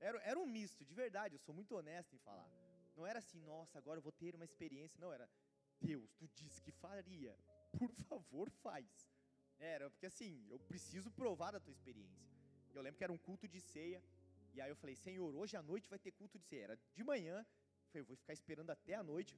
Era, 0.01 0.19
era 0.23 0.39
um 0.39 0.47
misto, 0.47 0.85
de 0.85 0.95
verdade, 0.95 1.35
eu 1.35 1.39
sou 1.39 1.55
muito 1.55 1.75
honesto 1.75 2.15
em 2.15 2.19
falar. 2.19 2.51
Não 2.97 3.07
era 3.07 3.19
assim, 3.19 3.41
nossa, 3.41 3.79
agora 3.79 3.99
eu 3.99 4.03
vou 4.03 4.13
ter 4.13 4.35
uma 4.35 4.45
experiência. 4.45 5.01
Não, 5.01 5.13
era, 5.13 5.29
Deus, 5.81 6.13
tu 6.15 6.29
disse 6.29 6.63
que 6.63 6.73
faria. 6.73 7.37
Por 7.79 7.93
favor, 7.93 8.51
faz. 8.51 9.09
Era, 9.59 9.91
porque 9.91 10.07
assim, 10.07 10.47
eu 10.51 10.59
preciso 10.59 11.11
provar 11.11 11.53
da 11.53 11.61
tua 11.61 11.73
experiência. 11.73 12.25
Eu 12.73 12.83
lembro 12.83 12.99
que 12.99 13.05
era 13.05 13.13
um 13.13 13.19
culto 13.19 13.47
de 13.49 13.61
ceia. 13.61 14.03
E 14.53 14.61
aí 14.61 14.71
eu 14.71 14.77
falei, 14.77 14.95
Senhor, 14.95 15.35
hoje 15.35 15.57
à 15.57 15.63
noite 15.63 15.89
vai 15.89 15.99
ter 15.99 16.13
culto 16.13 16.39
de 16.39 16.45
ceia. 16.45 16.65
Era 16.65 16.79
de 16.95 17.05
manhã. 17.05 17.45
Falei, 17.95 18.03
eu 18.03 18.07
vou 18.07 18.17
ficar 18.17 18.33
esperando 18.33 18.71
até 18.71 18.95
a 18.95 19.05
noite. 19.05 19.37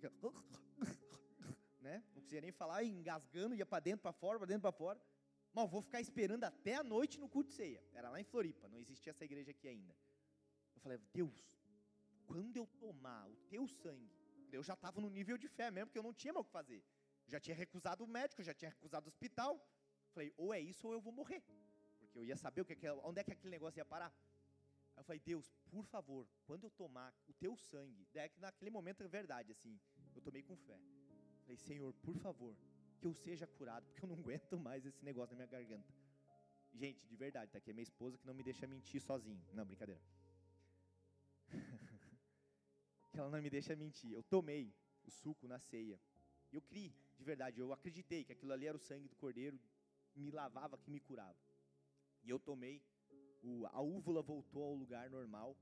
né? 1.80 2.04
Não 2.06 2.14
conseguia 2.14 2.40
nem 2.40 2.52
falar, 2.52 2.84
engasgando, 2.84 3.52
ia 3.52 3.66
para 3.66 3.80
dentro, 3.80 4.02
para 4.02 4.12
fora, 4.12 4.38
para 4.38 4.46
dentro, 4.46 4.62
para 4.62 4.70
fora. 4.70 5.00
Mas 5.52 5.68
vou 5.68 5.82
ficar 5.82 6.00
esperando 6.00 6.44
até 6.44 6.76
a 6.76 6.84
noite 6.84 7.18
no 7.18 7.28
culto 7.28 7.48
de 7.48 7.56
ceia. 7.56 7.82
Era 7.92 8.08
lá 8.08 8.20
em 8.20 8.22
Floripa, 8.22 8.68
não 8.68 8.78
existia 8.78 9.10
essa 9.10 9.24
igreja 9.24 9.50
aqui 9.50 9.66
ainda. 9.66 9.92
Eu 10.76 10.80
falei, 10.80 10.98
Deus, 11.12 11.44
quando 12.26 12.56
eu 12.56 12.64
tomar 12.78 13.28
o 13.28 13.34
teu 13.48 13.66
sangue, 13.66 14.12
eu 14.52 14.62
já 14.62 14.74
estava 14.74 15.00
no 15.00 15.10
nível 15.10 15.36
de 15.36 15.48
fé 15.48 15.68
mesmo, 15.68 15.88
porque 15.88 15.98
eu 15.98 16.04
não 16.04 16.14
tinha 16.14 16.32
mais 16.32 16.44
o 16.44 16.46
que 16.46 16.52
fazer. 16.52 16.84
Já 17.26 17.40
tinha 17.40 17.56
recusado 17.56 18.04
o 18.04 18.06
médico, 18.06 18.40
já 18.40 18.54
tinha 18.54 18.68
recusado 18.68 19.06
o 19.06 19.08
hospital. 19.08 19.60
Falei, 20.12 20.32
ou 20.36 20.54
é 20.54 20.60
isso 20.60 20.86
ou 20.86 20.92
eu 20.92 21.00
vou 21.00 21.12
morrer. 21.12 21.42
Porque 21.98 22.16
eu 22.16 22.24
ia 22.24 22.36
saber 22.36 22.60
o 22.60 22.64
que, 22.64 22.76
onde 23.02 23.20
é 23.20 23.24
que 23.24 23.32
aquele 23.32 23.50
negócio 23.50 23.80
ia 23.80 23.84
parar. 23.84 24.14
Eu 25.00 25.04
falei, 25.04 25.20
Deus, 25.24 25.50
por 25.70 25.86
favor, 25.86 26.28
quando 26.44 26.64
eu 26.64 26.70
tomar 26.70 27.10
o 27.26 27.32
teu 27.32 27.56
sangue, 27.56 28.06
é 28.14 28.28
que 28.28 28.38
naquele 28.38 28.70
momento 28.70 29.02
é 29.02 29.08
verdade, 29.08 29.50
assim, 29.50 29.80
eu 30.14 30.20
tomei 30.20 30.42
com 30.42 30.54
fé. 30.54 30.78
Falei, 31.40 31.56
Senhor, 31.56 31.90
por 32.02 32.14
favor, 32.18 32.54
que 33.00 33.06
eu 33.06 33.14
seja 33.14 33.46
curado, 33.46 33.86
porque 33.86 34.04
eu 34.04 34.08
não 34.10 34.16
aguento 34.20 34.58
mais 34.58 34.84
esse 34.84 35.02
negócio 35.02 35.34
na 35.34 35.38
minha 35.38 35.46
garganta. 35.46 35.90
Gente, 36.74 37.06
de 37.06 37.16
verdade, 37.16 37.50
tá 37.50 37.56
aqui 37.56 37.70
a 37.70 37.74
minha 37.74 37.82
esposa 37.82 38.18
que 38.18 38.26
não 38.26 38.34
me 38.34 38.42
deixa 38.42 38.66
mentir 38.66 39.00
sozinho. 39.00 39.42
Não, 39.54 39.64
brincadeira. 39.64 40.02
que 43.10 43.18
ela 43.18 43.30
não 43.30 43.40
me 43.40 43.48
deixa 43.48 43.74
mentir. 43.74 44.12
Eu 44.12 44.22
tomei 44.22 44.70
o 45.06 45.10
suco 45.10 45.48
na 45.48 45.58
ceia. 45.58 45.98
E 46.52 46.56
eu 46.56 46.60
criei, 46.60 46.94
de 47.16 47.24
verdade, 47.24 47.58
eu 47.58 47.72
acreditei 47.72 48.22
que 48.22 48.32
aquilo 48.32 48.52
ali 48.52 48.66
era 48.66 48.76
o 48.76 48.80
sangue 48.80 49.08
do 49.08 49.16
cordeiro, 49.16 49.58
me 50.14 50.30
lavava, 50.30 50.76
que 50.76 50.90
me 50.90 51.00
curava. 51.00 51.38
E 52.22 52.28
eu 52.28 52.38
tomei, 52.38 52.82
o, 53.42 53.66
a 53.66 53.80
úvula 53.80 54.22
voltou 54.22 54.62
ao 54.62 54.74
lugar 54.74 55.08
normal, 55.10 55.56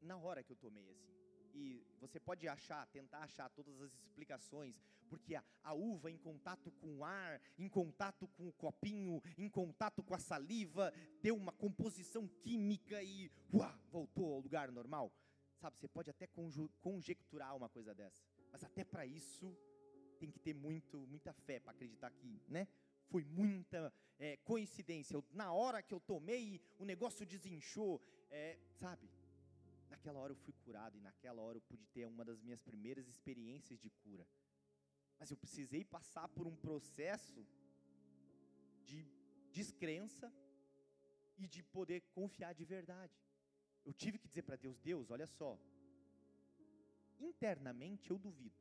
na 0.00 0.16
hora 0.16 0.42
que 0.42 0.52
eu 0.52 0.56
tomei, 0.56 0.88
assim. 0.90 1.12
e 1.54 1.86
você 2.00 2.18
pode 2.18 2.48
achar, 2.48 2.86
tentar 2.88 3.18
achar 3.18 3.48
todas 3.50 3.80
as 3.80 3.92
explicações, 3.92 4.80
porque 5.08 5.34
a, 5.34 5.44
a, 5.62 5.72
uva 5.72 6.10
em 6.10 6.18
contato 6.18 6.70
com 6.72 6.98
o 6.98 7.04
ar, 7.04 7.40
em 7.58 7.68
contato 7.68 8.26
com 8.28 8.48
o 8.48 8.52
copinho, 8.52 9.22
em 9.38 9.48
contato 9.48 10.02
com 10.02 10.14
a 10.14 10.18
saliva, 10.18 10.92
deu 11.22 11.36
uma 11.36 11.52
composição 11.52 12.26
química 12.42 13.02
e 13.02 13.30
uá, 13.52 13.78
voltou 13.90 14.34
ao 14.34 14.40
lugar 14.40 14.72
normal. 14.72 15.12
Sabe, 15.60 15.78
você 15.78 15.86
pode 15.86 16.10
até 16.10 16.26
conjecturar 16.80 17.54
uma 17.56 17.68
coisa 17.68 17.94
dessa, 17.94 18.24
mas 18.50 18.64
até 18.64 18.82
para 18.84 19.06
isso 19.06 19.56
tem 20.18 20.30
que 20.30 20.40
ter 20.40 20.54
muito, 20.54 20.98
muita 21.06 21.32
fé 21.32 21.60
para 21.60 21.72
acreditar 21.72 22.10
que, 22.10 22.40
né? 22.48 22.66
Foi 23.10 23.24
muita 23.24 23.92
é, 24.18 24.36
coincidência. 24.38 25.14
Eu, 25.14 25.24
na 25.32 25.52
hora 25.52 25.82
que 25.82 25.94
eu 25.94 26.00
tomei, 26.00 26.60
o 26.78 26.84
negócio 26.84 27.26
desinchou, 27.26 28.00
é, 28.30 28.58
sabe? 28.72 29.10
Naquela 29.90 30.18
hora 30.20 30.32
eu 30.32 30.36
fui 30.36 30.54
curado 30.64 30.96
e 30.96 31.00
naquela 31.00 31.42
hora 31.42 31.58
eu 31.58 31.62
pude 31.62 31.86
ter 31.88 32.06
uma 32.06 32.24
das 32.24 32.40
minhas 32.40 32.62
primeiras 32.62 33.08
experiências 33.08 33.78
de 33.78 33.90
cura. 33.90 34.26
Mas 35.18 35.30
eu 35.30 35.36
precisei 35.36 35.84
passar 35.84 36.28
por 36.28 36.46
um 36.46 36.56
processo 36.56 37.46
de 38.84 39.06
descrença 39.50 40.32
e 41.36 41.46
de 41.46 41.62
poder 41.62 42.00
confiar 42.12 42.54
de 42.54 42.64
verdade. 42.64 43.16
Eu 43.84 43.92
tive 43.92 44.18
que 44.18 44.28
dizer 44.28 44.42
para 44.42 44.56
Deus: 44.56 44.78
Deus, 44.80 45.10
olha 45.10 45.26
só, 45.26 45.58
internamente 47.18 48.10
eu 48.10 48.18
duvido, 48.18 48.60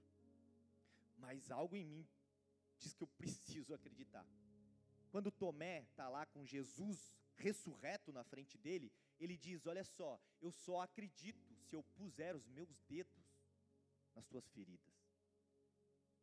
mas 1.18 1.50
algo 1.52 1.76
em 1.76 1.86
mim 1.86 2.08
diz 2.82 2.94
que 2.94 3.04
eu 3.04 3.08
preciso 3.08 3.74
acreditar. 3.74 4.26
Quando 5.12 5.32
Tomé 5.32 5.84
está 5.84 6.10
lá 6.10 6.26
com 6.26 6.46
Jesus 6.46 7.14
ressurreto 7.36 8.12
na 8.12 8.24
frente 8.24 8.58
dele, 8.58 8.92
ele 9.20 9.38
diz: 9.38 9.66
Olha 9.66 9.84
só, 9.84 10.20
eu 10.42 10.52
só 10.52 10.82
acredito 10.82 11.54
se 11.56 11.76
eu 11.76 11.84
puser 11.84 12.36
os 12.36 12.48
meus 12.48 12.80
dedos 12.82 13.22
nas 14.16 14.26
tuas 14.26 14.48
feridas. 14.50 14.94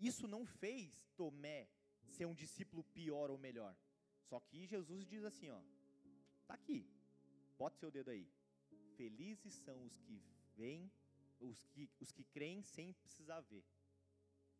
Isso 0.00 0.26
não 0.26 0.46
fez 0.46 1.06
Tomé 1.16 1.68
ser 2.06 2.26
um 2.26 2.34
discípulo 2.34 2.82
pior 2.84 3.30
ou 3.30 3.38
melhor. 3.38 3.76
Só 4.28 4.40
que 4.40 4.66
Jesus 4.66 5.06
diz 5.06 5.24
assim: 5.24 5.50
Ó, 5.50 5.60
tá 6.46 6.54
aqui, 6.54 6.86
bota 7.56 7.78
seu 7.78 7.90
dedo 7.90 8.10
aí. 8.10 8.28
Felizes 8.96 9.54
são 9.54 9.84
os 9.84 9.96
que 9.98 10.20
veem, 10.56 10.90
os 11.38 11.64
que, 11.66 11.88
os 12.00 12.10
que 12.10 12.24
creem 12.24 12.62
sem 12.62 12.92
precisar 12.94 13.40
ver. 13.42 13.64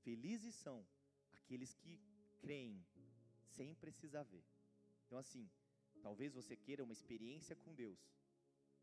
Felizes 0.02 0.54
são 0.54 0.86
aqueles 1.48 1.72
que 1.76 1.98
creem 2.40 2.84
sem 3.56 3.74
precisar 3.74 4.22
ver. 4.24 4.44
Então, 5.06 5.16
assim, 5.16 5.48
talvez 6.02 6.34
você 6.34 6.54
queira 6.54 6.84
uma 6.84 6.92
experiência 6.92 7.56
com 7.56 7.74
Deus 7.74 7.98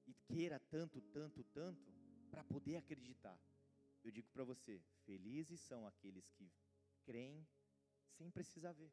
e 0.08 0.14
queira 0.34 0.60
tanto, 0.60 1.00
tanto, 1.18 1.44
tanto, 1.44 1.94
para 2.32 2.44
poder 2.44 2.78
acreditar. 2.78 3.40
Eu 4.04 4.10
digo 4.10 4.28
para 4.32 4.44
você: 4.44 4.82
felizes 5.06 5.60
são 5.60 5.86
aqueles 5.86 6.28
que 6.32 6.52
creem 7.04 7.48
sem 8.18 8.32
precisar 8.32 8.74
ver. 8.74 8.92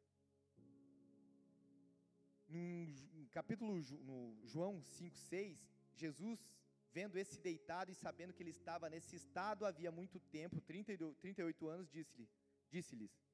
No 2.46 3.26
capítulo 3.30 3.74
no 4.10 4.38
João 4.44 4.82
5,6, 4.82 5.58
Jesus, 5.94 6.58
vendo 6.92 7.16
esse 7.16 7.40
deitado 7.40 7.90
e 7.90 7.94
sabendo 7.94 8.34
que 8.34 8.42
ele 8.42 8.50
estava 8.50 8.90
nesse 8.90 9.16
estado 9.16 9.64
havia 9.64 9.90
muito 9.90 10.20
tempo, 10.20 10.60
38 10.60 11.68
anos, 11.68 11.90
disse-lhe, 11.90 12.28
disse-lhes: 12.70 13.31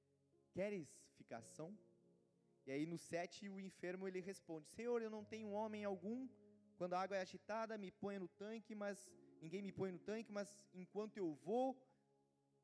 Queres 0.52 0.88
ficação? 1.16 1.76
E 2.66 2.72
aí 2.72 2.84
no 2.86 2.98
7 2.98 3.48
o 3.48 3.58
enfermo 3.58 4.06
ele 4.06 4.20
responde: 4.20 4.68
Senhor, 4.68 5.00
eu 5.02 5.10
não 5.10 5.24
tenho 5.24 5.50
homem 5.50 5.84
algum 5.84 6.28
quando 6.76 6.94
a 6.94 7.00
água 7.00 7.16
é 7.16 7.20
agitada, 7.20 7.76
me 7.76 7.90
põe 7.90 8.18
no 8.18 8.28
tanque, 8.28 8.74
mas 8.74 9.10
ninguém 9.42 9.62
me 9.62 9.72
põe 9.72 9.90
no 9.90 9.98
tanque, 9.98 10.30
mas 10.30 10.48
enquanto 10.72 11.16
eu 11.16 11.34
vou, 11.34 11.76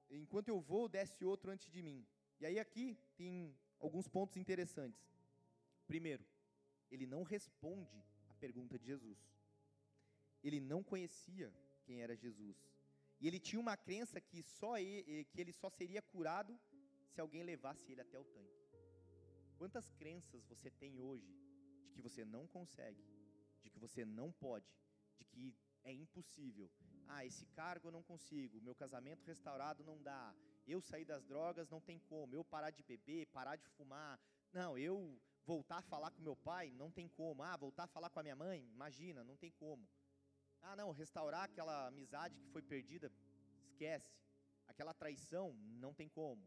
enquanto 0.08 0.48
eu 0.48 0.60
vou, 0.60 0.88
desce 0.88 1.24
outro 1.24 1.50
antes 1.50 1.68
de 1.70 1.82
mim. 1.82 2.06
E 2.40 2.46
aí 2.46 2.58
aqui 2.58 2.96
tem 3.16 3.56
alguns 3.80 4.06
pontos 4.06 4.36
interessantes. 4.36 5.02
Primeiro, 5.86 6.24
ele 6.90 7.06
não 7.06 7.22
responde 7.22 8.04
a 8.28 8.34
pergunta 8.34 8.78
de 8.78 8.86
Jesus. 8.86 9.18
Ele 10.42 10.60
não 10.60 10.82
conhecia 10.82 11.52
quem 11.84 12.00
era 12.00 12.14
Jesus. 12.14 12.56
E 13.20 13.26
ele 13.26 13.40
tinha 13.40 13.60
uma 13.60 13.76
crença 13.76 14.20
que 14.20 14.42
só 14.42 14.78
ele, 14.78 15.24
que 15.24 15.40
ele 15.40 15.52
só 15.52 15.68
seria 15.70 16.02
curado 16.02 16.58
se 17.14 17.20
alguém 17.20 17.44
levasse 17.44 17.92
ele 17.92 18.00
até 18.00 18.18
o 18.18 18.24
tanque. 18.24 18.60
Quantas 19.56 19.88
crenças 19.92 20.44
você 20.44 20.68
tem 20.68 21.00
hoje 21.00 21.32
de 21.84 21.92
que 21.92 22.02
você 22.02 22.24
não 22.24 22.44
consegue, 22.48 23.04
de 23.62 23.70
que 23.70 23.78
você 23.78 24.04
não 24.04 24.32
pode, 24.32 24.66
de 25.16 25.24
que 25.24 25.56
é 25.84 25.92
impossível. 25.92 26.68
Ah, 27.06 27.24
esse 27.24 27.46
cargo 27.46 27.88
eu 27.88 27.92
não 27.92 28.02
consigo, 28.02 28.60
meu 28.60 28.74
casamento 28.74 29.24
restaurado 29.24 29.84
não 29.84 30.02
dá, 30.02 30.34
eu 30.66 30.80
sair 30.80 31.04
das 31.04 31.24
drogas 31.24 31.70
não 31.70 31.80
tem 31.80 32.00
como, 32.00 32.34
eu 32.34 32.44
parar 32.44 32.70
de 32.70 32.82
beber, 32.82 33.26
parar 33.26 33.56
de 33.56 33.68
fumar. 33.68 34.18
Não, 34.52 34.76
eu 34.76 35.20
voltar 35.44 35.78
a 35.78 35.82
falar 35.82 36.10
com 36.10 36.22
meu 36.22 36.34
pai, 36.34 36.72
não 36.72 36.90
tem 36.90 37.08
como. 37.08 37.42
Ah, 37.42 37.56
voltar 37.56 37.84
a 37.84 37.88
falar 37.88 38.10
com 38.10 38.18
a 38.18 38.22
minha 38.22 38.36
mãe, 38.36 38.66
imagina, 38.72 39.22
não 39.22 39.36
tem 39.36 39.52
como. 39.52 39.86
Ah, 40.62 40.74
não, 40.74 40.90
restaurar 40.90 41.44
aquela 41.44 41.86
amizade 41.86 42.36
que 42.40 42.48
foi 42.48 42.62
perdida, 42.62 43.12
esquece. 43.62 44.18
Aquela 44.66 44.94
traição, 44.94 45.52
não 45.84 45.92
tem 45.92 46.08
como. 46.08 46.42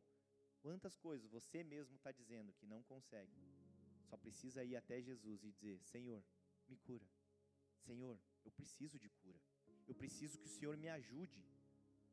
Quantas 0.68 0.98
coisas 0.98 1.32
você 1.32 1.64
mesmo 1.64 1.96
está 1.96 2.12
dizendo 2.12 2.52
que 2.52 2.66
não 2.66 2.84
consegue? 2.84 3.32
Só 4.10 4.18
precisa 4.18 4.66
ir 4.66 4.76
até 4.76 5.02
Jesus 5.02 5.42
e 5.42 5.50
dizer: 5.54 5.80
Senhor, 5.82 6.22
me 6.68 6.76
cura. 6.76 7.08
Senhor, 7.86 8.20
eu 8.44 8.52
preciso 8.52 9.00
de 9.00 9.10
cura. 9.22 9.40
Eu 9.88 9.96
preciso 9.96 10.38
que 10.38 10.46
o 10.46 10.50
Senhor 10.50 10.76
me 10.76 10.90
ajude 10.90 11.42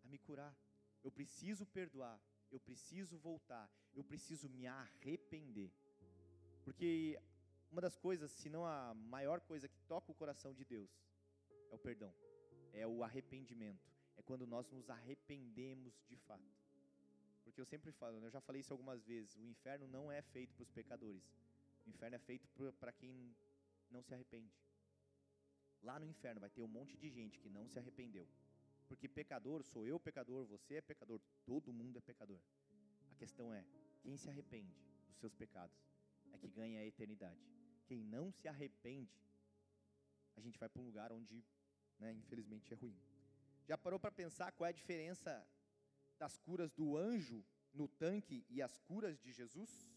a 0.05 0.07
me 0.07 0.18
curar. 0.18 0.57
Eu 1.02 1.11
preciso 1.11 1.66
perdoar. 1.66 2.16
Eu 2.48 2.61
preciso 2.61 3.18
voltar. 3.18 3.68
Eu 3.92 4.05
preciso 4.05 4.48
me 4.48 4.68
arrepender. 4.68 5.72
Porque 6.62 7.18
uma 7.72 7.80
das 7.80 7.96
coisas, 7.96 8.30
se 8.30 8.48
não 8.48 8.64
a 8.64 8.94
maior 8.94 9.40
coisa 9.40 9.68
que 9.68 9.80
toca 9.80 10.12
o 10.12 10.14
coração 10.14 10.55
de 10.55 10.64
Deus, 10.64 10.92
é 11.72 11.74
o 11.74 11.78
perdão, 11.78 12.14
é 12.72 12.86
o 12.86 13.02
arrependimento. 13.02 13.90
É 14.16 14.22
quando 14.22 14.46
nós 14.46 14.70
nos 14.70 14.88
arrependemos 14.88 16.00
de 16.07 16.16
fato. 16.18 16.64
Porque 17.55 17.61
eu 17.61 17.66
sempre 17.66 17.92
falo, 17.92 18.18
né, 18.18 18.26
eu 18.26 18.32
já 18.32 18.40
falei 18.40 18.61
isso 18.62 18.72
algumas 18.72 19.05
vezes, 19.05 19.36
o 19.36 19.46
inferno 19.46 19.86
não 19.86 20.11
é 20.11 20.20
feito 20.20 20.52
para 20.57 20.64
os 20.64 20.70
pecadores. 20.72 21.22
O 21.86 21.88
inferno 21.88 22.16
é 22.16 22.18
feito 22.18 22.48
para 22.80 22.90
quem 22.92 23.32
não 23.88 24.02
se 24.02 24.12
arrepende. 24.12 24.52
Lá 25.80 26.00
no 26.00 26.05
inferno 26.05 26.40
vai 26.40 26.50
ter 26.50 26.61
um 26.62 26.66
monte 26.66 26.96
de 26.96 27.09
gente 27.09 27.38
que 27.38 27.48
não 27.48 27.68
se 27.68 27.78
arrependeu. 27.78 28.28
Porque 28.88 29.09
pecador 29.09 29.62
sou 29.62 29.86
eu 29.86 30.00
pecador, 30.00 30.44
você 30.46 30.74
é 30.74 30.80
pecador, 30.80 31.20
todo 31.46 31.72
mundo 31.72 31.96
é 31.96 32.00
pecador. 32.00 32.40
A 33.12 33.14
questão 33.14 33.55
é, 33.55 33.64
quem 34.02 34.16
se 34.16 34.28
arrepende 34.28 34.74
dos 35.07 35.16
seus 35.18 35.32
pecados 35.32 35.78
é 36.32 36.38
que 36.38 36.48
ganha 36.48 36.80
a 36.80 36.84
eternidade. 36.84 37.40
Quem 37.86 38.02
não 38.02 38.32
se 38.32 38.48
arrepende, 38.48 39.16
a 40.34 40.40
gente 40.40 40.59
vai 40.59 40.68
para 40.68 40.82
um 40.82 40.86
lugar 40.86 41.12
onde, 41.12 41.44
né, 42.00 42.12
infelizmente, 42.14 42.74
é 42.74 42.76
ruim. 42.76 42.98
Já 43.64 43.78
parou 43.78 44.00
para 44.00 44.11
pensar 44.11 44.50
qual 44.50 44.66
é 44.66 44.70
a 44.70 44.72
diferença 44.72 45.46
das 46.19 46.37
curas 46.39 46.73
do 46.73 46.97
anjo 46.97 47.45
no 47.73 47.89
tanque 47.89 48.45
e 48.49 48.62
as 48.62 48.79
curas 48.79 49.19
de 49.21 49.33
Jesus? 49.33 49.89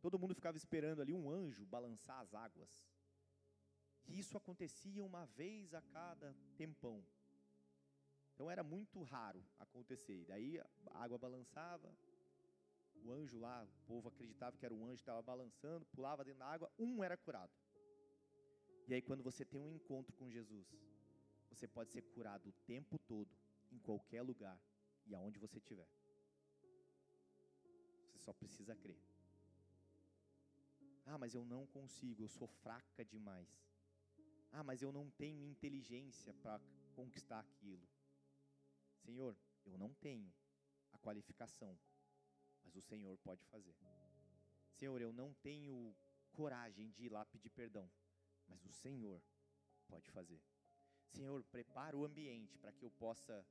Todo 0.00 0.18
mundo 0.18 0.34
ficava 0.34 0.56
esperando 0.56 1.02
ali 1.02 1.12
um 1.12 1.30
anjo 1.30 1.66
balançar 1.66 2.20
as 2.20 2.34
águas. 2.34 2.88
E 4.06 4.18
isso 4.18 4.36
acontecia 4.36 5.04
uma 5.04 5.26
vez 5.26 5.74
a 5.74 5.82
cada 5.82 6.34
tempão. 6.56 7.04
Então 8.32 8.50
era 8.50 8.62
muito 8.62 9.02
raro 9.02 9.44
acontecer. 9.58 10.24
daí 10.24 10.58
a 10.58 10.68
água 10.94 11.18
balançava, 11.18 11.94
o 13.04 13.12
anjo 13.12 13.38
lá, 13.38 13.62
o 13.62 13.86
povo 13.86 14.08
acreditava 14.08 14.56
que 14.56 14.64
era 14.64 14.74
um 14.74 14.86
anjo 14.86 14.94
estava 14.94 15.22
balançando, 15.22 15.84
pulava 15.86 16.24
dentro 16.24 16.40
da 16.40 16.46
água, 16.46 16.72
um 16.78 17.04
era 17.04 17.16
curado. 17.16 17.52
E 18.88 18.94
aí 18.94 19.02
quando 19.02 19.22
você 19.22 19.44
tem 19.44 19.60
um 19.60 19.70
encontro 19.70 20.16
com 20.16 20.30
Jesus, 20.30 20.66
você 21.50 21.68
pode 21.68 21.92
ser 21.92 22.02
curado 22.02 22.48
o 22.48 22.52
tempo 22.66 22.98
todo, 22.98 23.30
em 23.70 23.78
qualquer 23.78 24.22
lugar 24.22 24.58
e 25.10 25.14
aonde 25.14 25.38
você 25.38 25.58
estiver. 25.58 25.88
Você 28.06 28.18
só 28.18 28.32
precisa 28.32 28.76
crer. 28.76 28.98
Ah, 31.04 31.18
mas 31.18 31.34
eu 31.34 31.44
não 31.44 31.66
consigo, 31.66 32.22
eu 32.22 32.28
sou 32.28 32.46
fraca 32.46 33.04
demais. 33.04 33.48
Ah, 34.52 34.62
mas 34.62 34.82
eu 34.82 34.92
não 34.92 35.10
tenho 35.10 35.44
inteligência 35.44 36.32
para 36.34 36.60
conquistar 36.94 37.40
aquilo. 37.40 37.86
Senhor, 39.04 39.36
eu 39.64 39.76
não 39.76 39.92
tenho 39.94 40.32
a 40.92 40.98
qualificação, 40.98 41.76
mas 42.62 42.76
o 42.76 42.82
Senhor 42.82 43.18
pode 43.18 43.44
fazer. 43.46 43.74
Senhor, 44.74 45.00
eu 45.00 45.12
não 45.12 45.34
tenho 45.34 45.94
coragem 46.32 46.90
de 46.90 47.04
ir 47.06 47.08
lá 47.08 47.24
pedir 47.24 47.50
perdão, 47.50 47.90
mas 48.46 48.64
o 48.64 48.72
Senhor 48.72 49.20
pode 49.88 50.08
fazer. 50.10 50.40
Senhor, 51.08 51.42
prepara 51.44 51.96
o 51.96 52.04
ambiente 52.04 52.56
para 52.58 52.72
que 52.72 52.84
eu 52.84 52.90
possa 52.92 53.44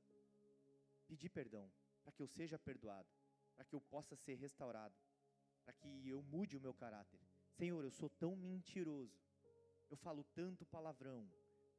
pedir 1.10 1.28
perdão, 1.28 1.68
para 2.02 2.12
que 2.12 2.22
eu 2.22 2.28
seja 2.28 2.56
perdoado, 2.56 3.08
para 3.56 3.64
que 3.64 3.74
eu 3.74 3.80
possa 3.80 4.14
ser 4.14 4.36
restaurado, 4.36 4.94
para 5.64 5.74
que 5.74 6.08
eu 6.08 6.22
mude 6.22 6.56
o 6.56 6.60
meu 6.60 6.72
caráter. 6.72 7.20
Senhor, 7.58 7.82
eu 7.84 7.90
sou 7.90 8.08
tão 8.08 8.36
mentiroso, 8.36 9.20
eu 9.90 9.96
falo 9.96 10.22
tanto 10.40 10.64
palavrão, 10.64 11.28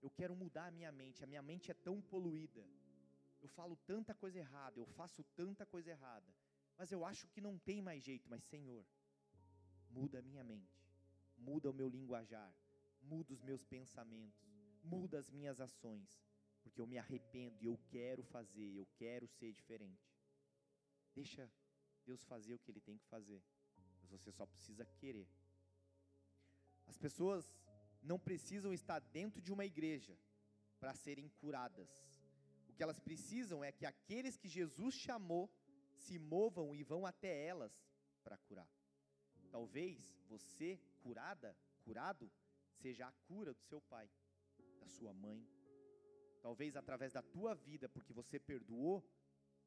eu 0.02 0.10
quero 0.10 0.36
mudar 0.36 0.66
a 0.68 0.72
minha 0.72 0.92
mente, 0.92 1.24
a 1.24 1.28
minha 1.28 1.42
mente 1.42 1.72
é 1.72 1.74
tão 1.74 2.02
poluída. 2.02 2.64
eu 3.42 3.48
falo 3.48 3.76
tanta 3.92 4.14
coisa 4.14 4.38
errada, 4.38 4.80
eu 4.80 4.86
faço 4.86 5.24
tanta 5.36 5.66
coisa 5.66 5.90
errada, 5.90 6.32
mas 6.78 6.92
eu 6.92 7.04
acho 7.04 7.28
que 7.30 7.42
não 7.42 7.58
tem 7.58 7.82
mais 7.82 8.04
jeito. 8.04 8.30
Mas, 8.30 8.44
Senhor, 8.44 8.86
muda 9.90 10.20
a 10.20 10.22
minha 10.22 10.44
mente, 10.44 10.80
muda 11.38 11.72
o 11.72 11.74
meu 11.74 11.90
linguajar, 11.90 12.54
muda 13.02 13.34
os 13.34 13.42
meus 13.42 13.64
pensamentos, 13.64 14.46
muda 14.84 15.18
as 15.18 15.30
minhas 15.32 15.60
ações, 15.60 16.22
porque 16.62 16.80
eu 16.80 16.88
me 16.88 16.98
arrependo 16.98 17.58
e 17.62 17.66
eu 17.66 17.78
quero 17.90 18.24
fazer, 18.24 18.76
eu 18.76 18.88
quero 18.96 19.28
ser 19.28 19.52
diferente. 19.54 20.12
Deixa 21.14 21.52
Deus 22.06 22.24
fazer 22.24 22.54
o 22.54 22.60
que 22.60 22.72
Ele 22.72 22.82
tem 22.82 22.98
que 22.98 23.06
fazer, 23.08 23.42
mas 24.02 24.10
você 24.12 24.32
só 24.32 24.46
precisa 24.46 24.86
querer. 24.86 25.28
As 26.88 26.98
pessoas 26.98 27.54
não 28.02 28.20
precisam 28.20 28.74
estar 28.74 29.00
dentro 29.00 29.42
de 29.42 29.52
uma 29.52 29.66
igreja 29.66 30.18
para 30.80 30.94
serem 30.94 31.30
curadas. 31.30 31.90
O 32.68 32.74
que 32.74 32.84
elas 32.84 33.00
precisam 33.00 33.64
é 33.64 33.72
que 33.72 33.86
aqueles 33.86 34.38
que 34.38 34.48
Jesus 34.48 34.96
chamou 34.96 35.50
se 35.94 36.18
movam 36.18 36.74
e 36.76 36.84
vão 36.84 37.06
até 37.06 37.46
elas 37.46 37.72
para 38.24 38.38
curar. 38.38 38.70
Talvez 39.52 40.16
você, 40.28 40.80
curada, 41.02 41.56
curado, 41.84 42.32
seja 42.82 43.08
a 43.08 43.12
cura 43.28 43.54
do 43.54 43.62
seu 43.62 43.82
pai, 43.82 44.10
da 44.80 44.88
sua 44.88 45.14
mãe. 45.14 45.46
Talvez 46.42 46.76
através 46.76 47.14
da 47.14 47.22
tua 47.22 47.54
vida, 47.54 47.88
porque 47.88 48.14
você 48.14 48.40
perdoou, 48.40 49.04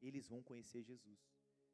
eles 0.01 0.27
vão 0.27 0.43
conhecer 0.43 0.83
Jesus. 0.83 1.19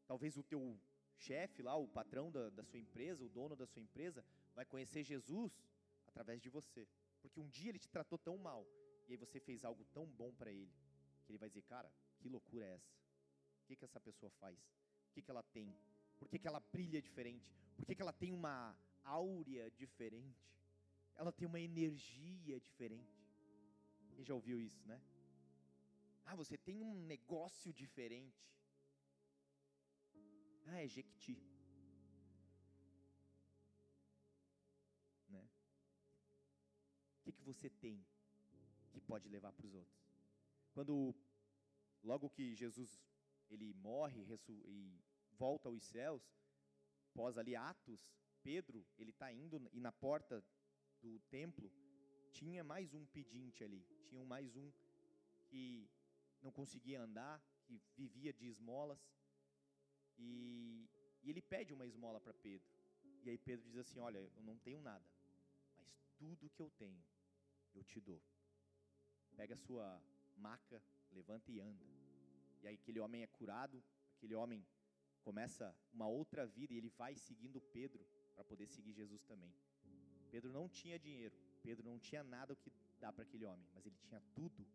Talvez 0.05 0.37
o 0.37 0.43
teu 0.43 0.79
chefe 1.15 1.61
lá, 1.61 1.75
o 1.75 1.87
patrão 1.87 2.31
da, 2.31 2.49
da 2.49 2.63
sua 2.63 2.79
empresa, 2.79 3.23
o 3.23 3.29
dono 3.29 3.55
da 3.55 3.65
sua 3.65 3.81
empresa, 3.81 4.23
vai 4.53 4.65
conhecer 4.65 5.03
Jesus 5.03 5.51
através 6.07 6.41
de 6.41 6.49
você. 6.49 6.87
Porque 7.21 7.39
um 7.39 7.49
dia 7.49 7.69
ele 7.69 7.79
te 7.79 7.89
tratou 7.89 8.17
tão 8.17 8.37
mal, 8.37 8.67
e 9.07 9.13
aí 9.13 9.17
você 9.17 9.39
fez 9.39 9.63
algo 9.63 9.85
tão 9.93 10.05
bom 10.05 10.33
para 10.33 10.51
ele, 10.51 10.71
que 11.25 11.31
ele 11.31 11.37
vai 11.37 11.49
dizer, 11.49 11.63
cara, 11.63 11.91
que 12.19 12.29
loucura 12.29 12.65
é 12.65 12.73
essa? 12.73 12.91
O 13.63 13.65
que, 13.65 13.75
que 13.75 13.85
essa 13.85 13.99
pessoa 13.99 14.31
faz? 14.31 14.57
O 15.09 15.13
que, 15.13 15.21
que 15.21 15.31
ela 15.31 15.43
tem? 15.43 15.75
Por 16.19 16.29
que, 16.29 16.39
que 16.39 16.47
ela 16.47 16.59
brilha 16.59 17.01
diferente? 17.01 17.51
Por 17.75 17.85
que, 17.85 17.95
que 17.95 18.01
ela 18.01 18.13
tem 18.13 18.31
uma 18.31 18.75
áurea 19.03 19.69
diferente? 19.71 20.47
Ela 21.15 21.31
tem 21.31 21.47
uma 21.47 21.59
energia 21.59 22.59
diferente. 22.59 23.20
Quem 24.21 24.25
já 24.27 24.35
ouviu 24.35 24.61
isso, 24.61 24.87
né? 24.87 25.01
Ah, 26.25 26.35
você 26.35 26.55
tem 26.55 26.79
um 26.79 26.93
negócio 26.93 27.73
diferente. 27.73 28.47
Ah, 30.67 30.83
é 30.83 30.87
Jequiti. 30.87 31.41
Né? 35.27 35.43
O 37.17 37.23
que, 37.23 37.31
que 37.31 37.41
você 37.41 37.67
tem 37.67 38.05
que 38.91 39.01
pode 39.01 39.27
levar 39.27 39.51
para 39.53 39.65
os 39.65 39.73
outros? 39.73 39.99
Quando, 40.71 41.15
logo 42.03 42.29
que 42.29 42.53
Jesus 42.53 43.03
ele 43.49 43.73
morre 43.73 44.23
e 44.47 45.03
volta 45.31 45.67
aos 45.67 45.83
céus, 45.83 46.31
pós 47.11 47.39
ali 47.39 47.55
Atos, 47.55 48.07
Pedro, 48.43 48.85
ele 48.99 49.09
está 49.09 49.33
indo 49.33 49.59
e 49.73 49.79
na 49.79 49.91
porta 49.91 50.45
do 51.01 51.19
templo 51.21 51.71
tinha 52.31 52.63
mais 52.63 52.93
um 52.93 53.05
pedinte 53.05 53.63
ali, 53.63 53.81
tinha 54.07 54.25
mais 54.25 54.55
um 54.55 54.71
que 55.47 55.89
não 56.41 56.51
conseguia 56.51 57.01
andar, 57.01 57.41
que 57.65 57.79
vivia 57.95 58.33
de 58.33 58.47
esmolas, 58.47 58.99
e, 60.17 60.89
e 61.23 61.29
ele 61.29 61.41
pede 61.41 61.73
uma 61.73 61.85
esmola 61.85 62.19
para 62.19 62.33
Pedro. 62.33 62.67
E 63.23 63.29
aí 63.29 63.37
Pedro 63.37 63.69
diz 63.69 63.77
assim: 63.77 63.99
Olha, 63.99 64.17
eu 64.17 64.43
não 64.43 64.57
tenho 64.57 64.81
nada, 64.81 65.05
mas 65.77 66.03
tudo 66.17 66.49
que 66.49 66.61
eu 66.61 66.69
tenho 66.71 67.03
eu 67.73 67.83
te 67.83 67.99
dou. 67.99 68.21
Pega 69.35 69.53
a 69.53 69.57
sua 69.57 70.01
maca, 70.35 70.81
levanta 71.11 71.51
e 71.51 71.59
anda. 71.59 71.85
E 72.61 72.67
aí 72.67 72.75
aquele 72.75 72.99
homem 72.99 73.23
é 73.23 73.27
curado, 73.27 73.83
aquele 74.17 74.35
homem 74.35 74.65
começa 75.21 75.75
uma 75.93 76.07
outra 76.07 76.45
vida 76.45 76.73
e 76.73 76.77
ele 76.77 76.89
vai 76.89 77.15
seguindo 77.15 77.61
Pedro 77.61 78.05
para 78.35 78.43
poder 78.43 78.67
seguir 78.67 78.93
Jesus 78.93 79.23
também. 79.23 79.53
Pedro 80.29 80.51
não 80.51 80.67
tinha 80.69 80.97
dinheiro, 80.97 81.35
Pedro 81.61 81.89
não 81.89 81.99
tinha 81.99 82.23
nada 82.23 82.53
o 82.53 82.55
que 82.55 82.71
dar 82.99 83.11
para 83.13 83.23
aquele 83.23 83.45
homem, 83.45 83.67
mas 83.73 83.85
ele 83.85 83.97
tinha 84.07 84.21
tudo 84.33 84.67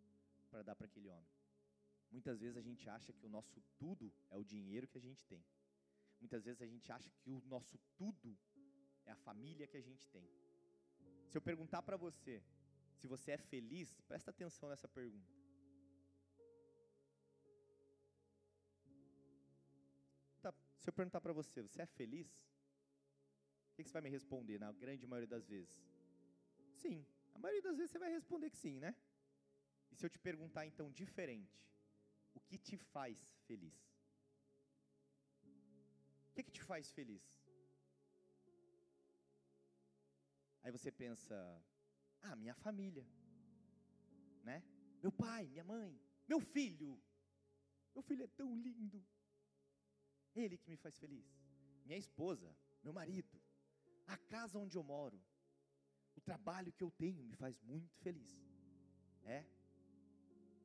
para 0.51 0.63
dar 0.63 0.75
para 0.75 0.87
aquele 0.87 1.09
homem. 1.09 1.29
Muitas 2.11 2.41
vezes 2.41 2.57
a 2.57 2.63
gente 2.63 2.89
acha 2.89 3.13
que 3.13 3.27
o 3.27 3.29
nosso 3.29 3.61
tudo 3.79 4.13
é 4.31 4.37
o 4.37 4.45
dinheiro 4.45 4.89
que 4.89 4.99
a 4.99 5.01
gente 5.01 5.25
tem. 5.27 5.45
Muitas 6.21 6.45
vezes 6.45 6.63
a 6.63 6.67
gente 6.67 6.91
acha 6.91 7.11
que 7.21 7.31
o 7.31 7.41
nosso 7.47 7.79
tudo 7.97 8.37
é 9.05 9.11
a 9.11 9.17
família 9.17 9.67
que 9.67 9.77
a 9.77 9.83
gente 9.83 10.09
tem. 10.09 10.27
Se 11.29 11.37
eu 11.37 11.43
perguntar 11.43 11.83
para 11.83 11.97
você 11.97 12.43
se 12.97 13.07
você 13.07 13.33
é 13.33 13.37
feliz, 13.37 14.01
presta 14.09 14.31
atenção 14.31 14.69
nessa 14.69 14.89
pergunta. 14.89 15.33
Tá, 20.41 20.55
se 20.79 20.89
eu 20.89 20.93
perguntar 20.93 21.21
para 21.21 21.33
você, 21.33 21.63
você 21.63 21.83
é 21.83 21.87
feliz? 21.87 22.29
O 23.73 23.77
que 23.77 23.85
você 23.85 23.93
vai 23.93 24.03
me 24.03 24.09
responder 24.09 24.59
na 24.59 24.73
grande 24.73 25.07
maioria 25.07 25.29
das 25.29 25.47
vezes? 25.47 25.96
Sim. 26.87 27.05
A 27.35 27.39
maioria 27.39 27.63
das 27.63 27.77
vezes 27.77 27.91
você 27.91 27.99
vai 27.99 28.11
responder 28.11 28.49
que 28.51 28.57
sim, 28.57 28.79
né? 28.79 28.95
E 29.91 29.97
se 29.97 30.07
eu 30.07 30.11
te 30.11 30.19
perguntar 30.19 30.65
então 30.67 30.91
diferente, 30.91 31.59
o 32.35 32.41
que 32.41 32.59
te 32.59 32.77
faz 32.77 33.19
feliz? 33.47 33.77
O 36.29 36.33
que, 36.35 36.43
que 36.45 36.53
te 36.53 36.63
faz 36.63 36.91
feliz? 36.93 37.25
Aí 40.63 40.71
você 40.71 40.91
pensa, 40.93 41.37
ah, 42.23 42.37
minha 42.37 42.55
família, 42.55 43.07
né? 44.45 44.63
Meu 45.03 45.13
pai, 45.13 45.47
minha 45.49 45.65
mãe, 45.65 46.01
meu 46.29 46.41
filho. 46.41 46.91
Meu 47.95 48.03
filho 48.03 48.25
é 48.25 48.29
tão 48.29 48.55
lindo. 48.55 49.05
Ele 50.35 50.59
que 50.59 50.71
me 50.71 50.77
faz 50.77 50.99
feliz. 50.99 51.27
Minha 51.85 51.99
esposa, 51.99 52.55
meu 52.83 52.93
marido, 52.93 53.41
a 54.07 54.17
casa 54.35 54.59
onde 54.59 54.77
eu 54.77 54.85
moro, 54.85 55.19
o 56.17 56.21
trabalho 56.21 56.73
que 56.73 56.83
eu 56.83 56.91
tenho 56.91 57.23
me 57.23 57.37
faz 57.37 57.61
muito 57.63 57.95
feliz. 57.99 58.33
É? 59.25 59.45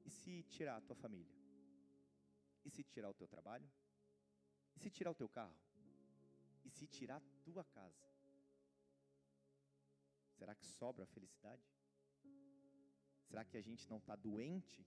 E 0.05 0.09
se 0.09 0.43
tirar 0.43 0.77
a 0.77 0.81
tua 0.81 0.95
família? 0.95 1.35
E 2.63 2.69
se 2.69 2.83
tirar 2.83 3.09
o 3.09 3.13
teu 3.13 3.27
trabalho? 3.27 3.69
E 4.75 4.79
se 4.79 4.89
tirar 4.89 5.11
o 5.11 5.15
teu 5.15 5.27
carro? 5.27 5.55
E 6.63 6.69
se 6.69 6.87
tirar 6.87 7.17
a 7.17 7.43
tua 7.43 7.63
casa? 7.65 8.11
Será 10.37 10.55
que 10.55 10.65
sobra 10.65 11.03
a 11.03 11.07
felicidade? 11.07 11.63
Será 13.27 13.43
que 13.45 13.57
a 13.57 13.61
gente 13.61 13.89
não 13.89 13.97
está 13.97 14.15
doente 14.15 14.85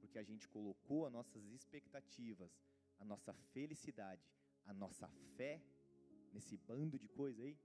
porque 0.00 0.18
a 0.18 0.22
gente 0.22 0.48
colocou 0.48 1.06
as 1.06 1.12
nossas 1.12 1.44
expectativas, 1.46 2.50
a 2.98 3.04
nossa 3.04 3.32
felicidade, 3.32 4.30
a 4.64 4.72
nossa 4.72 5.08
fé 5.36 5.60
nesse 6.32 6.56
bando 6.56 6.98
de 6.98 7.08
coisa 7.08 7.42
aí? 7.42 7.58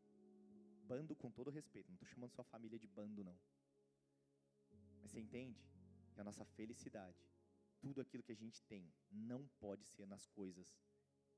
Bando 0.91 1.15
com 1.15 1.31
todo 1.31 1.49
respeito, 1.49 1.87
não 1.89 1.95
estou 1.95 2.09
chamando 2.13 2.33
sua 2.33 2.43
família 2.43 2.77
de 2.77 2.87
bando, 2.87 3.23
não. 3.23 3.37
Mas 5.01 5.11
você 5.11 5.19
entende 5.19 5.63
que 6.13 6.19
a 6.19 6.23
nossa 6.23 6.45
felicidade, 6.57 7.21
tudo 7.79 8.01
aquilo 8.01 8.23
que 8.23 8.33
a 8.33 8.41
gente 8.43 8.61
tem, 8.63 8.83
não 9.09 9.47
pode 9.59 9.85
ser 9.85 10.05
nas 10.05 10.27
coisas 10.27 10.67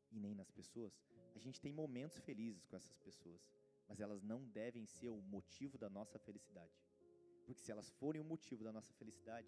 e 0.10 0.20
nem 0.20 0.34
nas 0.34 0.50
pessoas. 0.50 0.94
A 1.36 1.40
gente 1.40 1.62
tem 1.62 1.72
momentos 1.72 2.18
felizes 2.20 2.66
com 2.66 2.76
essas 2.76 2.98
pessoas 2.98 3.42
mas 3.88 4.00
elas 4.00 4.22
não 4.22 4.46
devem 4.50 4.86
ser 4.86 5.10
o 5.10 5.22
motivo 5.22 5.78
da 5.78 5.90
nossa 5.90 6.18
felicidade. 6.20 6.74
Porque 7.46 7.62
se 7.62 7.72
elas 7.72 7.90
forem 7.92 8.22
o 8.22 8.26
motivo 8.26 8.64
da 8.64 8.72
nossa 8.72 8.94
felicidade, 8.94 9.48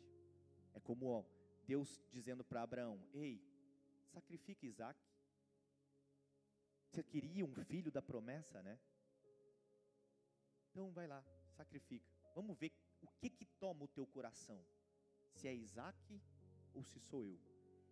é 0.74 0.80
como 0.80 1.08
ó, 1.08 1.24
Deus 1.66 2.02
dizendo 2.12 2.44
para 2.44 2.62
Abraão: 2.62 3.00
Ei, 3.14 3.42
sacrifica 4.08 4.66
Isaac. 4.66 5.00
Você 6.90 7.04
queria 7.04 7.46
um 7.46 7.56
filho 7.56 7.92
da 7.92 8.02
promessa, 8.02 8.62
né? 8.62 8.80
Então 10.76 10.92
vai 10.92 11.08
lá, 11.08 11.24
sacrifica. 11.56 12.06
Vamos 12.36 12.58
ver 12.58 12.74
o 13.02 13.08
que 13.08 13.30
que 13.30 13.46
toma 13.46 13.86
o 13.86 13.88
teu 13.88 14.06
coração. 14.06 14.62
Se 15.32 15.48
é 15.48 15.54
Isaac 15.56 16.22
ou 16.74 16.84
se 16.84 17.00
sou 17.00 17.24
eu. 17.24 17.40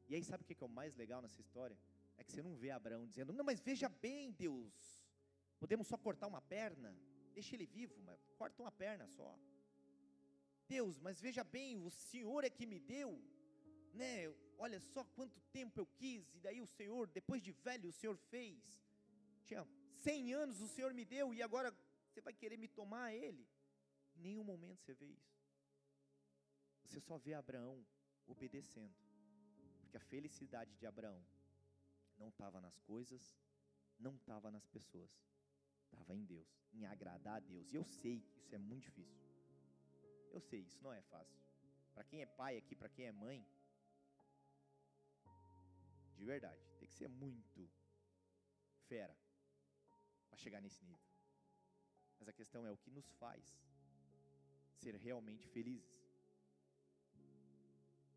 E 0.09 0.15
aí 0.15 0.21
sabe 0.21 0.43
o 0.43 0.45
que 0.45 0.61
é 0.61 0.67
o 0.67 0.69
mais 0.69 0.93
legal 0.97 1.21
nessa 1.21 1.39
história? 1.39 1.79
É 2.17 2.25
que 2.25 2.33
você 2.33 2.43
não 2.43 2.57
vê 2.57 2.71
Abraão 2.71 3.07
dizendo: 3.07 3.31
Não, 3.31 3.45
mas 3.45 3.61
veja 3.61 3.87
bem, 3.87 4.33
Deus 4.33 5.01
Podemos 5.63 5.87
só 5.87 5.97
cortar 5.97 6.27
uma 6.27 6.41
perna? 6.41 6.93
Deixa 7.33 7.55
ele 7.55 7.65
vivo, 7.65 7.95
mas 8.01 8.19
corta 8.37 8.61
uma 8.61 8.69
perna 8.69 9.07
só. 9.07 9.39
Deus, 10.67 10.99
mas 10.99 11.21
veja 11.21 11.41
bem, 11.41 11.79
o 11.79 11.89
Senhor 11.89 12.43
é 12.43 12.49
que 12.49 12.65
me 12.65 12.81
deu, 12.81 13.17
né? 13.93 14.27
Olha 14.57 14.81
só 14.81 15.05
quanto 15.05 15.39
tempo 15.53 15.79
eu 15.79 15.85
quis, 15.85 16.35
e 16.35 16.41
daí 16.41 16.59
o 16.59 16.67
Senhor, 16.67 17.07
depois 17.07 17.41
de 17.41 17.53
velho, 17.53 17.87
o 17.87 17.93
Senhor 17.93 18.17
fez. 18.17 18.61
Tinha 19.45 19.65
100 20.01 20.33
anos 20.33 20.59
o 20.59 20.67
Senhor 20.67 20.93
me 20.93 21.05
deu, 21.05 21.33
e 21.33 21.41
agora 21.41 21.71
você 22.13 22.21
vai 22.21 22.33
querer 22.33 22.57
me 22.57 22.67
tomar 22.67 23.13
ele? 23.13 23.47
Em 24.15 24.21
nenhum 24.21 24.43
momento 24.43 24.81
você 24.81 24.93
vê 24.93 25.07
isso. 25.07 25.35
Você 26.85 26.99
só 26.99 27.17
vê 27.17 27.33
Abraão 27.33 27.85
obedecendo, 28.27 28.95
porque 29.81 29.97
a 29.97 29.99
felicidade 29.99 30.75
de 30.75 30.85
Abraão 30.85 31.25
não 32.17 32.29
estava 32.29 32.61
nas 32.61 32.79
coisas, 32.81 33.35
não 33.97 34.15
estava 34.15 34.51
nas 34.51 34.67
pessoas 34.67 35.11
estava 35.93 36.15
em 36.15 36.25
Deus, 36.25 36.47
em 36.73 36.85
agradar 36.85 37.37
a 37.37 37.39
Deus. 37.39 37.71
E 37.71 37.75
eu 37.75 37.83
sei 37.83 38.21
que 38.21 38.39
isso 38.39 38.55
é 38.55 38.57
muito 38.57 38.91
difícil. 38.91 39.23
Eu 40.31 40.41
sei, 40.41 40.61
isso 40.61 40.81
não 40.83 40.91
é 40.91 41.01
fácil. 41.03 41.39
Para 41.93 42.03
quem 42.03 42.21
é 42.21 42.25
pai 42.25 42.57
aqui, 42.57 42.75
para 42.75 42.89
quem 42.89 43.05
é 43.05 43.11
mãe, 43.11 43.45
de 46.15 46.25
verdade. 46.25 46.61
Tem 46.79 46.87
que 46.87 46.95
ser 46.95 47.07
muito 47.07 47.69
fera 48.87 49.15
para 50.27 50.37
chegar 50.37 50.61
nesse 50.61 50.83
nível. 50.83 51.12
Mas 52.23 52.29
a 52.29 52.39
questão 52.41 52.65
é 52.65 52.71
o 52.71 52.77
que 52.77 52.89
nos 52.89 53.05
faz 53.15 53.43
ser 54.77 54.95
realmente 54.95 55.45
felizes. 55.45 56.01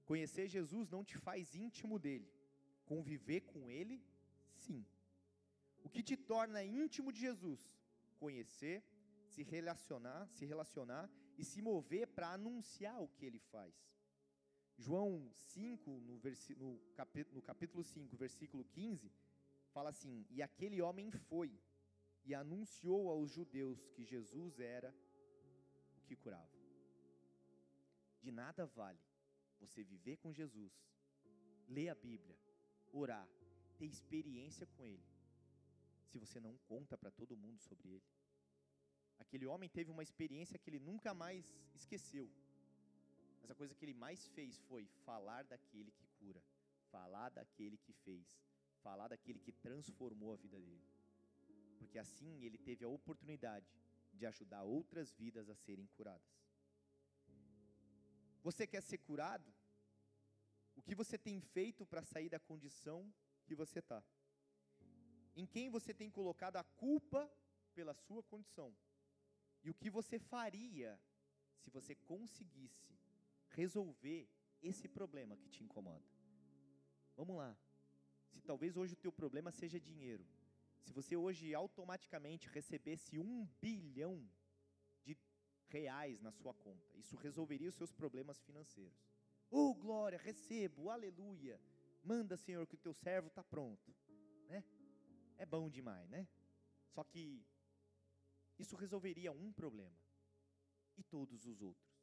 Conhecer 0.05 0.47
Jesus 0.47 0.89
não 0.89 1.05
te 1.05 1.19
faz 1.19 1.57
íntimo 1.57 1.99
dele. 1.99 2.31
Conviver 2.85 3.41
com 3.41 3.69
ele, 3.69 4.01
sim. 4.55 4.87
O 5.83 5.89
que 5.89 6.05
te 6.05 6.17
torna 6.17 6.63
íntimo 6.63 7.11
de 7.11 7.19
Jesus? 7.19 7.61
Conhecer, 8.17 8.85
se 9.27 9.43
relacionar, 9.43 10.29
se 10.29 10.47
relacionar 10.47 11.11
e 11.37 11.43
se 11.43 11.61
mover 11.61 12.07
para 12.07 12.29
anunciar 12.31 13.03
o 13.03 13.09
que 13.09 13.27
ele 13.27 13.41
faz. 13.41 13.75
João 14.79 15.29
5, 15.33 15.91
no, 15.91 16.21
no, 16.59 16.79
capítulo, 16.95 17.35
no 17.35 17.43
capítulo 17.43 17.83
5, 17.83 18.17
versículo 18.17 18.65
15, 18.67 19.11
fala 19.73 19.91
assim: 19.91 20.25
E 20.31 20.41
aquele 20.45 20.81
homem 20.81 21.11
foi 21.11 21.59
e 22.27 22.35
anunciou 22.35 23.09
aos 23.09 23.31
judeus 23.31 23.89
que 23.95 24.05
Jesus 24.05 24.59
era 24.59 24.93
o 25.97 26.01
que 26.03 26.17
curava. 26.17 26.57
De 28.21 28.33
nada 28.33 28.67
vale 28.67 28.99
você 29.61 29.85
viver 29.85 30.17
com 30.17 30.33
Jesus, 30.33 30.73
ler 31.69 31.89
a 31.89 31.95
Bíblia, 31.95 32.37
orar, 32.93 33.29
ter 33.79 33.87
experiência 33.87 34.67
com 34.67 34.85
Ele, 34.87 35.07
se 36.09 36.19
você 36.19 36.41
não 36.41 36.57
conta 36.67 36.99
para 36.99 37.13
todo 37.13 37.37
mundo 37.37 37.61
sobre 37.61 37.89
Ele. 37.89 38.17
Aquele 39.19 39.47
homem 39.47 39.69
teve 39.69 39.91
uma 39.91 40.03
experiência 40.03 40.59
que 40.59 40.69
ele 40.69 40.81
nunca 40.81 41.15
mais 41.15 41.55
esqueceu. 41.75 42.31
Mas 43.41 43.51
a 43.51 43.55
coisa 43.55 43.75
que 43.75 43.85
ele 43.85 43.95
mais 43.95 44.27
fez 44.29 44.59
foi 44.69 44.87
falar 45.05 45.45
daquele 45.45 45.91
que 45.93 46.07
cura, 46.19 46.43
falar 46.91 47.31
daquele 47.31 47.79
que 47.79 47.93
fez, 47.93 48.39
falar 48.83 49.09
daquele 49.09 49.39
que 49.39 49.53
transformou 49.53 50.33
a 50.33 50.37
vida 50.37 50.59
dele. 50.59 50.96
Porque 51.79 51.99
assim 51.99 52.45
ele 52.45 52.59
teve 52.59 52.85
a 52.85 52.89
oportunidade 52.89 53.67
de 54.13 54.27
ajudar 54.27 54.63
outras 54.63 55.13
vidas 55.13 55.49
a 55.49 55.55
serem 55.55 55.87
curadas. 55.87 56.37
Você 58.43 58.67
quer 58.67 58.83
ser 58.83 58.99
curado? 58.99 59.53
O 60.75 60.83
que 60.83 60.95
você 60.95 61.19
tem 61.19 61.41
feito 61.41 61.85
para 61.87 62.05
sair 62.05 62.29
da 62.29 62.39
condição 62.39 63.13
que 63.45 63.55
você 63.55 63.79
está? 63.81 64.03
Em 65.35 65.47
quem 65.47 65.69
você 65.69 65.93
tem 65.93 66.11
colocado 66.11 66.57
a 66.57 66.65
culpa 66.65 67.31
pela 67.75 67.95
sua 67.95 68.23
condição? 68.23 68.75
E 69.63 69.71
o 69.71 69.75
que 69.75 69.91
você 69.91 70.19
faria 70.19 70.99
se 71.59 71.71
você 71.71 71.95
conseguisse 71.95 72.97
resolver 73.49 74.29
esse 74.63 74.89
problema 74.89 75.37
que 75.37 75.49
te 75.49 75.65
incomoda? 75.65 76.05
Vamos 77.17 77.37
lá. 77.37 77.57
Se 78.31 78.41
talvez 78.43 78.77
hoje 78.77 78.95
o 78.95 79.03
teu 79.05 79.13
problema 79.13 79.51
seja 79.51 79.81
dinheiro, 79.81 80.27
se 80.87 80.93
você 80.93 81.17
hoje 81.17 81.53
automaticamente 81.53 82.49
recebesse 82.49 83.19
um 83.19 83.45
bilhão 83.61 84.25
de 85.03 85.19
reais 85.69 86.21
na 86.21 86.31
sua 86.31 86.55
conta, 86.55 86.97
isso 86.97 87.17
resolveria 87.17 87.69
os 87.69 87.75
seus 87.75 87.93
problemas 87.93 88.41
financeiros. 88.43 88.97
Oh, 89.51 89.75
glória, 89.75 90.17
recebo, 90.17 90.89
aleluia. 90.89 91.61
Manda, 92.05 92.37
Senhor, 92.37 92.65
que 92.69 92.77
o 92.77 92.79
teu 92.79 92.95
servo 92.95 93.27
está 93.27 93.43
pronto. 93.43 93.93
Né? 94.49 94.63
É 95.37 95.45
bom 95.45 95.69
demais, 95.69 96.09
né? 96.09 96.29
Só 96.95 97.03
que 97.03 97.45
isso 98.57 98.77
resolveria 98.77 99.33
um 99.33 99.53
problema 99.53 99.99
e 100.97 101.03
todos 101.03 101.47
os 101.47 101.61
outros. 101.61 102.01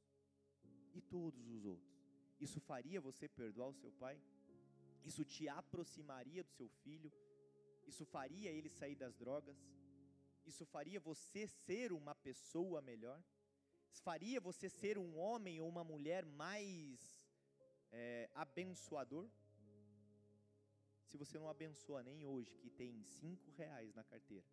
E 0.94 1.02
todos 1.02 1.48
os 1.48 1.64
outros. 1.66 1.90
Isso 2.38 2.60
faria 2.60 3.00
você 3.00 3.30
perdoar 3.30 3.70
o 3.70 3.74
seu 3.74 3.94
pai? 3.94 4.22
Isso 5.06 5.24
te 5.24 5.48
aproximaria 5.48 6.44
do 6.44 6.52
seu 6.52 6.68
filho? 6.68 7.12
Isso 7.86 8.06
faria 8.06 8.50
ele 8.52 8.70
sair 8.70 8.96
das 8.96 9.16
drogas? 9.16 9.58
Isso 10.46 10.66
faria 10.66 11.00
você 11.00 11.48
ser 11.48 11.92
uma 11.92 12.16
pessoa 12.16 12.82
melhor? 12.82 13.22
Isso 13.92 14.02
faria 14.02 14.40
você 14.42 14.70
ser 14.70 14.98
um 14.98 15.18
homem 15.18 15.60
ou 15.62 15.70
uma 15.70 15.84
mulher 15.84 16.26
mais 16.26 17.24
é, 17.92 18.30
abençoador? 18.34 19.30
Se 21.06 21.18
você 21.18 21.38
não 21.38 21.48
abençoa 21.48 22.02
nem 22.02 22.26
hoje, 22.26 22.58
que 22.58 22.70
tem 22.72 23.04
cinco 23.04 23.52
reais 23.52 23.94
na 23.94 24.04
carteira, 24.04 24.46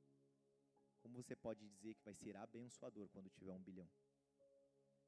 como 1.00 1.16
você 1.16 1.34
pode 1.34 1.66
dizer 1.66 1.94
que 1.94 2.04
vai 2.04 2.14
ser 2.14 2.36
abençoador 2.36 3.08
quando 3.08 3.30
tiver 3.30 3.54
um 3.54 3.62
bilhão? 3.62 3.88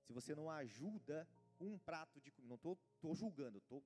Se 0.02 0.12
você 0.12 0.34
não 0.34 0.50
ajuda 0.50 1.28
um 1.60 1.78
prato 1.78 2.20
de 2.20 2.30
comida, 2.30 2.48
não 2.48 2.56
estou 2.56 3.14
julgando, 3.14 3.60
tô, 3.60 3.82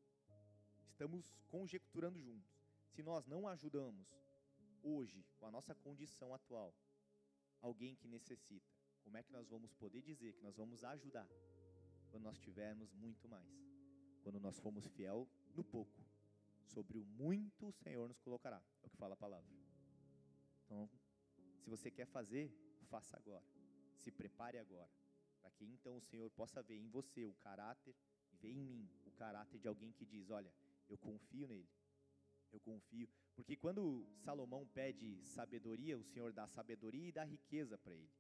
estamos 0.88 1.36
conjecturando 1.48 2.20
juntos. 2.20 2.56
Se 2.92 3.02
nós 3.02 3.26
não 3.26 3.46
ajudamos 3.48 4.06
hoje, 4.86 5.24
com 5.38 5.46
a 5.46 5.50
nossa 5.50 5.74
condição 5.74 6.34
atual, 6.34 6.74
alguém 7.60 7.94
que 7.94 8.08
necessita, 8.08 8.72
como 9.02 9.16
é 9.16 9.22
que 9.22 9.32
nós 9.32 9.48
vamos 9.48 9.72
poder 9.74 10.02
dizer 10.02 10.32
que 10.34 10.42
nós 10.42 10.56
vamos 10.56 10.84
ajudar 10.84 11.28
quando 12.10 12.24
nós 12.24 12.38
tivermos 12.38 12.92
muito 12.92 13.28
mais? 13.28 13.66
quando 14.26 14.40
nós 14.40 14.58
formos 14.58 14.84
fiel 14.88 15.28
no 15.54 15.62
pouco, 15.62 16.04
sobre 16.64 16.98
o 16.98 17.04
muito 17.04 17.68
o 17.68 17.72
Senhor 17.72 18.08
nos 18.08 18.18
colocará. 18.18 18.60
É 18.82 18.86
o 18.88 18.90
que 18.90 18.96
fala 18.96 19.14
a 19.14 19.16
palavra. 19.16 19.48
Então, 20.64 20.90
se 21.60 21.70
você 21.70 21.92
quer 21.92 22.06
fazer, 22.06 22.52
faça 22.90 23.16
agora. 23.16 23.46
Se 23.94 24.10
prepare 24.10 24.58
agora, 24.58 24.90
para 25.40 25.52
que 25.52 25.64
então 25.64 25.96
o 25.96 26.00
Senhor 26.00 26.28
possa 26.32 26.60
ver 26.60 26.76
em 26.76 26.88
você 26.88 27.24
o 27.24 27.34
caráter 27.34 27.94
e 28.32 28.36
ver 28.36 28.50
em 28.50 28.64
mim 28.64 28.90
o 29.04 29.12
caráter 29.12 29.60
de 29.60 29.68
alguém 29.68 29.92
que 29.92 30.04
diz: 30.04 30.28
"Olha, 30.28 30.52
eu 30.88 30.98
confio 30.98 31.46
nele. 31.46 31.70
Eu 32.50 32.58
confio". 32.58 33.08
Porque 33.36 33.54
quando 33.54 34.08
Salomão 34.24 34.66
pede 34.66 35.22
sabedoria, 35.22 35.98
o 35.98 36.02
Senhor 36.02 36.32
dá 36.32 36.48
sabedoria 36.48 37.08
e 37.08 37.12
dá 37.12 37.22
riqueza 37.22 37.76
para 37.76 37.94
ele. 37.94 38.10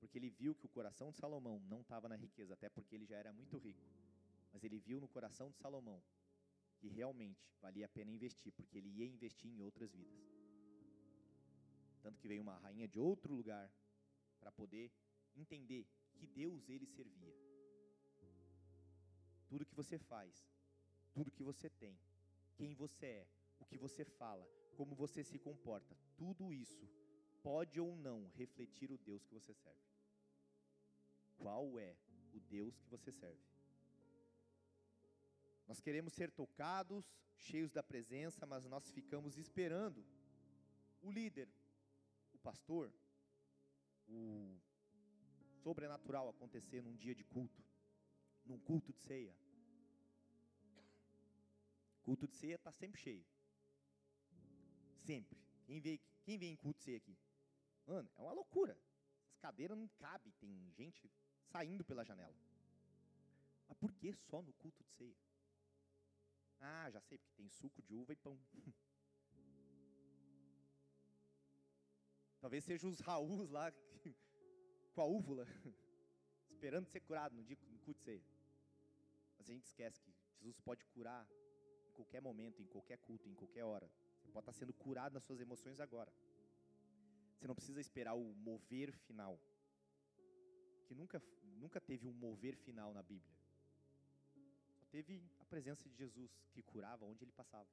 Porque 0.00 0.16
ele 0.16 0.30
viu 0.30 0.54
que 0.54 0.64
o 0.64 0.68
coração 0.70 1.12
de 1.12 1.18
Salomão 1.18 1.60
não 1.68 1.82
estava 1.82 2.08
na 2.08 2.16
riqueza, 2.16 2.54
até 2.54 2.70
porque 2.70 2.94
ele 2.94 3.04
já 3.04 3.16
era 3.16 3.32
muito 3.34 3.58
rico. 3.58 3.84
Mas 4.50 4.64
ele 4.64 4.80
viu 4.80 4.98
no 4.98 5.06
coração 5.06 5.50
de 5.50 5.58
Salomão 5.58 6.02
que 6.78 6.88
realmente 6.88 7.46
valia 7.60 7.84
a 7.84 7.88
pena 7.88 8.10
investir, 8.10 8.50
porque 8.54 8.78
ele 8.78 8.88
ia 8.88 9.06
investir 9.06 9.50
em 9.50 9.60
outras 9.60 9.92
vidas. 9.94 10.18
Tanto 12.00 12.18
que 12.18 12.26
veio 12.26 12.40
uma 12.40 12.56
rainha 12.56 12.88
de 12.88 12.98
outro 12.98 13.34
lugar 13.34 13.70
para 14.40 14.50
poder 14.50 14.90
entender 15.36 15.86
que 16.16 16.26
Deus 16.26 16.66
ele 16.70 16.86
servia. 16.86 17.36
Tudo 19.46 19.66
que 19.66 19.74
você 19.74 19.98
faz, 19.98 20.48
tudo 21.12 21.30
que 21.30 21.42
você 21.42 21.68
tem, 21.68 21.98
quem 22.54 22.74
você 22.74 23.06
é, 23.06 23.28
o 23.60 23.64
que 23.64 23.76
você 23.76 24.04
fala, 24.04 24.48
como 24.76 24.94
você 24.94 25.22
se 25.22 25.38
comporta, 25.38 25.96
tudo 26.16 26.52
isso 26.52 26.88
pode 27.42 27.80
ou 27.80 27.94
não 27.96 28.28
refletir 28.34 28.90
o 28.90 28.98
Deus 28.98 29.24
que 29.24 29.34
você 29.34 29.54
serve. 29.54 29.80
Qual 31.36 31.78
é 31.78 31.96
o 32.32 32.40
Deus 32.40 32.78
que 32.78 32.88
você 32.88 33.12
serve? 33.12 33.40
Nós 35.66 35.80
queremos 35.80 36.12
ser 36.12 36.30
tocados, 36.30 37.04
cheios 37.36 37.70
da 37.70 37.82
presença, 37.82 38.44
mas 38.46 38.64
nós 38.64 38.90
ficamos 38.90 39.38
esperando 39.38 40.04
o 41.00 41.10
líder, 41.10 41.48
o 42.32 42.38
pastor, 42.38 42.92
o 44.08 44.58
sobrenatural 45.62 46.28
acontecer 46.28 46.82
num 46.82 46.96
dia 46.96 47.14
de 47.14 47.24
culto, 47.24 47.62
num 48.44 48.58
culto 48.58 48.92
de 48.92 48.98
ceia. 48.98 49.34
Culto 52.02 52.26
de 52.26 52.34
ceia 52.34 52.56
está 52.56 52.72
sempre 52.72 53.00
cheio. 53.00 53.24
Sempre. 55.04 55.38
Quem 55.66 55.80
vem, 55.80 56.00
quem 56.24 56.38
vem 56.38 56.52
em 56.52 56.56
culto 56.56 56.78
de 56.78 56.84
ceia 56.84 56.96
aqui? 56.98 57.16
Mano, 57.86 58.10
é 58.16 58.22
uma 58.22 58.32
loucura. 58.32 58.76
As 59.30 59.38
cadeiras 59.38 59.76
não 59.76 59.88
cabem, 59.98 60.32
tem 60.40 60.70
gente 60.76 61.10
saindo 61.50 61.84
pela 61.84 62.04
janela. 62.04 62.34
Mas 63.68 63.78
por 63.78 63.92
que 63.94 64.12
só 64.12 64.42
no 64.42 64.52
culto 64.54 64.82
de 64.82 64.90
ceia? 64.90 65.16
Ah, 66.60 66.90
já 66.90 67.00
sei, 67.00 67.18
porque 67.18 67.34
tem 67.34 67.48
suco 67.48 67.80
de 67.82 67.94
uva 67.94 68.12
e 68.12 68.16
pão. 68.16 68.38
Talvez 72.40 72.64
sejam 72.64 72.90
os 72.90 73.00
Raús 73.00 73.50
lá 73.50 73.72
com 74.94 75.00
a 75.00 75.04
úvula, 75.04 75.46
esperando 76.50 76.86
ser 76.86 77.00
curado 77.00 77.34
no 77.34 77.44
dia 77.44 77.56
no 77.68 77.78
culto 77.78 78.00
ceia. 78.00 78.24
Mas 79.38 79.48
a 79.48 79.52
gente 79.52 79.64
esquece 79.64 80.00
que 80.00 80.12
Jesus 80.40 80.60
pode 80.60 80.84
curar 80.86 81.26
em 81.88 81.92
qualquer 81.92 82.20
momento, 82.20 82.62
em 82.62 82.66
qualquer 82.66 82.98
culto, 82.98 83.28
em 83.28 83.34
qualquer 83.34 83.64
hora. 83.64 83.90
Pode 84.30 84.44
estar 84.44 84.52
sendo 84.52 84.72
curado 84.72 85.12
nas 85.14 85.24
suas 85.24 85.40
emoções 85.40 85.80
agora. 85.80 86.12
Você 87.34 87.46
não 87.46 87.54
precisa 87.54 87.80
esperar 87.80 88.14
o 88.14 88.34
mover 88.34 88.92
final. 88.92 89.38
Que 90.86 90.94
nunca, 90.94 91.22
nunca 91.58 91.80
teve 91.80 92.06
um 92.06 92.12
mover 92.12 92.56
final 92.56 92.92
na 92.92 93.02
Bíblia 93.02 93.40
teve 94.90 95.22
a 95.38 95.44
presença 95.44 95.88
de 95.88 95.96
Jesus 95.96 96.30
que 96.52 96.62
curava 96.62 97.06
onde 97.06 97.24
ele 97.24 97.32
passava. 97.32 97.68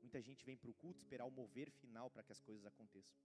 Muita 0.00 0.22
gente 0.22 0.44
vem 0.44 0.56
para 0.56 0.70
o 0.70 0.74
culto 0.74 1.00
esperar 1.00 1.26
o 1.26 1.30
mover 1.30 1.70
final 1.70 2.08
para 2.08 2.22
que 2.22 2.32
as 2.32 2.40
coisas 2.40 2.64
aconteçam. 2.64 3.18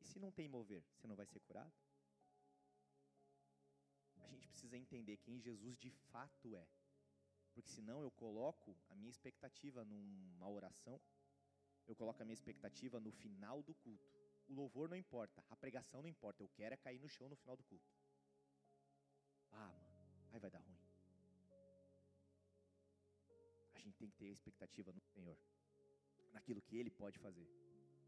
E 0.00 0.04
se 0.04 0.18
não 0.18 0.32
tem 0.32 0.48
mover, 0.48 0.82
você 0.94 1.06
não 1.06 1.14
vai 1.14 1.26
ser 1.26 1.40
curado? 1.40 1.72
A 4.22 4.28
gente 4.28 4.48
precisa 4.48 4.76
entender 4.76 5.16
quem 5.18 5.40
Jesus 5.40 5.78
de 5.78 5.90
fato 5.90 6.56
é. 6.56 6.66
Porque 7.60 7.72
senão 7.72 8.00
eu 8.00 8.10
coloco 8.12 8.74
a 8.88 8.94
minha 8.94 9.10
expectativa 9.10 9.84
numa 9.84 10.48
oração, 10.48 10.98
eu 11.86 11.94
coloco 11.94 12.22
a 12.22 12.24
minha 12.24 12.32
expectativa 12.32 12.98
no 12.98 13.12
final 13.12 13.62
do 13.62 13.74
culto. 13.74 14.10
O 14.48 14.54
louvor 14.54 14.88
não 14.88 14.96
importa, 14.96 15.44
a 15.50 15.54
pregação 15.54 16.00
não 16.00 16.08
importa, 16.08 16.42
eu 16.42 16.48
quero 16.48 16.72
é 16.72 16.76
cair 16.78 16.98
no 16.98 17.06
chão 17.06 17.28
no 17.28 17.36
final 17.36 17.58
do 17.58 17.62
culto. 17.64 17.84
Ah, 19.52 19.68
mano, 19.68 20.30
aí 20.32 20.40
vai 20.40 20.50
dar 20.50 20.60
ruim. 20.60 20.80
A 23.74 23.78
gente 23.78 23.98
tem 23.98 24.08
que 24.08 24.16
ter 24.16 24.28
expectativa 24.28 24.90
no 24.90 25.00
Senhor, 25.02 25.36
naquilo 26.32 26.62
que 26.62 26.78
Ele 26.78 26.90
pode 26.90 27.18
fazer, 27.18 27.46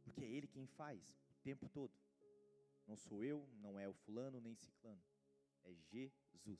porque 0.02 0.24
é 0.24 0.28
Ele 0.28 0.46
quem 0.46 0.66
faz 0.66 0.98
o 1.28 1.34
tempo 1.42 1.68
todo. 1.68 1.92
Não 2.86 2.96
sou 2.96 3.22
eu, 3.22 3.46
não 3.60 3.78
é 3.78 3.86
o 3.86 3.92
fulano 3.92 4.40
nem 4.40 4.54
ciclano, 4.54 5.04
é 5.62 5.74
Jesus. 5.74 6.58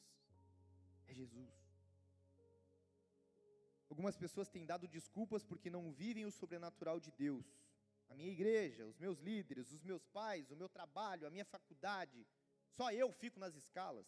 É 1.06 1.14
Jesus. 1.14 1.61
Algumas 3.92 4.16
pessoas 4.16 4.48
têm 4.48 4.64
dado 4.64 4.88
desculpas 4.88 5.44
porque 5.44 5.68
não 5.68 5.92
vivem 5.92 6.24
o 6.24 6.30
sobrenatural 6.30 6.98
de 6.98 7.10
Deus. 7.12 7.44
A 8.08 8.14
minha 8.14 8.32
igreja, 8.32 8.86
os 8.86 8.96
meus 8.96 9.18
líderes, 9.18 9.70
os 9.70 9.82
meus 9.82 10.06
pais, 10.06 10.50
o 10.50 10.56
meu 10.56 10.66
trabalho, 10.66 11.26
a 11.26 11.30
minha 11.30 11.44
faculdade, 11.44 12.26
só 12.70 12.90
eu 12.90 13.12
fico 13.12 13.38
nas 13.38 13.54
escalas. 13.54 14.06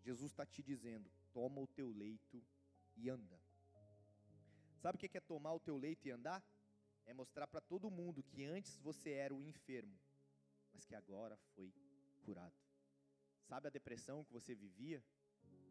Jesus 0.00 0.30
está 0.32 0.46
te 0.46 0.62
dizendo: 0.62 1.10
toma 1.34 1.60
o 1.60 1.66
teu 1.66 1.90
leito 1.90 2.42
e 2.96 3.10
anda. 3.10 3.38
Sabe 4.80 4.96
o 4.96 4.98
que 4.98 5.18
é 5.18 5.20
tomar 5.20 5.52
o 5.52 5.60
teu 5.60 5.76
leito 5.76 6.08
e 6.08 6.10
andar? 6.10 6.42
É 7.04 7.12
mostrar 7.12 7.46
para 7.46 7.60
todo 7.60 7.90
mundo 7.90 8.22
que 8.22 8.42
antes 8.42 8.78
você 8.78 9.10
era 9.10 9.34
o 9.34 9.42
enfermo, 9.42 10.00
mas 10.72 10.86
que 10.86 10.94
agora 10.94 11.36
foi 11.54 11.70
curado. 12.22 12.56
Sabe 13.42 13.66
a 13.66 13.70
depressão 13.70 14.24
que 14.24 14.32
você 14.32 14.54
vivia? 14.54 15.04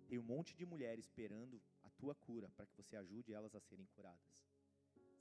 Tem 0.07 0.19
um 0.19 0.29
monte 0.33 0.55
de 0.55 0.67
mulher 0.67 0.99
esperando 0.99 1.59
tua 2.03 2.15
cura 2.15 2.49
para 2.49 2.65
que 2.65 2.75
você 2.75 2.97
ajude 2.97 3.33
elas 3.33 3.55
a 3.55 3.61
serem 3.61 3.85
curadas. 3.95 4.29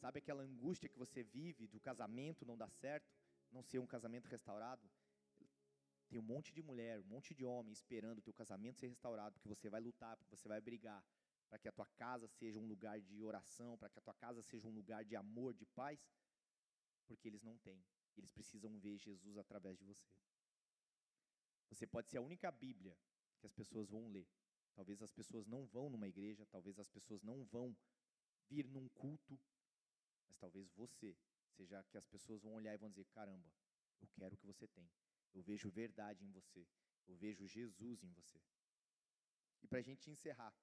Sabe 0.01 0.19
aquela 0.19 0.43
angústia 0.43 0.89
que 0.89 0.99
você 0.99 1.23
vive 1.23 1.69
do 1.69 1.79
casamento 1.79 2.45
não 2.45 2.57
dar 2.57 2.71
certo, 2.71 3.09
não 3.53 3.63
ser 3.63 3.79
um 3.79 3.87
casamento 3.87 4.27
restaurado? 4.27 4.83
Tem 6.09 6.19
um 6.19 6.23
monte 6.35 6.53
de 6.53 6.61
mulher, 6.61 6.99
um 6.99 7.05
monte 7.05 7.35
de 7.35 7.45
homem 7.45 7.73
esperando 7.73 8.19
o 8.19 8.23
teu 8.23 8.35
casamento 8.35 8.81
ser 8.81 8.89
restaurado, 8.89 9.35
porque 9.35 9.49
você 9.49 9.71
vai 9.71 9.81
lutar, 9.81 10.17
porque 10.17 10.37
você 10.37 10.49
vai 10.49 10.61
brigar, 10.61 11.01
para 11.49 11.59
que 11.61 11.69
a 11.69 11.73
tua 11.73 11.87
casa 11.87 12.27
seja 12.27 12.59
um 12.59 12.67
lugar 12.67 13.01
de 13.01 13.23
oração, 13.23 13.79
para 13.79 13.89
que 13.89 14.01
a 14.01 14.03
tua 14.03 14.15
casa 14.15 14.43
seja 14.43 14.67
um 14.67 14.75
lugar 14.75 15.05
de 15.05 15.15
amor, 15.15 15.55
de 15.55 15.65
paz, 15.67 16.01
porque 17.07 17.29
eles 17.29 17.43
não 17.45 17.57
têm. 17.59 17.81
Eles 18.17 18.33
precisam 18.33 18.77
ver 18.81 18.99
Jesus 18.99 19.39
através 19.39 19.79
de 19.79 19.85
você. 19.85 20.11
Você 21.71 21.87
pode 21.87 22.11
ser 22.11 22.19
a 22.19 22.23
única 22.23 22.51
Bíblia 22.51 22.99
que 23.39 23.47
as 23.47 23.53
pessoas 23.53 23.89
vão 23.89 24.09
ler, 24.09 24.27
Talvez 24.75 25.03
as 25.03 25.13
pessoas 25.13 25.47
não 25.47 25.67
vão 25.67 25.91
numa 25.91 26.09
igreja, 26.09 26.47
talvez 26.47 26.79
as 26.79 26.89
pessoas 26.89 27.23
não 27.23 27.45
vão 27.45 27.77
vir 28.49 28.67
num 28.69 28.89
culto, 28.89 29.39
mas 30.29 30.37
talvez 30.39 30.71
você 30.73 31.17
seja 31.57 31.83
que 31.85 31.99
as 31.99 32.07
pessoas 32.07 32.43
vão 32.43 32.55
olhar 32.55 32.75
e 32.75 32.79
vão 32.79 32.91
dizer: 32.91 33.05
caramba, 33.07 33.53
eu 34.01 34.09
quero 34.09 34.35
o 34.35 34.39
que 34.39 34.47
você 34.47 34.67
tem. 34.69 34.91
Eu 35.35 35.43
vejo 35.43 35.71
verdade 35.71 36.25
em 36.25 36.31
você. 36.31 36.67
Eu 37.07 37.17
vejo 37.17 37.47
Jesus 37.47 38.03
em 38.03 38.13
você. 38.13 38.41
E 39.63 39.67
para 39.67 39.79
a 39.79 39.83
gente 39.83 40.11
encerrar, 40.11 40.55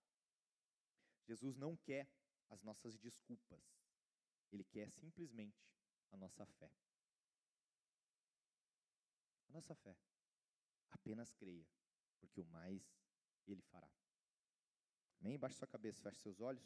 Jesus 1.26 1.56
não 1.56 1.76
quer 1.78 2.10
as 2.50 2.62
nossas 2.64 2.98
desculpas. 2.98 3.64
Ele 4.52 4.64
quer 4.64 4.90
simplesmente 4.92 5.72
a 6.12 6.18
nossa 6.18 6.46
fé. 6.46 6.72
A 9.48 9.52
nossa 9.52 9.76
fé. 9.76 9.96
Apenas 10.92 11.34
creia, 11.34 11.68
porque 12.20 12.42
o 12.42 12.46
mais 12.46 12.84
ele 13.48 13.62
fará. 13.62 13.99
Amém? 15.22 15.38
Baixe 15.38 15.58
sua 15.58 15.68
cabeça, 15.68 16.02
feche 16.02 16.22
seus 16.22 16.40
olhos. 16.42 16.64